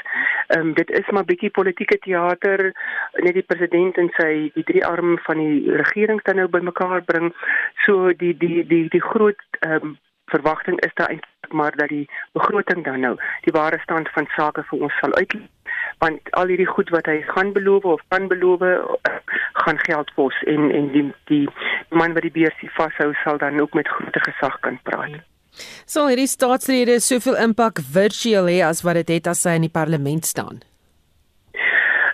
Ehm 0.47 0.59
um, 0.59 0.73
dit 0.73 0.89
is 0.89 1.09
maar 1.09 1.25
bietjie 1.25 1.49
politieke 1.49 1.97
teater 1.97 2.73
net 3.13 3.33
die 3.33 3.49
president 3.51 3.97
en 3.97 4.09
sy 4.17 4.51
die 4.53 4.63
drie 4.63 4.85
arme 4.85 5.17
van 5.23 5.37
die 5.37 5.71
regering 5.71 6.21
dan 6.21 6.35
nou 6.35 6.47
bymekaar 6.47 7.03
bring. 7.03 7.33
So 7.85 8.13
die 8.13 8.37
die 8.37 8.67
die 8.67 8.89
die 8.89 9.05
groot 9.11 9.41
ehm 9.59 9.73
um, 9.83 9.97
verwagting 10.25 10.79
is 10.79 10.93
daar 10.93 11.09
eintlik 11.09 11.53
maar 11.53 11.75
dat 11.75 11.87
die 11.87 12.09
begroting 12.31 12.83
dan 12.83 12.99
nou 12.99 13.15
die 13.41 13.53
ware 13.53 13.79
stand 13.79 14.09
van 14.09 14.27
sake 14.35 14.63
vir 14.63 14.79
ons 14.79 14.97
sal 14.99 15.13
uitlei 15.13 15.47
want 15.99 16.31
al 16.39 16.47
hierdie 16.47 16.69
goed 16.69 16.89
wat 16.89 17.05
hy 17.05 17.21
gaan 17.27 17.53
beloof 17.53 17.83
of 17.83 18.01
kan 18.07 18.27
beloof 18.27 18.61
uh, 18.61 18.79
gaan 19.65 19.79
geld 19.87 20.13
kos 20.15 20.41
en 20.47 20.71
en 20.71 20.91
die 20.95 21.05
die 21.31 21.45
man 21.89 22.13
wat 22.13 22.25
die 22.27 22.35
beursie 22.39 22.71
vashou 22.79 23.13
sal 23.23 23.37
dan 23.37 23.59
ook 23.59 23.73
met 23.73 23.87
groot 23.87 24.19
gesag 24.27 24.59
kan 24.59 24.79
praat. 24.83 25.21
Sal 25.85 26.07
hierdie 26.09 26.27
staatsrede 26.27 26.99
soveel 26.99 27.37
impak 27.47 27.79
virtueel 27.97 28.49
hê 28.49 28.61
as 28.65 28.81
wat 28.81 29.01
dit 29.01 29.17
het 29.17 29.27
as 29.27 29.43
hy 29.45 29.57
in 29.61 29.67
die 29.67 29.75
parlement 29.81 30.25
staan? 30.25 30.63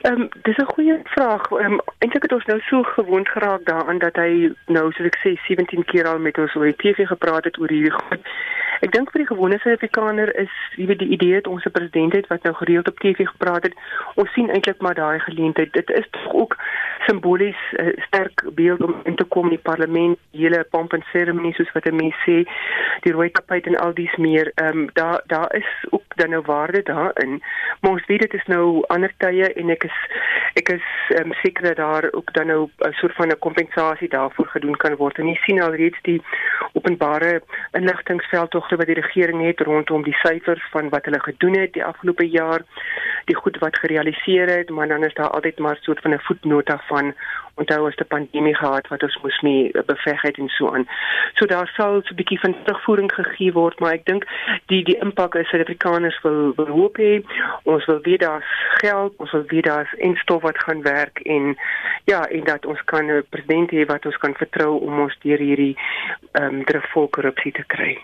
Ehm 0.02 0.22
um, 0.22 0.30
dis 0.44 0.58
'n 0.58 0.74
goeie 0.74 1.00
vraag. 1.04 1.52
Ehm 1.52 1.74
um, 1.74 1.80
eintlik 1.98 2.24
het 2.24 2.34
ons 2.34 2.46
nou 2.46 2.60
so 2.60 2.84
gewoond 2.84 3.30
geraak 3.30 3.66
daaraan 3.66 4.00
dat 4.00 4.16
hy 4.16 4.52
nou 4.66 4.92
soos 4.92 5.08
ek 5.12 5.20
sê 5.24 5.36
17 5.48 5.84
keer 5.86 6.08
al 6.08 6.20
met 6.20 6.38
ons 6.38 6.56
oor 6.56 6.66
die 6.72 6.82
TV 6.84 7.08
gepraat 7.08 7.44
het 7.44 7.60
oor 7.60 7.70
hierdie 7.70 7.92
goed. 7.92 8.24
Ek 8.80 8.94
dink 8.96 9.10
vir 9.12 9.24
die 9.24 9.28
gewone 9.28 9.58
Suid-Afrikaner 9.60 10.30
is 10.40 10.52
wie 10.78 10.96
die 10.96 11.10
idee 11.16 11.36
het 11.36 11.48
ons 11.52 11.66
president 11.72 12.14
het 12.16 12.28
wat 12.32 12.46
nou 12.48 12.54
gereeld 12.56 12.88
op 12.88 13.00
TV 13.04 13.28
gepraat 13.28 13.68
het. 13.68 13.76
Ons 14.16 14.32
sien 14.34 14.48
eintlik 14.50 14.80
maar 14.82 14.96
daai 14.96 15.20
geleentheid. 15.20 15.74
Dit 15.74 15.92
is 15.92 16.08
tog 16.16 16.34
ook 16.34 16.56
simbolies 17.08 17.60
'n 17.72 17.82
uh, 17.86 18.06
sterk 18.08 18.44
beeld 18.56 18.82
om 18.82 18.96
in 19.04 19.16
te 19.16 19.24
kom 19.24 19.44
in 19.44 19.58
die 19.58 19.68
parlement, 19.72 20.18
hele 20.32 20.64
pomp 20.70 20.94
en 20.94 21.04
seremonie 21.12 21.54
soos 21.54 21.72
wat 21.74 21.92
mense 21.92 22.24
sê, 22.26 22.38
die 23.04 23.14
rooi 23.14 23.30
tapijt 23.32 23.68
en 23.68 23.80
al 23.80 23.94
dies 23.94 24.16
meer. 24.16 24.52
Ehm 24.56 24.78
um, 24.78 24.90
daar 24.94 25.22
daar 25.28 25.56
is 25.56 25.70
ook 25.90 26.04
dan 26.16 26.30
nou 26.30 26.44
waarde 26.46 26.82
daarin. 26.84 27.44
Maar 27.82 27.92
ons 27.92 28.06
weet 28.06 28.20
dit 28.20 28.34
is 28.34 28.46
nou 28.46 28.84
ander 28.88 29.14
tye 29.18 29.54
en 29.54 29.70
ek 29.70 29.84
is 29.84 29.98
ek 30.54 30.70
is 30.70 30.86
um, 31.20 31.34
seker 31.34 31.64
dat 31.64 31.76
daar 31.76 32.08
ook 32.12 32.34
dan 32.34 32.48
nou 32.48 32.70
'n 32.78 32.94
soort 32.94 33.16
van 33.16 33.28
'n 33.28 33.40
kompensasie 33.40 34.10
daarvoor 34.10 34.48
gedoen 34.48 34.78
kan 34.78 34.96
word. 34.96 35.18
En 35.18 35.28
jy 35.28 35.36
sien 35.36 35.62
alreeds 35.62 36.02
die 36.02 36.22
openbare 36.74 37.42
inligtingveldtogte 37.72 38.76
wat 38.76 38.86
die 38.86 39.02
regering 39.02 39.46
het 39.46 39.60
rondom 39.60 40.04
die 40.04 40.18
syfers 40.24 40.64
van 40.72 40.90
wat 40.90 41.06
hulle 41.06 41.20
gedoen 41.20 41.60
het 41.60 41.74
die 41.74 41.86
afgelope 41.86 42.30
jaar, 42.30 42.62
die 43.26 43.36
goed 43.36 43.58
wat 43.58 43.78
gerealiseer 43.78 44.48
het, 44.58 44.70
maar 44.70 44.88
dan 44.88 45.04
is 45.04 45.14
daar 45.14 45.30
altyd 45.30 45.60
maar 45.60 45.78
soort 45.82 46.02
van 46.02 46.14
'n 46.14 46.26
voetnota 46.28 46.82
van 46.88 47.14
onthou 47.60 47.86
ons 47.86 47.96
'n 47.96 48.08
pandemie 48.08 48.56
gehad 48.56 48.88
wat 48.88 49.04
ons 49.04 49.20
moes 49.22 49.40
mee 49.42 49.72
beveg 49.86 50.22
het 50.22 50.38
en 50.38 50.50
so 50.50 50.74
aan. 50.74 50.88
So 51.34 51.46
daar 51.46 51.70
sal 51.76 52.02
so 52.04 52.12
'n 52.12 52.16
bietjie 52.16 52.40
van 52.40 52.56
terugvoering 52.64 53.12
gegee 53.14 53.52
word, 53.54 53.80
maar 53.80 53.94
ek 53.94 54.06
dink 54.06 54.24
die 54.66 54.84
die 54.84 55.00
impak 55.00 55.36
is 55.36 55.50
Suid-Afrikaners 55.50 56.22
wil 56.22 56.54
wil 56.56 56.68
hoop 56.68 56.98
hê. 56.98 57.24
Ons 57.64 57.86
wil 57.86 58.00
weet 58.02 58.20
daar's 58.20 58.52
geld, 58.84 59.14
ons 59.18 59.32
wil 59.32 59.46
weet 59.48 59.66
daar's 59.66 59.94
instof 59.94 60.42
wat 60.42 60.64
gaan 60.64 60.82
werk 60.82 61.20
en 61.20 61.58
ja, 62.04 62.26
en 62.28 62.44
dat 62.44 62.66
ons 62.66 62.82
kan 62.84 63.06
'n 63.06 63.24
president 63.30 63.72
hê 63.72 63.86
wat 63.86 64.06
ons 64.06 64.18
kan 64.18 64.34
vertrou 64.36 64.80
om 64.80 65.00
ons 65.00 65.18
deur 65.20 65.38
hierdie 65.38 65.78
ehm 66.32 66.56
um, 66.56 66.64
druk 66.66 66.88
korrupsie 67.10 67.52
te 67.52 67.64
kry. 67.68 67.98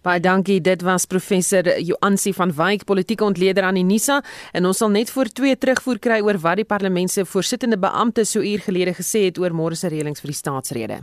Baie 0.00 0.20
dankie. 0.20 0.60
Dit 0.64 0.80
was 0.82 1.04
professor 1.04 1.66
Joansi 1.80 2.32
van 2.32 2.52
Wyk, 2.56 2.84
politieke 2.88 3.24
ontleder 3.24 3.62
aan 3.68 3.76
Unisa, 3.76 4.22
en 4.52 4.66
ons 4.66 4.78
sal 4.80 4.88
net 4.88 5.10
voor 5.12 5.28
twee 5.28 5.58
terugvoer 5.58 5.98
kry 6.00 6.20
oor 6.24 6.40
wat 6.40 6.56
die 6.56 6.64
parlement 6.64 7.12
se 7.12 7.26
voorsittende 7.28 7.76
beampte 7.78 8.24
so 8.24 8.40
uur 8.40 8.64
gelede 8.64 8.96
gesê 8.96 9.26
het 9.28 9.38
oor 9.38 9.52
môre 9.52 9.76
se 9.76 9.92
reëlings 9.92 10.24
vir 10.24 10.32
die 10.32 10.38
staatsrede. 10.40 11.02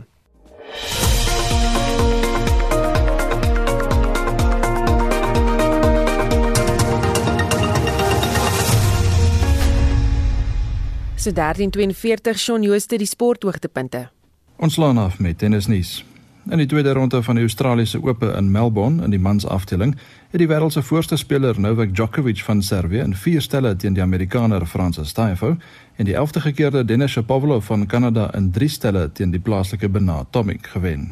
So 11.18 11.30
1342 11.34 12.38
Shaun 12.38 12.62
Jooste 12.62 12.98
die 12.98 13.06
sporthoogtepunte. 13.06 14.08
Ons 14.58 14.76
laan 14.76 14.98
af 14.98 15.18
met 15.22 15.38
tennisnuus. 15.38 16.00
In 16.48 16.56
die 16.56 16.66
tweede 16.66 16.92
ronde 16.92 17.22
van 17.22 17.36
die 17.36 17.42
Australiese 17.44 17.98
Ope 18.02 18.26
in 18.36 18.50
Melbourne 18.50 19.04
in 19.04 19.10
die 19.12 19.20
mansafdeling 19.20 19.90
het 20.30 20.40
die 20.40 20.46
wêreld 20.48 20.72
se 20.72 20.80
voorste 20.82 21.16
speler 21.20 21.58
Novak 21.60 21.90
Djokovic 21.92 22.40
van 22.46 22.62
Servië 22.62 23.02
in 23.04 23.12
vier 23.14 23.44
stelle 23.44 23.74
teen 23.76 23.92
die 23.92 24.02
Amerikaner 24.02 24.64
Francis 24.66 25.12
Tiafoe 25.12 25.58
en 25.96 26.08
die 26.08 26.14
11de 26.16 26.40
gekeerde 26.46 26.84
Denis 26.84 27.12
Shapovalov 27.12 27.68
van 27.68 27.86
Kanada 27.86 28.30
in 28.34 28.48
drie 28.50 28.68
stelle 28.68 29.10
teen 29.12 29.30
die 29.30 29.40
plaaslike 29.40 29.88
Benoit 29.88 30.32
Tomic 30.32 30.66
gewen. 30.72 31.10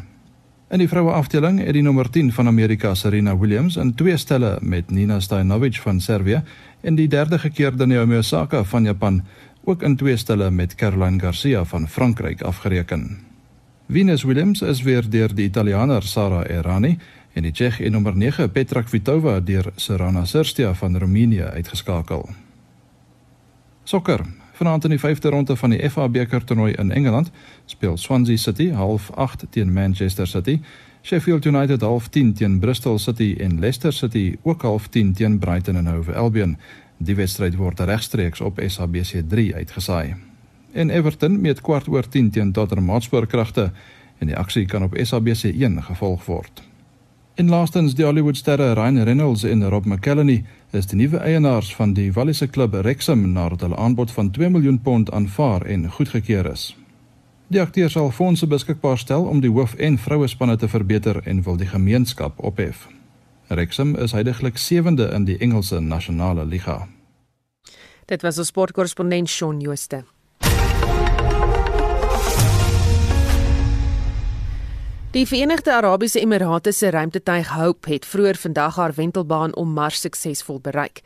In 0.71 0.81
die 0.81 0.89
vroue 0.89 1.13
afdeling 1.13 1.61
het 1.61 1.77
die 1.77 1.85
nommer 1.85 2.11
10 2.11 2.33
van 2.33 2.49
Amerika 2.49 2.95
Serena 2.95 3.37
Williams 3.37 3.77
in 3.77 3.95
twee 3.95 4.17
stelle 4.17 4.57
met 4.61 4.91
Nina 4.91 5.21
Stojanovic 5.21 5.83
van 5.85 6.01
Servië 6.01 6.43
en 6.81 6.95
die 6.97 7.09
derde 7.09 7.39
gekeerde 7.39 7.87
Naomi 7.87 8.17
Osaka 8.17 8.65
van 8.65 8.85
Japan 8.85 9.25
ook 9.65 9.83
in 9.83 9.97
twee 9.97 10.17
stelle 10.17 10.51
met 10.51 10.75
Caroline 10.75 11.21
Garcia 11.21 11.65
van 11.65 11.89
Frankryk 11.89 12.43
afgereken. 12.43 13.36
Venus 13.89 14.23
Williams 14.23 14.63
is 14.63 14.83
weer 14.83 15.11
deur 15.11 15.35
die 15.35 15.45
Italianer 15.45 16.03
Sara 16.03 16.41
Errani 16.45 16.97
en 17.33 17.45
die 17.47 17.53
Tsjech 17.53 17.79
en 17.81 17.93
nommer 17.95 18.17
9 18.19 18.51
Petra 18.51 18.83
Kvitova 18.83 19.37
deur 19.41 19.71
Serena 19.77 20.25
Sirstia 20.25 20.73
van 20.75 20.99
Roemenië 20.99 21.43
uitgeskakel. 21.55 22.29
Sokker. 23.85 24.27
Vanaand 24.59 24.85
in 24.85 24.97
die 24.97 24.99
5de 24.99 25.31
ronde 25.31 25.57
van 25.57 25.71
die 25.71 25.91
FA 25.91 26.09
beker 26.09 26.45
toernooi 26.45 26.73
in 26.73 26.91
Engeland 26.91 27.31
speel 27.67 27.97
Swansea 27.97 28.37
City 28.37 28.73
half 28.75 29.11
8 29.15 29.47
teen 29.51 29.73
Manchester 29.73 30.27
City, 30.27 30.61
Sheffield 31.03 31.45
United 31.45 31.81
half 31.81 32.09
10 32.09 32.35
teen 32.35 32.59
Bristol 32.59 32.99
City 32.99 33.37
en 33.39 33.59
Leicester 33.61 33.93
City 33.93 34.37
ook 34.43 34.63
half 34.63 34.89
10 34.89 35.13
teen 35.13 35.39
Brighton 35.39 35.77
and 35.77 35.89
Hove 35.89 36.15
Albion. 36.15 36.59
Die 36.99 37.15
wedstryd 37.15 37.57
word 37.57 37.81
regstreeks 37.81 38.41
op 38.41 38.61
SABC3 38.61 39.55
uitgesaai 39.55 40.26
en 40.77 40.91
Everton 40.91 41.41
met 41.41 41.61
kwart 41.65 41.89
oor 41.89 42.09
10 42.09 42.31
teen 42.31 42.53
Tottenham 42.53 42.89
Hotspur 42.93 43.27
kragte 43.27 43.71
en 44.19 44.29
die 44.31 44.37
aksie 44.37 44.67
kan 44.67 44.85
op 44.85 44.97
SABC1 44.97 45.81
gevolg 45.89 46.25
word. 46.29 46.63
In 47.37 47.49
laastens 47.49 47.95
die 47.95 48.05
Hollywood 48.05 48.37
sterre 48.37 48.73
Ryan 48.73 49.03
Reynolds 49.05 49.43
en 49.45 49.69
Rob 49.69 49.85
McElhenney 49.85 50.45
is 50.73 50.87
die 50.89 50.97
nuwe 50.97 51.19
eienaars 51.19 51.75
van 51.77 51.93
die 51.93 52.09
Walliese 52.13 52.49
klub 52.49 52.73
Wrexham 52.73 53.27
nadat 53.33 53.61
hulle 53.61 53.77
aanbod 53.77 54.11
van 54.11 54.31
2 54.31 54.49
miljoen 54.51 54.81
pond 54.81 55.13
aanvaar 55.13 55.67
en 55.69 55.91
goedgekeur 55.91 56.49
is. 56.53 56.71
Die 57.53 57.61
akteur 57.61 57.91
sal 57.91 58.11
fondse 58.11 58.47
beskikbaar 58.47 58.99
stel 58.99 59.29
om 59.29 59.41
die 59.41 59.53
hoof- 59.53 59.77
en 59.77 59.99
vrouespanne 59.99 60.57
te 60.57 60.69
verbeter 60.69 61.21
en 61.25 61.43
wil 61.43 61.57
die 61.57 61.69
gemeenskap 61.69 62.41
ophef. 62.41 62.89
Wrexham 63.49 63.95
is 63.97 64.13
heidaglik 64.13 64.57
sewende 64.57 65.13
in 65.15 65.25
die 65.25 65.39
Engelse 65.39 65.81
nasionale 65.81 66.45
liga. 66.45 66.89
Dit 68.07 68.23
was 68.23 68.39
ons 68.39 68.49
sportkorrespondent 68.49 69.29
Shaun 69.29 69.61
Jooste. 69.61 70.05
Die 75.17 75.25
Verenigde 75.25 75.73
Arabiese 75.73 76.21
Emirate 76.21 76.73
se 76.73 76.91
ruimtetuig 76.91 77.49
Hope 77.49 77.89
het 77.89 78.05
vroeër 78.05 78.37
vandag 78.37 78.77
haar 78.77 78.93
wentelbaan 78.95 79.55
om 79.57 79.73
Mars 79.73 80.03
suksesvol 80.05 80.59
bereik. 80.61 81.01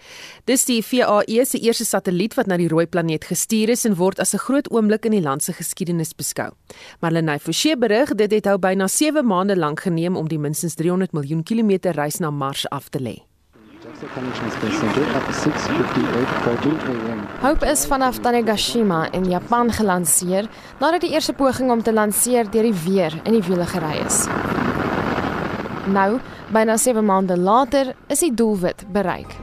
Dis 0.51 0.65
die 0.67 0.81
VAE 0.83 1.45
se 1.47 1.61
eerste 1.63 1.87
satelliet 1.87 2.35
wat 2.35 2.51
na 2.51 2.59
die 2.59 2.67
rooi 2.69 2.89
planeet 2.91 3.29
gestuur 3.31 3.71
is 3.71 3.87
en 3.87 3.95
word 3.95 4.19
as 4.19 4.35
'n 4.35 4.43
groot 4.43 4.71
oomblik 4.75 5.05
in 5.05 5.15
die 5.15 5.23
land 5.23 5.45
se 5.45 5.53
geskiedenis 5.53 6.13
beskou. 6.13 6.51
Marlene 7.01 7.39
Forsie 7.39 7.77
berig 7.77 8.15
dit 8.15 8.31
het 8.31 8.45
hou 8.47 8.59
byna 8.59 8.89
7 8.89 9.27
maande 9.27 9.57
lank 9.57 9.81
geneem 9.81 10.17
om 10.17 10.29
die 10.29 10.39
minstens 10.39 10.75
300 10.75 11.13
miljoen 11.13 11.43
kilometer 11.43 11.95
reis 11.95 12.19
na 12.19 12.31
Mars 12.31 12.69
af 12.69 12.89
te 12.89 12.99
lê. 12.99 13.30
Hope 17.42 17.66
is 17.72 17.86
vanaf 17.86 18.20
Tanegashima 18.20 19.08
in 19.12 19.30
Japan 19.30 19.72
gelanseer 19.72 20.50
nadat 20.80 21.02
die 21.02 21.12
eerste 21.12 21.34
poging 21.34 21.72
om 21.72 21.84
te 21.84 21.94
lanseer 21.94 22.50
deur 22.52 22.64
die 22.64 22.78
weer 22.86 23.20
in 23.24 23.38
die 23.38 23.44
wiele 23.46 23.66
gery 23.66 24.02
is. 24.06 24.26
Nou, 25.86 26.20
byna 26.52 26.78
7 26.78 27.06
maande 27.06 27.38
later, 27.38 27.94
is 28.08 28.20
die 28.20 28.34
doelwit 28.34 28.86
bereik. 28.92 29.36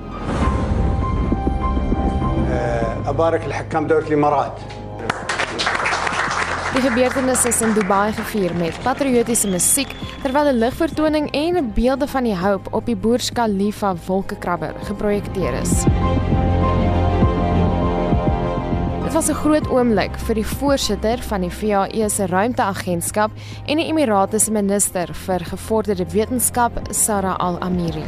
أبارك 3.06 3.44
الحكام 3.46 3.86
دولة 3.86 4.06
الإمارات 4.06 4.60
Die 6.73 6.81
gebeurtenis 6.81 7.45
is 7.45 7.61
in 7.61 7.73
Dubai 7.73 8.11
gevier 8.11 8.51
met 8.59 8.75
patriotiese 8.83 9.47
musiek 9.47 9.93
terwyl 10.21 10.49
'n 10.51 10.59
ligvertoning 10.59 11.31
en 11.31 11.71
beelde 11.73 12.07
van 12.07 12.23
die 12.23 12.35
hoop 12.35 12.67
op 12.71 12.85
die 12.85 12.95
Burj 12.95 13.29
Khalifa 13.33 13.95
wolkekrabber 14.05 14.73
geprojekteer 14.83 15.53
is. 15.61 15.83
Dit 19.03 19.13
was 19.13 19.29
'n 19.29 19.33
groot 19.33 19.67
oomblik 19.69 20.19
vir 20.19 20.35
die 20.35 20.45
voorsitter 20.45 21.17
van 21.17 21.41
die 21.41 21.51
VAE 21.51 22.09
se 22.09 22.25
ruimteagentskap 22.25 23.31
en 23.65 23.77
die 23.77 23.85
Emirate 23.85 24.39
se 24.39 24.51
minister 24.51 25.13
vir 25.13 25.39
gevorderde 25.39 26.05
wetenskap, 26.11 26.71
Sara 26.91 27.33
Al-Amiri. 27.33 28.03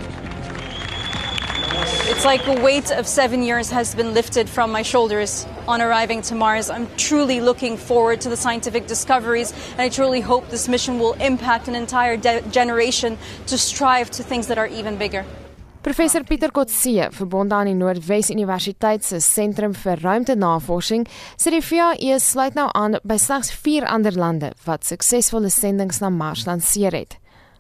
It's 2.20 2.26
like 2.26 2.48
a 2.48 2.62
weight 2.62 2.92
of 2.92 3.08
seven 3.08 3.44
years 3.44 3.72
has 3.72 3.96
been 3.96 4.14
lifted 4.14 4.50
from 4.50 4.74
my 4.74 4.82
shoulders 4.82 5.48
on 5.70 5.82
arriving 5.82 6.22
to 6.24 6.36
Mars. 6.36 6.70
I'm 6.70 6.86
truly 6.98 7.40
looking 7.40 7.78
forward 7.78 8.20
to 8.20 8.30
the 8.30 8.36
scientific 8.36 8.88
discoveries, 8.88 9.54
and 9.72 9.80
I 9.80 9.88
truly 9.88 10.20
hope 10.20 10.50
this 10.50 10.68
mission 10.68 11.00
will 11.00 11.14
impact 11.14 11.70
an 11.70 11.76
entire 11.76 12.18
de- 12.18 12.42
generation 12.52 13.18
to 13.48 13.58
strive 13.58 14.12
to 14.12 14.22
things 14.22 14.48
that 14.48 14.58
are 14.58 14.68
even 14.68 14.98
bigger. 14.98 15.24
Professor 15.82 16.26
Pieter 16.26 16.52
Kotse, 16.52 17.08
verbonde 17.16 17.56
aan 17.56 17.72
die 17.72 17.74
Noordwes 17.74 18.30
Universiteit 18.30 19.06
se 19.08 19.22
Sentrum 19.24 19.72
vir 19.72 20.04
Ruimtenavorsing, 20.04 21.08
sê 21.40 21.56
die 21.56 21.64
VAE 21.64 22.20
sluit 22.20 22.60
nou 22.60 22.68
aan 22.76 23.00
by 23.08 23.16
slegs 23.16 23.56
4 23.56 23.88
ander 23.88 24.20
lande 24.20 24.52
wat 24.68 24.84
suksesvolle 24.84 25.48
sendinge 25.48 26.04
na 26.04 26.12
Mars 26.12 26.44
lanseer 26.52 27.00
het. 27.00 27.19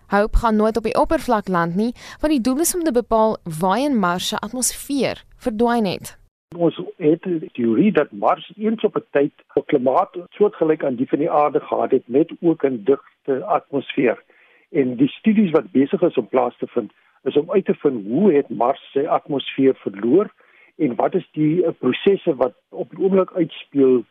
Hoop 0.10 0.36
gaan 0.36 0.56
nooit 0.56 0.78
op 0.78 0.84
die 0.84 0.98
oppervlak 1.02 1.48
land 1.48 1.76
nie, 1.76 1.92
want 2.22 2.34
die 2.34 2.42
doel 2.42 2.60
is 2.60 2.76
om 2.76 2.84
te 2.84 2.92
bepaal 2.92 3.38
waar 3.60 3.80
in 3.80 4.00
Mars 4.00 4.28
se 4.28 4.38
atmosfeer 4.38 5.24
verdwyn 5.38 5.86
het. 5.86 6.18
Ons 6.58 6.80
het 6.98 7.24
die 7.24 7.52
teorie 7.54 7.92
dat 7.92 8.12
Mars 8.12 8.52
eens 8.58 8.84
op 8.84 8.96
'n 8.98 9.06
tyd 9.12 9.34
'n 9.56 9.66
klimaat 9.66 10.18
soortgelyk 10.30 10.84
aan 10.84 10.96
die 10.96 11.08
van 11.08 11.20
die 11.20 11.32
aarde 11.32 11.60
gehad 11.60 11.92
het 11.92 12.08
met 12.08 12.32
ook 12.42 12.64
'n 12.66 12.82
digte 12.84 13.46
atmosfeer. 13.46 14.24
En 14.72 14.96
die 14.96 15.08
studies 15.08 15.52
wat 15.52 15.72
besig 15.72 16.02
is 16.02 16.18
om 16.18 16.28
plaas 16.28 16.58
te 16.58 16.68
vind, 16.68 16.92
is 17.24 17.38
om 17.38 17.52
uit 17.52 17.66
te 17.66 17.74
vind 17.74 18.08
hoe 18.08 18.34
het 18.34 18.50
Mars 18.50 18.92
sy 18.92 19.06
atmosfeer 19.06 19.76
verloor 19.76 20.34
en 20.76 20.96
wat 20.96 21.16
is 21.16 21.30
die 21.32 21.64
uh, 21.64 21.70
prosesse 21.80 22.36
wat 22.36 22.54
op 22.70 22.90
die 22.90 23.04
oomblik 23.04 23.32
uitspeel 23.32 24.04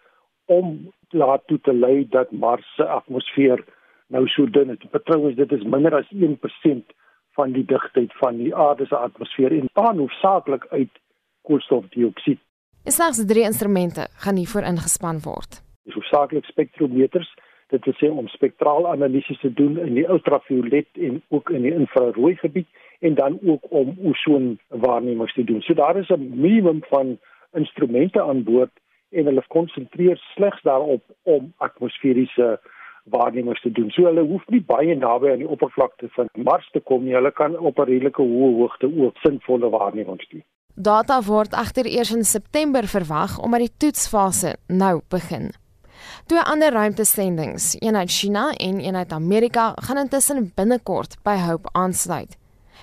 om 0.45 0.93
daartoe 1.09 1.61
te 1.61 1.75
lei 1.75 2.09
dat 2.09 2.31
Mars 2.31 2.75
se 2.75 2.85
atmosfeer 2.85 3.65
nou 4.09 4.27
so 4.29 4.47
dun 4.47 4.71
is. 4.71 4.91
Betrouens 4.91 5.37
dit 5.37 5.53
is 5.53 5.65
minder 5.65 5.95
as 5.95 6.09
1% 6.15 6.95
van 7.39 7.53
die 7.53 7.65
digtheid 7.65 8.13
van 8.21 8.37
die 8.37 8.55
aarde 8.55 8.87
se 8.87 8.97
atmosfeer 8.97 9.53
en 9.53 9.69
dan 9.73 9.99
hoofsaaklik 9.99 10.67
uit 10.71 11.01
koolstofdioksied. 11.43 12.41
Slegs 12.85 13.25
drie 13.27 13.45
instrumente 13.45 14.09
gaan 14.25 14.41
hiervoor 14.41 14.67
ingespan 14.73 15.21
word. 15.25 15.61
Dis 15.85 15.95
hoofsaaklik 15.95 16.45
spektrometers. 16.45 17.31
Dit 17.69 17.85
wil 17.85 17.97
sê 18.01 18.09
om 18.09 18.29
spektraalanalises 18.33 19.41
te 19.41 19.53
doen 19.53 19.77
in 19.79 19.95
die 19.99 20.07
ultraviolet 20.09 20.89
en 21.09 21.23
ook 21.29 21.51
in 21.51 21.67
die 21.69 21.75
infrarooi 21.75 22.37
gebied 22.41 22.69
en 23.05 23.15
dan 23.15 23.39
ook 23.45 23.67
om 23.71 23.93
ozon 24.09 24.59
waarnemings 24.69 25.35
te 25.35 25.45
doen. 25.45 25.61
So 25.63 25.75
daar 25.75 25.97
is 25.97 26.09
'n 26.09 26.41
minimum 26.41 26.81
van 26.89 27.19
instrumente 27.53 28.23
aan 28.23 28.43
boord 28.43 28.73
en 29.11 29.25
hulle 29.25 29.45
konsentreer 29.49 30.17
slegs 30.35 30.63
daarop 30.63 31.03
om 31.23 31.53
atmosferiese 31.57 32.61
waarnemings 33.11 33.61
te 33.61 33.73
doen. 33.73 33.91
So 33.91 34.05
hulle 34.09 34.25
hoef 34.27 34.45
nie 34.47 34.61
baie 34.61 34.97
naby 34.97 35.31
aan 35.31 35.43
die 35.45 35.49
oppervlakte 35.49 36.09
van 36.17 36.29
Mars 36.35 36.69
te 36.73 36.81
kom 36.81 37.05
nie. 37.05 37.15
Hulle 37.15 37.33
kan 37.33 37.59
op 37.59 37.79
'n 37.79 37.89
redelike 37.91 38.23
hoë 38.23 38.57
hoogte 38.61 38.87
ook 38.87 39.17
sinvolle 39.17 39.71
waarnemings 39.71 40.29
doen. 40.29 40.45
Data 40.75 41.23
word 41.23 41.53
egter 41.53 41.87
eers 41.87 42.15
in 42.15 42.25
September 42.25 42.87
verwag 42.87 43.39
omdat 43.39 43.61
die 43.61 43.77
toetsfase 43.77 44.57
nou 44.67 45.01
begin. 45.09 45.51
Twee 46.27 46.41
ander 46.41 46.73
ruimtesendings, 46.73 47.77
een 47.79 47.97
uit 47.97 48.11
China 48.11 48.51
en 48.51 48.85
een 48.85 48.97
uit 48.97 49.13
Amerika, 49.13 49.73
gaan 49.75 49.99
intussen 49.99 50.53
binnekort 50.55 51.17
by 51.23 51.37
Hope 51.49 51.69
aansluit. 51.73 52.37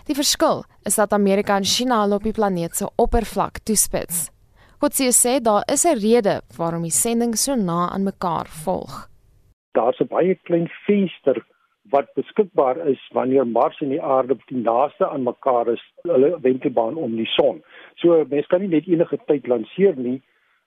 Die 0.05 0.15
verskil 0.15 0.63
is 0.83 0.95
dat 0.95 1.13
Amerika 1.13 1.55
en 1.55 1.63
China 1.63 2.07
op 2.07 2.23
die 2.23 2.33
planeet 2.33 2.75
se 2.75 2.89
oppervlak 2.95 3.57
toespits. 3.63 4.29
Kotse 4.77 5.07
sê 5.15 5.39
daar 5.41 5.63
is 5.73 5.85
'n 5.85 5.97
rede 5.97 6.41
waarom 6.57 6.81
die 6.81 6.91
sendinge 6.91 7.37
so 7.37 7.55
na 7.55 7.89
aan 7.89 8.03
mekaar 8.03 8.47
volg. 8.47 9.09
Daar's 9.75 9.99
'n 9.99 10.11
baie 10.11 10.35
klein 10.47 10.69
venster 10.85 11.43
wat 11.89 12.13
beskikbaar 12.13 12.77
is 12.87 13.01
wanneer 13.13 13.47
Mars 13.47 13.81
en 13.81 13.89
die 13.89 14.01
Aarde 14.01 14.37
die 14.45 14.61
naaste 14.61 15.07
aan 15.07 15.23
mekaar 15.23 15.67
is, 15.67 15.83
hulle 16.01 16.37
wentelbaan 16.41 16.95
om 16.95 17.15
die 17.15 17.29
son. 17.37 17.61
So 18.01 18.25
mense 18.29 18.47
kan 18.47 18.61
nie 18.61 18.73
net 18.73 18.87
enige 18.87 19.19
tyd 19.25 19.47
lanseer 19.47 19.95
nie 19.95 20.21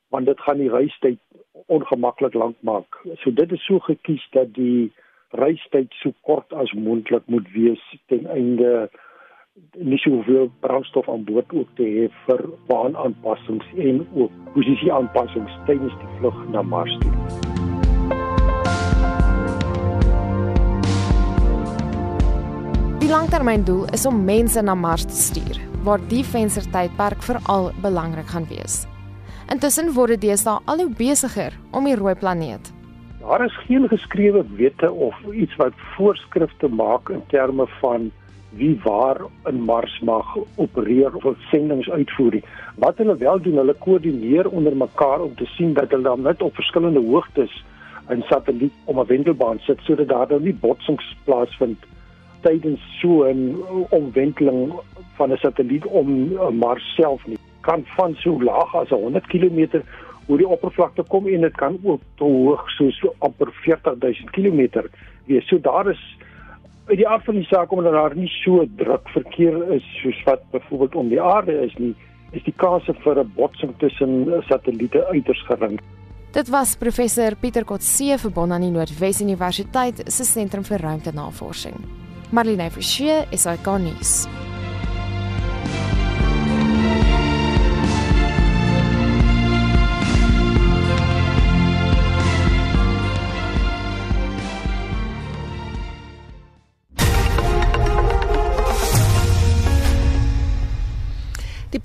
want 0.09 0.27
dit 0.27 0.41
gaan 0.41 0.57
die 0.57 0.71
reistyd 0.71 1.19
ongemaklik 1.67 2.35
lank 2.35 2.57
maak. 2.61 3.01
So 3.21 3.31
dit 3.31 3.53
is 3.53 3.65
so 3.67 3.79
gekies 3.79 4.25
dat 4.33 4.55
die 4.55 4.93
reistyd 5.37 5.93
so 6.01 6.15
kort 6.23 6.53
as 6.53 6.73
moontlik 6.73 7.27
moet 7.27 7.51
wees 7.53 7.83
ten 8.07 8.27
einde 8.27 8.89
nie 9.77 9.99
soveel 9.99 10.49
brandstof 10.61 11.09
aan 11.09 11.27
boord 11.29 11.53
ook 11.53 11.69
te 11.77 11.91
hê 11.97 12.09
vir 12.25 12.47
baanaanpassings 12.71 13.69
en 13.77 14.01
ook 14.15 14.41
posisie 14.55 14.93
aanpassings 14.93 15.61
tydens 15.67 16.01
die 16.01 16.17
vlug 16.19 16.43
na 16.55 16.63
Mars 16.63 16.99
toe. 17.05 17.48
Die 23.09 23.15
langtermyndoel 23.17 23.87
is 23.97 24.03
om 24.05 24.19
mense 24.21 24.61
na 24.61 24.75
Mars 24.77 25.07
te 25.09 25.15
stuur, 25.17 25.57
waar 25.87 26.03
die 26.11 26.21
venstertydperk 26.29 27.23
veral 27.25 27.71
belangrik 27.81 28.29
gaan 28.35 28.45
wees. 28.51 28.83
Intussen 29.49 29.89
word 29.97 30.13
dit 30.13 30.27
deesdae 30.27 30.59
al 30.69 30.83
hoe 30.83 30.93
besigger 30.99 31.57
om 31.73 31.89
die 31.89 31.97
rooi 31.97 32.13
planeet. 32.21 32.69
Daar 33.23 33.47
is 33.47 33.57
geen 33.65 33.89
geskrewe 33.89 34.45
wette 34.61 34.93
of 34.93 35.17
iets 35.33 35.57
wat 35.57 35.81
voorskrifte 35.95 36.69
maak 36.69 37.09
in 37.09 37.25
terme 37.33 37.65
van 37.81 38.11
wie 38.61 38.75
waar 38.85 39.25
in 39.49 39.65
Mars 39.65 39.97
mag 40.05 40.37
opereer 40.61 41.17
of 41.17 41.33
sendinge 41.49 41.89
uitvoer. 41.89 42.43
Wat 42.77 43.01
hulle 43.01 43.17
wel 43.17 43.41
doen, 43.41 43.57
hulle 43.65 43.81
koördineer 43.89 44.53
onder 44.53 44.77
mekaar 44.77 45.25
om 45.25 45.33
te 45.35 45.49
sien 45.57 45.73
dat 45.73 45.97
hulle 45.97 46.11
dan 46.13 46.29
net 46.29 46.45
op 46.45 46.61
verskillende 46.61 47.09
hoogtes 47.09 47.65
'n 48.13 48.21
satelliet 48.29 48.77
om 48.85 49.01
'n 49.01 49.07
wentelbaan 49.07 49.59
sit 49.59 49.81
sodat 49.81 50.09
daar 50.09 50.29
dan 50.29 50.43
nie 50.43 50.59
botsings 50.61 51.17
plaasvind 51.25 51.89
tydens 52.41 52.80
so 53.01 53.24
'n 53.24 53.57
omwenteling 53.91 54.72
van 55.16 55.32
'n 55.32 55.36
satelliet 55.36 55.86
om 55.86 56.32
Mars 56.59 56.95
self 56.95 57.26
nie 57.26 57.39
kan 57.68 57.84
van 57.97 58.14
so 58.14 58.43
laag 58.43 58.74
as 58.74 58.89
100 58.89 59.26
km 59.26 59.82
oor 60.28 60.41
die 60.41 60.49
oppervlakte 60.49 61.05
kom 61.12 61.28
en 61.28 61.45
dit 61.47 61.57
kan 61.57 61.76
ook 61.82 62.03
te 62.20 62.24
hoog 62.24 62.64
soos 62.76 62.97
so 63.03 63.14
amper 63.24 63.53
40000 63.64 64.30
km 64.36 64.84
wees. 65.28 65.47
So 65.49 65.61
daar 65.61 65.91
is 65.93 66.03
uit 66.89 66.99
die 67.01 67.09
aard 67.09 67.24
van 67.24 67.41
die 67.41 67.49
saak 67.49 67.72
omdat 67.72 67.97
daar 67.97 68.16
nie 68.16 68.30
so 68.41 68.64
druk 68.80 69.09
verkeer 69.12 69.57
is 69.76 69.84
soos 70.01 70.20
wat 70.28 70.45
byvoorbeeld 70.53 70.95
om 70.95 71.12
die 71.12 71.20
aarde 71.20 71.61
is 71.66 71.76
nie, 71.76 71.95
is 72.32 72.45
die 72.45 72.57
kans 72.57 72.89
vir 73.05 73.20
'n 73.20 73.32
botsing 73.36 73.72
tussen 73.78 74.43
satelliete 74.49 75.07
uiters 75.12 75.43
gering. 75.49 75.80
Dit 76.32 76.49
was 76.49 76.76
professor 76.76 77.36
Pieter 77.36 77.64
Kotse 77.64 78.18
verbond 78.18 78.53
aan 78.53 78.61
die 78.61 78.70
Noordwes 78.70 79.20
Universiteit 79.20 80.12
se 80.12 80.24
sentrum 80.24 80.64
vir 80.64 80.80
ruimtenavorsing. 80.80 82.08
Marlene 82.33 82.70
Forsie 82.70 83.26
is 83.33 83.47
ikonies. 83.47 84.29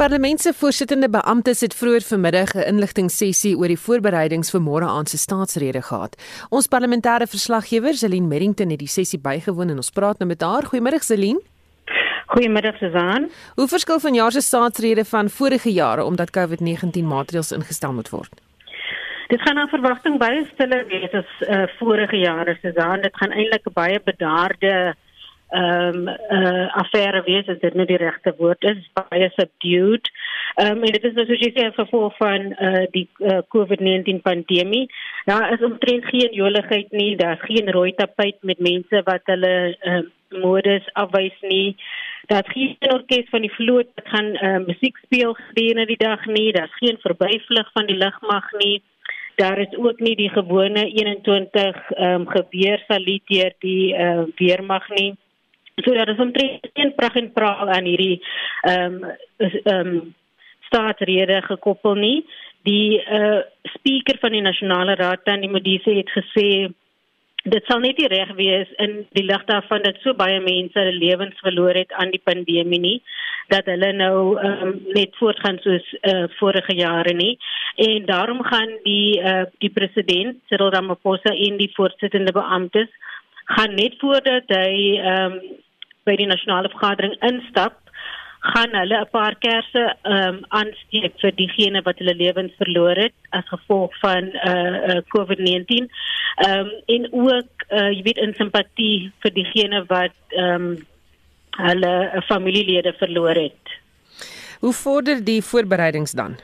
Parlement 0.03 0.41
se 0.41 0.51
voorsittende 0.53 1.07
beamptes 1.09 1.61
het 1.63 1.75
vroeër 1.79 2.03
vanmiddag 2.03 2.49
'n 2.53 2.67
inligtingsessie 2.71 3.55
oor 3.57 3.69
die 3.71 3.83
voorbereidings 3.85 4.51
vir 4.51 4.61
môre 4.61 4.87
aand 4.95 5.09
se 5.09 5.17
staatsrede 5.17 5.81
gehad. 5.81 6.13
Ons 6.49 6.67
parlementêre 6.67 7.27
verslaggewer, 7.35 7.93
Zelin 7.93 8.27
Merrington, 8.27 8.69
het 8.69 8.79
die 8.79 8.95
sessie 8.97 9.19
bygewoon 9.19 9.69
en 9.69 9.75
ons 9.75 9.89
praat 9.89 10.17
nou 10.19 10.27
met 10.27 10.41
haar. 10.41 10.63
Goeiemôre 10.63 10.99
Zelin. 10.99 11.39
Goeiemiddag 12.25 12.77
Susan. 12.77 13.29
Hoe 13.55 13.67
verskil 13.67 13.99
vanjaar 13.99 14.31
se 14.31 14.41
staatsrede 14.41 15.05
van 15.05 15.29
vorige 15.29 15.71
jare 15.71 16.03
omdat 16.03 16.37
COVID-19 16.37 17.03
maatreëls 17.03 17.51
ingestel 17.51 17.93
moet 17.93 18.09
word? 18.09 18.33
Dit 19.27 19.41
gaan 19.41 19.55
na 19.55 19.67
verwagting 19.67 20.17
baie 20.19 20.45
stiller 20.53 20.85
wees 20.87 21.13
as 21.13 21.29
uh, 21.47 21.63
vorige 21.79 22.17
jare 22.17 22.57
Susan. 22.61 23.01
Dit 23.01 23.15
gaan 23.15 23.31
eintlik 23.31 23.65
'n 23.65 23.73
baie 23.73 23.99
bedaarde 24.03 24.95
ehm 25.53 26.07
um, 26.07 26.07
uh, 26.37 26.67
affære 26.81 27.21
wees 27.27 27.49
as 27.51 27.59
dit 27.61 27.75
nou 27.77 27.85
die 27.85 27.99
regte 28.01 28.33
woord 28.37 28.63
is 28.71 28.79
baie 28.97 29.29
subdued. 29.35 30.09
Ehm 30.55 30.77
um, 30.77 30.83
en 30.87 30.95
dit 30.95 31.03
is 31.09 31.13
nou 31.17 31.25
soos 31.29 31.43
jy 31.45 31.51
sê 31.53 31.67
as 31.67 31.77
gevolg 31.77 32.15
van 32.17 32.47
uh, 32.53 32.85
die 32.95 33.05
uh, 33.21 33.41
COVID-19 33.55 34.21
pandemie. 34.25 34.87
Daar 35.29 35.53
is 35.53 35.65
omtrent 35.65 36.09
geen 36.09 36.33
joligheid 36.39 36.91
nie, 36.91 37.15
daar's 37.17 37.45
geen 37.45 37.69
rooi 37.71 37.93
tapuit 37.97 38.39
met 38.41 38.59
mense 38.59 39.03
wat 39.09 39.29
hulle 39.33 39.53
uh, 39.73 40.01
modes 40.41 40.89
afwys 40.93 41.37
nie. 41.41 41.75
Daar's 42.31 42.49
geen 42.55 42.77
orkes 42.93 43.29
van 43.29 43.45
die 43.45 43.53
vloot 43.53 43.89
wat 43.95 44.09
gaan 44.15 44.31
uh, 44.35 44.57
musiek 44.65 44.97
speel 45.05 45.33
gedurende 45.33 45.85
die 45.85 46.01
dag 46.01 46.25
nie. 46.25 46.51
Daar's 46.51 46.81
geen 46.81 46.97
verbyvlug 47.01 47.71
van 47.73 47.85
die 47.85 47.97
lugmag 47.97 48.49
nie. 48.63 48.81
Daar 49.35 49.57
is 49.57 49.77
ook 49.77 49.99
nie 49.99 50.15
die 50.15 50.29
gewone 50.29 50.85
21 50.85 51.91
ehm 51.91 52.21
um, 52.21 52.27
geweer 52.27 52.83
saluut 52.87 53.21
deur 53.27 53.53
die 53.59 53.93
uh, 53.93 54.23
weermag 54.37 54.89
nie. 54.89 55.13
So 55.76 55.93
dat 55.93 56.07
is 56.07 56.17
omtrent 56.17 56.69
een 56.74 56.95
prag 56.95 57.15
en 57.15 57.32
praal 57.34 57.69
aan 57.69 57.84
hierdie 57.84 58.21
ehm 58.61 59.03
um, 59.03 59.15
ehm 59.38 59.88
um, 59.88 60.13
staatsrede 60.67 61.41
gekoppel 61.41 61.95
nie. 61.95 62.26
Die 62.63 63.01
uh 63.01 63.41
speaker 63.74 64.17
van 64.19 64.32
die 64.32 64.41
nasionale 64.41 64.95
raad 64.95 65.24
Tandi 65.24 65.47
Modise 65.47 65.89
het 65.89 66.09
gesê 66.09 66.74
dit 67.43 67.65
sal 67.67 67.82
net 67.84 67.97
nie 67.99 68.07
reg 68.07 68.32
wees 68.38 68.69
in 68.80 69.01
die 69.17 69.26
lig 69.28 69.43
daarvan 69.49 69.84
dat 69.84 69.97
so 70.01 70.13
baie 70.15 70.39
mense 70.39 70.80
hulle 70.80 70.95
lewens 70.95 71.39
verloor 71.43 71.76
het 71.76 71.91
aan 71.99 72.13
die 72.13 72.21
pandemie 72.24 72.80
nie 72.80 72.99
dat 73.51 73.67
hulle 73.67 73.89
nou 73.97 74.38
um, 74.39 74.78
net 74.95 75.17
voortgaan 75.19 75.59
soos 75.65 75.89
uh, 75.99 76.30
vorige 76.38 76.76
jare 76.78 77.13
nie 77.13 77.34
en 77.88 78.05
daarom 78.07 78.39
gaan 78.47 78.71
die 78.86 79.19
uh, 79.19 79.43
die 79.59 79.74
president 79.76 80.39
Cyril 80.47 80.71
Ramaphosa 80.71 81.36
en 81.36 81.59
die 81.59 81.71
voorsittende 81.76 82.32
beamptes 82.32 82.88
gaan 83.57 83.76
net 83.76 83.99
voordat 83.99 84.47
hy 84.55 85.01
um, 85.15 85.38
by 86.05 86.15
die 86.19 86.29
nasionale 86.29 86.71
vergadering 86.73 87.15
instap 87.29 87.79
gaan 88.43 88.75
hulle 88.75 88.97
'n 88.99 89.11
paar 89.11 89.35
kersse 89.39 89.83
um, 90.03 90.37
aansteek 90.49 91.13
vir 91.21 91.31
diegene 91.35 91.81
wat 91.85 91.99
hulle 92.01 92.15
lewens 92.15 92.53
verloor 92.59 92.95
het 92.95 93.15
as 93.31 93.47
gevolg 93.47 93.95
van 94.01 94.23
uh, 94.33 94.73
uh, 94.89 94.99
COVID-19 95.15 95.87
um, 96.47 96.69
en 96.95 97.07
ook 97.11 97.49
uh, 97.69 97.91
jy 97.95 98.01
weet 98.09 98.19
in 98.25 98.35
simpatie 98.35 99.11
vir 99.23 99.31
diegene 99.39 99.85
wat 99.87 100.17
um, 100.35 100.75
hulle 101.57 102.23
familielede 102.27 102.93
verloor 102.99 103.37
het. 103.37 103.77
Hoe 104.59 104.73
vorder 104.73 105.23
die 105.23 105.41
voorbereidings 105.41 106.11
dan? 106.11 106.35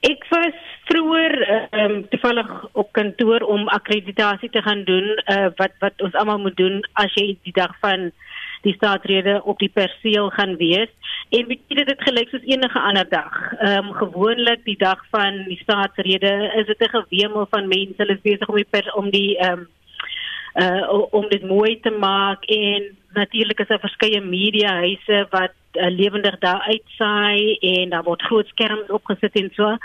Ek 0.00 0.26
was 0.30 0.58
vroeër 0.94 1.34
um, 1.74 1.94
toevallig 2.08 2.50
op 2.72 2.92
kantoor 2.92 3.42
om 3.50 3.68
akkreditasie 3.68 4.50
te 4.50 4.62
gaan 4.62 4.84
doen 4.84 5.06
uh, 5.26 5.48
wat 5.58 5.74
wat 5.82 6.02
ons 6.06 6.14
almal 6.14 6.38
moet 6.38 6.56
doen 6.56 6.82
as 7.02 7.10
jy 7.18 7.34
die 7.42 7.54
dag 7.56 7.74
van 7.82 8.12
die 8.62 8.74
staatsrede 8.76 9.40
op 9.44 9.58
die 9.58 9.68
perseel 9.68 10.30
gaan 10.36 10.54
wees 10.60 10.90
en 11.34 11.48
weet 11.50 11.64
jy 11.68 11.84
dit 11.88 12.04
gelyk 12.06 12.30
soos 12.30 12.46
enige 12.46 12.80
ander 12.80 13.08
dag. 13.10 13.32
Ehm 13.58 13.90
um, 13.90 13.92
gewoonlik 13.98 14.62
die 14.64 14.78
dag 14.78 15.02
van 15.10 15.42
die 15.50 15.58
staatsrede 15.62 16.32
is 16.60 16.66
dit 16.70 16.80
'n 16.86 16.94
gewemel 16.94 17.46
van 17.50 17.68
mense 17.68 17.98
hulle 17.98 18.14
is 18.14 18.28
besig 18.30 18.48
om 18.48 18.56
die 18.56 18.70
pers, 18.70 18.94
om 18.94 19.10
die 19.10 19.38
ehm 19.38 19.66
um, 19.66 19.68
uh 20.62 21.02
om 21.10 21.28
dit 21.28 21.42
mooi 21.42 21.80
te 21.80 21.90
maak 21.90 22.44
en 22.44 22.82
natuurlik 23.14 23.60
is 23.60 23.66
daar 23.66 23.86
verskeie 23.86 24.20
media 24.20 24.74
huise 24.86 25.26
wat 25.30 25.52
uh, 25.74 25.90
lewendig 25.90 26.38
daar 26.38 26.60
uitsaai 26.60 27.56
en 27.58 27.90
daar 27.90 28.02
word 28.02 28.22
groot 28.22 28.46
skerms 28.46 28.90
opgesit 28.90 29.34
en 29.40 29.50
so. 29.54 29.76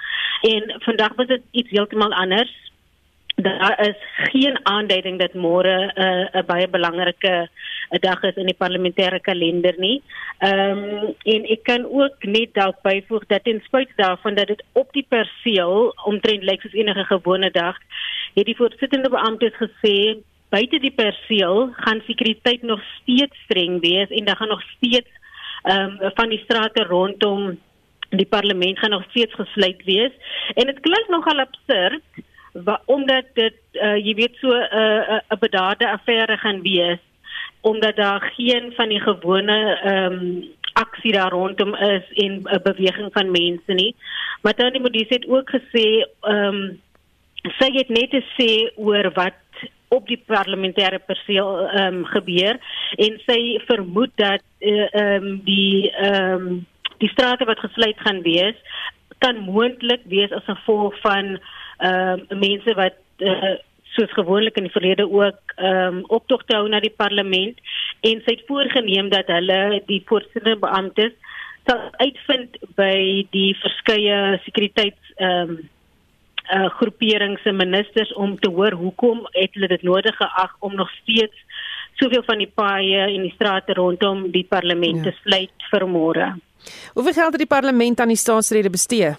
En 0.42 0.76
vandag 0.80 1.16
was 1.16 1.28
dit 1.28 1.42
iets 1.52 1.70
heeltemal 1.70 2.14
anders. 2.14 2.52
Daar 3.36 3.88
is 3.88 3.96
geen 4.32 4.60
aanduiding 4.64 5.20
dat 5.20 5.34
môre 5.34 5.76
'n 5.96 6.02
uh, 6.02 6.42
'n 6.42 6.46
baie 6.46 6.68
belangrike 6.68 7.50
'n 7.90 8.00
dag 8.00 8.24
is 8.24 8.36
in 8.36 8.46
die 8.46 8.62
parlementêre 8.64 9.20
kalender 9.22 9.76
nie. 9.78 10.02
Ehm 10.38 10.78
um, 10.78 11.16
en 11.24 11.46
ek 11.46 11.64
kan 11.64 11.86
ook 11.86 12.24
net 12.24 12.54
dalk 12.54 12.82
byvoeg 12.82 13.26
dat 13.28 13.44
ten 13.44 13.62
spyte 13.66 13.94
daarvan 13.96 14.36
dat 14.36 14.48
dit 14.48 14.64
op 14.74 14.92
die 14.92 15.06
perseel 15.10 15.94
omtrent 16.06 16.44
lyk 16.44 16.62
soos 16.62 16.74
enige 16.74 17.04
gewone 17.04 17.52
dag, 17.52 17.78
het 18.34 18.46
die 18.46 18.56
voorsittende 18.56 19.10
beampte 19.10 19.52
gesê 19.52 20.20
buite 20.50 20.80
die 20.82 20.94
perseel 20.96 21.70
gaan 21.78 22.02
sekuriteit 22.06 22.62
nog 22.62 22.82
steeds 23.02 23.38
streng 23.44 23.80
wees 23.82 24.10
en 24.10 24.26
daar 24.26 24.36
gaan 24.36 24.48
nog 24.48 24.64
steeds 24.76 25.10
ehm 25.64 25.98
um, 26.00 26.12
van 26.16 26.30
die 26.30 26.44
strate 26.44 26.84
rondom 26.84 27.60
die 28.10 28.26
parlement 28.26 28.80
gaan 28.80 28.90
nog 28.90 29.06
steeds 29.10 29.34
gesluit 29.34 29.84
wees 29.84 30.12
en 30.54 30.66
dit 30.66 30.80
klink 30.80 31.08
nogal 31.08 31.40
absurd 31.40 32.04
omdat 32.86 33.26
dit 33.34 33.60
uh, 33.74 33.96
jy 33.96 34.14
weet 34.14 34.36
so 34.42 34.50
'n 34.50 34.68
uh, 34.74 35.20
'n 35.20 35.22
uh, 35.34 35.40
bedaarde 35.40 35.90
affære 35.90 36.38
gaan 36.38 36.62
wees 36.62 37.00
omdat 37.62 37.96
daar 37.96 38.32
geen 38.36 38.74
van 38.76 38.90
die 38.90 39.02
gewone 39.02 39.80
ehm 39.84 40.14
um, 40.14 40.58
aksie 40.74 41.12
daar 41.12 41.32
rondom 41.32 41.76
is 41.76 42.04
en 42.14 42.34
'n 42.42 42.48
uh, 42.54 42.62
beweging 42.64 43.10
van 43.12 43.32
mense 43.32 43.74
nie. 43.74 43.96
Maar 44.42 44.54
Tani 44.54 44.80
Modise 44.80 45.14
het 45.14 45.28
ook 45.28 45.50
gesê 45.50 46.06
ehm 46.22 46.56
um, 46.56 46.82
sy 47.60 47.70
het 47.72 47.90
net 47.90 48.10
te 48.10 48.24
sê 48.38 48.72
oor 48.76 49.12
wat 49.14 49.34
op 49.90 50.08
die 50.08 50.20
parlementêre 50.32 51.00
perseel 51.06 51.68
ehm 51.68 52.02
um, 52.02 52.04
gebeur 52.14 52.60
en 53.06 53.18
sy 53.26 53.40
vermoed 53.70 54.14
dat 54.22 54.44
eh, 54.60 54.86
ehm 54.92 55.24
uh, 55.24 55.32
um, 55.32 55.42
die 55.46 55.90
ehm 55.92 56.48
um, 56.48 56.66
die 57.00 57.10
strate 57.10 57.46
wat 57.48 57.62
gesluit 57.64 58.00
gaan 58.06 58.22
wees 58.22 58.58
kan 59.24 59.40
moontlik 59.44 60.06
wees 60.12 60.32
as 60.32 60.46
gevolg 60.52 61.00
van 61.06 61.40
ehm 61.78 62.26
um, 62.30 62.40
mense 62.40 62.76
wat 62.76 63.00
uh, 63.18 63.56
soos 63.96 64.12
gewoonlik 64.14 64.58
in 64.58 64.68
die 64.70 64.76
verlede 64.78 65.10
ook 65.10 65.56
ehm 65.56 65.98
um, 65.98 66.04
optogte 66.20 66.56
hou 66.56 66.68
na 66.70 66.80
die 66.80 66.96
parlement 67.04 67.58
en 68.12 68.22
sy 68.26 68.38
het 68.38 68.46
voorgenem 68.48 69.10
dat 69.10 69.28
hulle 69.28 69.82
die 69.90 70.04
voorsittende 70.06 70.60
beamptes 70.62 71.18
sal 71.68 71.90
uitvind 71.98 72.56
by 72.78 73.26
die 73.36 73.52
verskeie 73.66 74.40
sekuriteits 74.46 75.14
ehm 75.18 75.58
um, 75.58 75.60
uh, 76.56 76.70
groeperings 76.80 77.42
se 77.44 77.52
ministers 77.52 78.14
om 78.14 78.36
te 78.40 78.50
hoor 78.50 78.72
hoekom 78.72 79.26
het 79.32 79.54
hulle 79.54 79.68
dit 79.68 79.84
nodig 79.84 80.16
geag 80.16 80.56
om 80.60 80.76
nog 80.76 80.92
steeds 81.02 81.46
soveel 82.00 82.24
van 82.26 82.38
die 82.42 82.52
paaie 82.56 83.08
en 83.08 83.26
die 83.28 83.34
strate 83.36 83.74
rondom 83.74 84.30
die 84.32 84.46
parlement 84.50 85.04
ja. 85.04 85.10
te 85.10 85.16
sluit 85.24 85.70
vir 85.72 85.88
môre. 85.88 86.30
Hoeveel 86.94 87.14
geld 87.14 87.36
het 87.36 87.44
die 87.44 87.54
parlement 87.56 88.00
aan 88.00 88.14
die 88.14 88.20
staatsrede 88.20 88.70
bestee? 88.70 89.16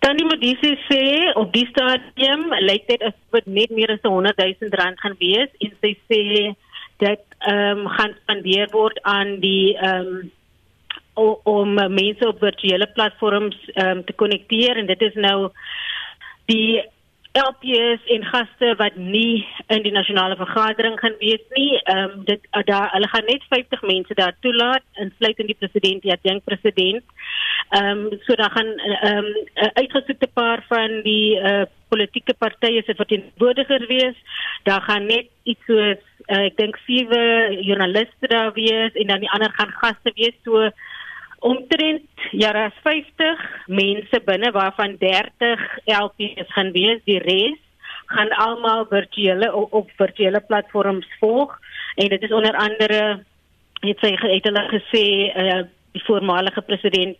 Tannie 0.00 0.24
Modise 0.24 0.76
sê 0.88 1.04
op 1.36 1.52
die 1.52 1.66
stadium 1.68 2.48
lyk 2.64 2.86
dit 2.88 3.02
asof 3.04 3.40
dit 3.40 3.50
net 3.58 3.72
meer 3.76 3.92
as 3.92 4.04
100 4.06 4.38
000 4.40 4.76
rand 4.80 5.00
gaan 5.02 5.16
wees 5.20 5.50
en 5.60 5.74
sy 5.82 5.94
sê 6.08 6.22
dat 7.04 7.24
ehm 7.48 7.84
um, 7.84 7.88
gaan 7.96 8.14
spandeer 8.22 8.70
word 8.72 9.00
aan 9.08 9.38
die 9.44 9.76
ehm 9.76 10.12
um, 10.14 10.30
om 11.44 11.74
mense 11.74 12.24
op 12.24 12.38
virtuele 12.40 12.86
platforms 12.96 13.56
um, 13.74 14.00
te 14.04 14.14
konnekteer 14.16 14.78
en 14.80 14.86
dit 14.88 15.02
is 15.02 15.16
nou 15.20 15.50
die 16.50 16.80
LPS 17.32 18.02
en 18.10 18.24
gaste 18.26 18.72
wat 18.78 18.96
nie 18.98 19.46
in 19.70 19.84
die 19.84 19.92
nasionale 19.94 20.34
vergadering 20.36 20.96
gaan 20.98 21.14
wees 21.22 21.42
nie. 21.54 21.78
Ehm 21.78 22.16
um, 22.18 22.24
dit 22.26 22.42
uh, 22.50 22.62
daar 22.66 22.90
hulle 22.90 23.08
gaan 23.08 23.28
net 23.30 23.44
50 23.48 23.82
mense 23.82 24.14
daar 24.14 24.34
toelaat 24.40 24.82
insluitend 24.94 25.46
die 25.46 25.58
president, 25.60 26.02
die 26.02 26.12
adjunkt 26.12 26.44
president. 26.44 27.04
Ehm 27.70 28.06
um, 28.06 28.18
so 28.26 28.34
daar 28.34 28.50
gaan 28.50 28.72
ehm 28.78 29.24
um, 29.24 29.30
uitgesoekte 29.54 30.26
paar 30.26 30.64
van 30.68 31.02
die 31.06 31.38
uh, 31.38 31.62
politieke 31.88 32.34
partye 32.34 32.82
se 32.86 32.94
verteenwoordigers 32.94 33.86
wees. 33.86 34.16
Daar 34.62 34.82
gaan 34.82 35.06
net 35.06 35.26
iets 35.42 35.64
soos 35.66 36.02
uh, 36.26 36.44
ek 36.48 36.56
dink 36.56 36.82
sewe 36.86 37.20
joernaliste 37.62 38.26
daar 38.26 38.52
wees 38.58 38.92
en 38.92 39.06
dan 39.06 39.22
die 39.22 39.30
ander 39.30 39.54
gaan 39.54 39.70
gaste 39.78 40.10
wees 40.18 40.34
so 40.42 40.70
omtrent 41.40 42.08
ja, 42.30 42.52
daar's 42.52 42.76
50 42.84 43.40
mense 43.66 44.20
binne 44.24 44.50
waarvan 44.52 44.96
30 44.98 45.60
LPs 45.84 46.52
gaan 46.52 46.72
wees. 46.72 47.00
Die 47.04 47.18
res 47.18 47.58
gaan 48.06 48.30
almal 48.30 48.86
virtuele 48.90 49.54
op, 49.54 49.72
op 49.72 49.90
virtuele 49.96 50.40
platforms 50.40 51.06
volg 51.18 51.58
en 51.94 52.08
dit 52.08 52.22
is 52.22 52.32
onder 52.32 52.56
andere 52.56 53.24
het 53.80 54.02
sy 54.04 54.12
het 54.20 54.48
hulle 54.48 54.64
gesê 54.68 55.04
uh, 55.32 55.62
die 55.96 56.04
voormalige 56.04 56.62
president 56.62 57.16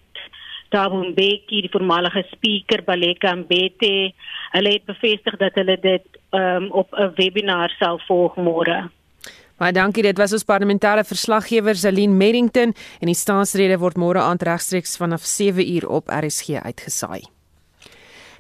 Thabo 0.71 1.01
Mbeki, 1.03 1.65
die 1.65 1.71
voormalige 1.73 2.23
speaker 2.31 2.85
Baleka 2.87 3.33
Mbete, 3.35 4.13
hulle 4.55 4.75
het 4.77 4.85
bevestig 4.87 5.39
dat 5.41 5.57
hulle 5.59 5.77
dit 5.83 6.21
um, 6.31 6.69
op 6.71 6.95
'n 6.95 7.11
webinar 7.17 7.75
sal 7.79 7.99
volg 8.07 8.37
môre. 8.37 8.91
Baie 9.61 9.75
dankie. 9.77 10.01
Dit 10.07 10.17
was 10.17 10.33
ons 10.33 10.47
parlementêre 10.49 11.03
verslaggewer 11.05 11.77
Zelin 11.77 12.15
Merrington 12.17 12.71
en 12.73 13.11
die 13.11 13.17
staatsrede 13.19 13.77
word 13.83 13.99
môre 14.01 14.23
aand 14.25 14.41
regstreeks 14.49 14.97
vanaf 14.97 15.27
7uur 15.29 15.85
op 15.85 16.09
RSG 16.09 16.63
uitgesaai. 16.65 17.27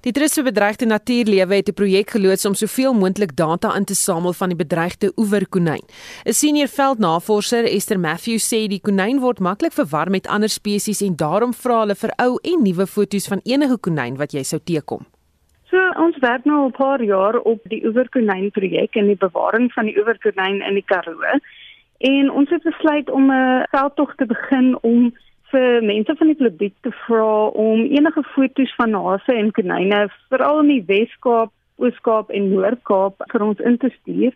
Die 0.01 0.14
Trust 0.16 0.39
vir 0.39 0.47
Bedreigde 0.47 0.89
Natuurlewe 0.89 1.59
het 1.61 1.68
'n 1.68 1.77
projek 1.77 2.11
geloods 2.16 2.47
om 2.47 2.55
soveel 2.55 2.95
moontlik 2.95 3.37
data 3.37 3.77
in 3.77 3.85
te 3.85 3.95
samel 3.95 4.33
van 4.33 4.49
die 4.49 4.57
bedreigde 4.57 5.12
oeverkonyn. 5.16 5.85
'n 6.25 6.33
Senior 6.33 6.68
veldnavorser, 6.68 7.64
Esther 7.64 8.01
Matthews, 8.01 8.49
sê 8.49 8.66
die 8.66 8.81
konyn 8.81 9.21
word 9.21 9.41
maklik 9.41 9.73
verwar 9.73 10.11
met 10.11 10.27
ander 10.27 10.49
spesies 10.49 11.03
en 11.03 11.16
daarom 11.16 11.53
vra 11.55 11.81
hulle 11.81 11.95
vir 11.95 12.12
ou 12.16 12.39
en 12.43 12.62
nuwe 12.62 12.87
foto's 12.87 13.27
van 13.27 13.41
enige 13.45 13.79
konyn 13.79 14.16
wat 14.16 14.33
jy 14.33 14.43
sou 14.43 14.61
teekom. 14.64 15.07
So 15.71 15.79
ons 16.03 16.16
werk 16.18 16.45
nou 16.45 16.57
al 16.61 16.68
'n 16.68 16.79
paar 16.79 17.03
jaar 17.03 17.37
op 17.39 17.61
die 17.71 17.85
oeverkonyn 17.87 18.51
projek 18.51 18.97
en 18.97 19.07
die 19.07 19.23
bewaring 19.27 19.73
van 19.73 19.85
die 19.87 19.99
oeverkonyn 19.99 20.62
in 20.68 20.75
die 20.75 20.87
Karoo. 20.87 21.23
En 21.99 22.31
ons 22.31 22.51
het 22.51 22.62
besluit 22.62 23.11
om 23.11 23.31
'n 23.31 23.66
veldtog 23.71 24.14
te 24.14 24.27
begin 24.27 24.79
om 24.83 25.12
vir 25.51 25.83
mense 25.83 26.14
van 26.16 26.27
die 26.27 26.43
publiek 26.43 26.75
te 26.81 26.91
vra 27.07 27.47
om 27.47 27.81
enige 27.81 28.23
foto's 28.23 28.75
van 28.75 28.93
hase 28.93 29.35
en 29.35 29.53
konyne 29.53 30.09
veral 30.29 30.61
in 30.61 30.68
die 30.68 30.85
Wes-Kaap, 30.87 31.51
Oos-Kaap 31.77 32.31
en 32.31 32.53
Noord-Kaap 32.53 33.14
vir 33.33 33.43
ons 33.43 33.61
in 33.61 33.77
te 33.77 33.91
stuur 34.01 34.33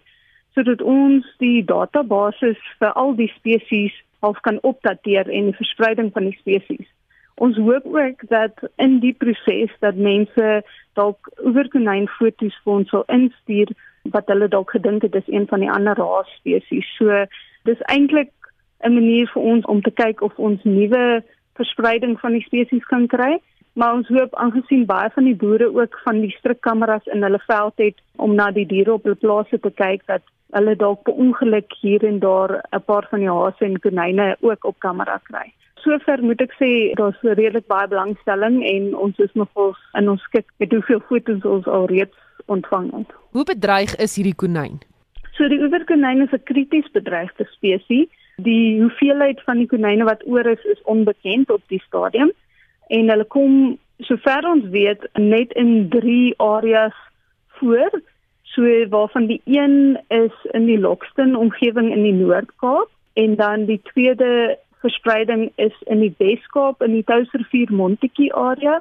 sodat 0.55 0.83
ons 0.83 1.27
die 1.39 1.65
database 1.65 2.55
vir 2.79 2.93
al 2.93 3.15
die 3.15 3.33
spesies 3.37 3.95
half 4.23 4.41
kan 4.41 4.59
opdateer 4.63 5.29
en 5.29 5.51
die 5.51 5.59
verspreiding 5.59 6.13
van 6.13 6.31
die 6.31 6.39
spesies. 6.39 6.94
Ons 7.35 7.57
hoop 7.57 7.85
ook 7.85 8.29
dat 8.29 8.53
in 8.77 8.99
die 9.03 9.13
proses 9.13 9.71
dat 9.79 9.97
mense 9.97 10.63
dalk 10.95 11.31
oeverkonyn 11.43 12.07
foto's 12.19 12.59
vir 12.63 12.73
ons 12.73 12.93
sal 12.95 13.03
instuur 13.11 13.73
wat 14.15 14.29
hulle 14.31 14.49
dalk 14.49 14.71
gedink 14.77 15.03
het 15.03 15.15
is 15.19 15.33
een 15.33 15.47
van 15.51 15.65
die 15.65 15.71
ander 15.71 15.99
ras 15.99 16.31
spesies. 16.39 16.87
So 16.99 17.25
dis 17.67 17.81
eintlik 17.91 18.31
'n 18.85 18.95
manier 18.95 19.27
vir 19.33 19.43
ons 19.43 19.65
om 19.65 19.83
te 19.83 19.91
kyk 19.91 20.23
of 20.23 20.39
ons 20.39 20.63
nuwe 20.63 21.25
verspreiding 21.55 22.21
van 22.21 22.33
die 22.33 22.47
spesies 22.47 22.85
kan 22.85 23.07
kry. 23.07 23.41
Maar 23.73 23.95
ons 23.95 24.09
hoop 24.09 24.35
aangesien 24.35 24.87
baie 24.87 25.11
van 25.15 25.25
die 25.25 25.35
boere 25.35 25.75
ook 25.75 25.99
van 26.05 26.21
die 26.21 26.31
strikkameras 26.39 27.07
in 27.07 27.23
hulle 27.23 27.43
veld 27.47 27.73
het 27.77 27.99
om 28.17 28.35
na 28.35 28.51
die 28.51 28.67
diere 28.67 28.93
op 28.93 29.03
hulle 29.03 29.19
plase 29.19 29.59
te 29.59 29.71
kyk 29.71 30.07
dat 30.07 30.23
hulle 30.51 30.77
dalk 30.77 31.03
per 31.03 31.15
ongeluk 31.15 31.73
hier 31.81 32.05
en 32.05 32.19
daar 32.19 32.63
'n 32.71 32.85
paar 32.85 33.07
van 33.11 33.19
die 33.19 33.31
hase 33.31 33.65
en 33.65 33.81
konyne 33.81 34.37
ook 34.41 34.65
op 34.65 34.79
kamera 34.79 35.21
kry 35.23 35.53
sover 35.85 36.23
moet 36.25 36.41
ek 36.41 36.57
sê 36.59 36.71
daar's 36.99 37.21
redelik 37.23 37.67
baie 37.71 37.89
belangstelling 37.89 38.63
en 38.67 38.91
ons 39.07 39.19
is 39.23 39.33
nogal 39.39 39.75
in 40.01 40.09
ons 40.09 40.23
skik 40.31 40.49
met 40.63 40.73
hoeveel 40.73 41.03
foto's 41.09 41.45
ons 41.45 41.69
al 41.69 41.87
reeds 41.93 42.17
ontvang 42.53 42.91
het. 42.97 43.15
Hoe 43.37 43.45
bedreig 43.45 43.95
is 44.03 44.17
hierdie 44.19 44.37
konyn? 44.43 44.81
So 45.37 45.49
die 45.51 45.61
oeverkonyn 45.63 46.23
is 46.23 46.33
'n 46.33 46.47
krities 46.51 46.89
bedreigde 46.93 47.47
spesies. 47.53 48.09
Die 48.37 48.81
hoeveelheid 48.81 49.41
van 49.47 49.59
die 49.59 49.67
konyne 49.67 50.05
wat 50.05 50.27
oor 50.27 50.47
is 50.47 50.65
is 50.65 50.83
onbekend 50.83 51.51
op 51.51 51.63
die 51.69 51.83
stadium 51.87 52.33
en 52.89 53.09
hulle 53.09 53.25
kom 53.25 53.79
sover 53.99 54.47
ons 54.47 54.67
weet 54.71 55.07
net 55.19 55.53
in 55.53 55.89
3 55.89 56.35
areas 56.39 56.97
voor. 57.59 57.91
So 58.43 58.63
waarvan 58.89 59.27
die 59.27 59.41
een 59.45 59.99
is 60.09 60.35
in 60.53 60.67
die 60.67 60.79
Lockston 60.79 61.37
omgewing 61.37 61.93
in 61.93 62.03
die 62.03 62.13
Noord-Kaap 62.13 62.91
en 63.15 63.37
dan 63.37 63.65
die 63.65 63.81
tweede 63.83 64.59
verspreiding 64.85 65.49
is 65.57 65.77
in 65.93 66.03
die 66.05 66.15
Weskaap 66.19 66.83
in 66.85 66.93
die 66.99 67.07
Touwsrivier 67.09 67.73
Montetjie 67.73 68.33
area 68.35 68.81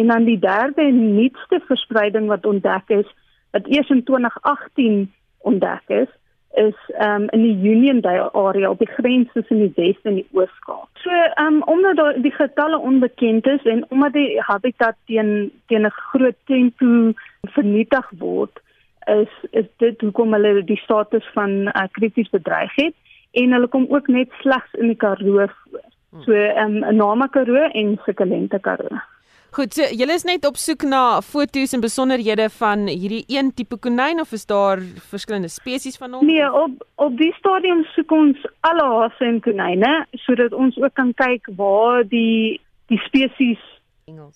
en 0.00 0.12
dan 0.12 0.28
die 0.28 0.38
derde 0.38 0.84
en 0.84 1.00
nuutste 1.16 1.60
verspreiding 1.70 2.28
wat 2.32 2.46
ontdek 2.46 2.92
is 3.00 3.08
wat 3.56 3.66
eers 3.66 3.90
in 3.94 4.04
2018 4.04 5.06
ontdek 5.50 5.94
is 6.02 6.10
is 6.58 6.76
um, 7.04 7.28
in 7.36 7.42
die 7.44 7.70
Union 7.70 8.00
Dale 8.00 8.30
area 8.32 8.70
op 8.70 8.78
die 8.78 8.90
grens 8.90 9.32
tussen 9.32 9.60
die 9.60 9.72
Wes 9.76 9.98
en 10.02 10.16
die 10.18 10.26
Ooskaap. 10.32 10.88
So 11.04 11.10
um, 11.44 11.60
omdat 11.70 12.22
die 12.24 12.32
getalle 12.34 12.78
onbekend 12.78 13.46
is 13.46 13.64
en 13.64 13.84
omdat 13.88 14.16
die 14.16 14.40
habitat 14.50 14.96
teen 15.06 15.50
teen 15.66 15.86
'n 15.86 15.98
groot 16.10 16.38
tempo 16.44 17.12
vernietig 17.56 18.10
word 18.18 18.60
is 19.06 19.32
is 19.50 19.68
dit 19.76 20.00
hoekom 20.00 20.32
hulle 20.32 20.64
die 20.64 20.80
status 20.84 21.28
van 21.34 21.50
uh, 21.68 21.86
krities 21.92 22.28
bedreig 22.28 22.74
het 22.74 22.96
en 23.32 23.52
hulle 23.52 23.68
kom 23.68 23.86
ook 23.88 24.08
net 24.08 24.32
slegs 24.40 24.74
in 24.80 24.92
die 24.92 24.96
Karoo 24.96 25.46
voor. 25.46 25.84
So 26.24 26.32
ehm 26.32 26.82
um, 26.82 26.96
Nama 26.96 27.28
Karoo 27.28 27.68
en 27.72 27.98
Sekelente 28.04 28.58
Karoo. 28.60 29.00
Goed, 29.50 29.72
so 29.72 29.82
julle 29.96 30.12
is 30.12 30.26
net 30.28 30.44
op 30.44 30.58
soek 30.60 30.84
na 30.84 31.20
foto's 31.24 31.72
en 31.72 31.80
besonderhede 31.80 32.50
van 32.58 32.84
hierdie 32.86 33.24
een 33.32 33.48
tipe 33.56 33.78
konyn 33.80 34.20
of 34.20 34.32
is 34.36 34.44
daar 34.46 34.82
verskillende 35.08 35.48
spesies 35.48 35.96
van 35.96 36.12
hom? 36.12 36.26
Nee, 36.26 36.44
op 36.52 36.84
op 36.94 37.16
die 37.16 37.32
stadium 37.38 37.80
soek 37.94 38.12
ons 38.12 38.44
alle 38.68 38.84
hase 38.92 39.24
en 39.24 39.40
konyne 39.40 39.94
sodat 40.26 40.52
ons 40.52 40.76
ook 40.76 40.94
kan 41.00 41.14
kyk 41.16 41.48
waar 41.56 42.04
die 42.08 42.60
die 42.92 43.00
spesies 43.06 43.64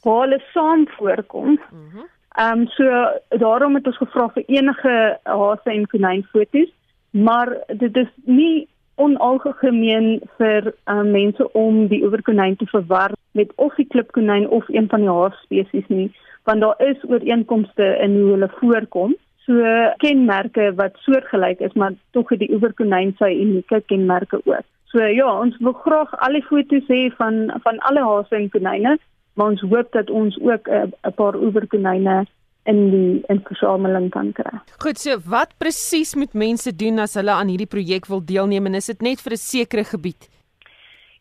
waar 0.05 0.24
hulle 0.24 0.40
saam 0.53 0.88
voorkom. 0.97 1.61
Mhm. 1.70 2.09
Ehm 2.40 2.64
um, 2.64 2.66
so 2.76 2.88
daarom 3.28 3.74
het 3.74 3.86
ons 3.86 4.01
gevra 4.01 4.28
vir 4.34 4.45
enige 4.49 4.97
hase 5.24 5.76
en 5.76 5.86
konyn 5.93 6.24
foto's, 6.32 6.72
maar 7.11 7.57
dit 7.68 7.97
is 7.97 8.09
nie 8.24 8.68
onalgemeen 8.95 10.20
vir 10.38 10.72
uh, 10.72 11.03
mense 11.03 11.47
om 11.59 11.86
die 11.88 12.03
oeverkonyn 12.05 12.57
te 12.57 12.66
verwar 12.70 13.14
met 13.38 13.53
of 13.57 13.74
die 13.80 13.86
klipkonyn 13.86 14.49
of 14.49 14.68
een 14.68 14.88
van 14.88 15.05
die 15.05 15.11
haarspesies 15.11 15.88
nie, 15.88 16.09
want 16.45 16.61
daar 16.61 16.80
is 16.84 17.05
ooreenkomste 17.09 17.86
in 18.05 18.18
hoe 18.20 18.34
hulle 18.34 18.51
voorkom. 18.59 19.14
So 19.47 19.72
kenmerke 19.99 20.68
wat 20.78 20.99
soortgelyk 21.07 21.61
is, 21.61 21.72
maar 21.72 21.97
tog 22.11 22.30
het 22.30 22.43
die 22.45 22.53
oeverkonyn 22.55 23.14
sy 23.18 23.32
unieke 23.40 23.82
kenmerke 23.86 24.43
ook. 24.45 24.66
So 24.93 25.03
ja, 25.09 25.30
ons 25.40 25.57
wil 25.64 25.72
graag 25.72 26.12
al 26.20 26.36
die 26.36 26.45
foto's 26.47 26.86
hê 26.93 27.07
van 27.16 27.49
van 27.64 27.80
alle 27.88 28.05
hase 28.05 28.36
en 28.36 28.51
konyne, 28.53 28.99
maar 29.34 29.55
ons 29.55 29.64
hoop 29.72 29.93
dat 29.97 30.11
ons 30.11 30.36
ook 30.40 30.68
'n 30.68 30.93
uh, 30.93 31.12
paar 31.16 31.36
oeverkonyne 31.40 32.24
in 32.70 32.90
die 32.90 33.22
in 33.32 33.40
versameling 33.48 34.10
kan 34.10 34.32
kry. 34.32 34.60
Goed, 34.82 34.98
so 34.98 35.18
wat 35.30 35.54
presies 35.58 36.14
moet 36.14 36.34
mense 36.34 36.72
doen 36.76 37.02
as 37.02 37.16
hulle 37.18 37.34
aan 37.34 37.50
hierdie 37.50 37.70
projek 37.70 38.06
wil 38.10 38.22
deelneem 38.24 38.70
en 38.70 38.78
is 38.78 38.86
dit 38.86 39.02
net 39.02 39.20
vir 39.20 39.32
'n 39.32 39.42
sekere 39.42 39.84
gebied? 39.84 40.28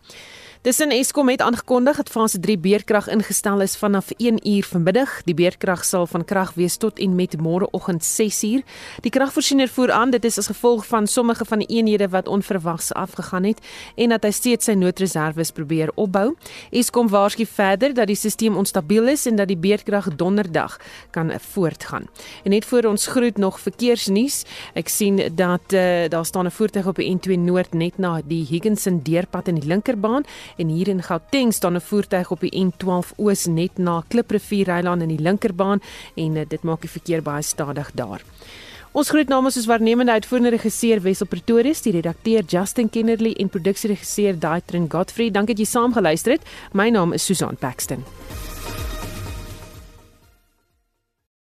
Tussen 0.63 0.91
Eskom 0.91 1.27
het 1.27 1.41
aangekondig 1.41 1.97
dat 1.97 2.09
fase 2.09 2.39
3 2.39 2.57
beerkrag 2.57 3.09
ingestel 3.11 3.61
is 3.61 3.75
vanaf 3.75 4.11
1 4.17 4.37
uur 4.47 4.63
vanmiddag. 4.63 5.23
Die 5.23 5.33
beerkrag 5.35 5.83
sal 5.83 6.05
van 6.07 6.23
krag 6.25 6.53
wees 6.55 6.77
tot 6.79 6.99
en 7.03 7.15
met 7.15 7.35
môreoggend 7.37 8.03
6 8.03 8.43
uur. 8.43 8.61
Die 9.03 9.11
kragvoorsiener 9.11 9.67
voer 9.67 9.91
aan 9.91 10.13
dit 10.15 10.23
is 10.25 10.37
as 10.37 10.47
gevolg 10.47 10.85
van 10.87 11.07
sommige 11.07 11.45
van 11.45 11.59
die 11.59 11.67
eenhede 11.67 12.07
wat 12.09 12.27
onverwags 12.27 12.93
afgegaan 12.93 13.43
het 13.43 13.59
en 13.95 14.15
dat 14.15 14.23
hy 14.23 14.31
steeds 14.31 14.69
sy 14.69 14.77
noodreserwes 14.79 15.51
probeer 15.51 15.91
opbou. 15.95 16.29
Eskom 16.71 17.11
waarsku 17.11 17.43
verder 17.45 17.91
dat 17.93 18.07
die 18.07 18.15
stelsel 18.15 18.55
onstabiel 18.55 19.11
is 19.11 19.25
en 19.27 19.35
dat 19.35 19.51
die 19.51 19.59
beerkrag 19.59 20.15
donderdag 20.15 20.79
kan 21.11 21.33
voortgaan. 21.39 22.07
En 22.43 22.55
net 22.55 22.65
voor 22.65 22.87
ons 22.87 23.07
groet 23.07 23.37
nog 23.37 23.59
verkeersnuus. 23.59 24.45
Ek 24.79 24.87
sien 24.87 25.19
dat 25.35 25.75
uh, 25.75 26.07
daar 26.07 26.25
staan 26.25 26.47
'n 26.47 26.55
voertuig 26.55 26.87
op 26.87 26.95
die 26.95 27.11
N2 27.11 27.35
Noord 27.35 27.73
net 27.73 27.97
na 27.97 28.21
die 28.23 28.45
Higginson 28.45 29.03
deurpad 29.03 29.47
in 29.47 29.59
die 29.59 29.67
linkerbaan 29.67 30.23
en 30.57 30.67
hier 30.67 30.87
in 30.87 31.03
Gauteng 31.03 31.53
staan 31.53 31.75
'n 31.75 31.81
voertuig 31.81 32.31
op 32.31 32.39
die 32.39 32.65
N12 32.65 33.13
Oos 33.17 33.45
net 33.45 33.77
na 33.77 34.03
Kliprivier 34.07 34.65
Rylaan 34.65 35.01
in 35.01 35.09
die 35.09 35.21
linkerbaan 35.21 35.81
en 36.15 36.35
uh, 36.35 36.45
dit 36.47 36.63
maak 36.63 36.81
die 36.81 36.89
verkeer 36.89 37.21
baie 37.21 37.41
stadig 37.41 37.91
daar. 37.93 38.21
Ons 38.93 39.09
groet 39.09 39.27
namens 39.27 39.55
ons 39.57 39.65
waarnemende 39.65 40.11
uitvoerende 40.11 40.51
regisseur 40.53 41.01
Wessel 41.01 41.25
Pretorius, 41.25 41.81
die 41.81 41.95
redakteur 41.95 42.43
Justin 42.45 42.89
Kennerly 42.89 43.33
en 43.41 43.49
produksieregisseur 43.49 44.37
Daitrin 44.39 44.85
Godfrey. 44.89 45.31
Dankie 45.31 45.55
dat 45.55 45.65
jy 45.65 45.71
saamgeluister 45.71 46.37
het. 46.37 46.45
My 46.73 46.89
naam 46.93 47.13
is 47.13 47.25
Susan 47.25 47.57
Paxton. 47.57 48.05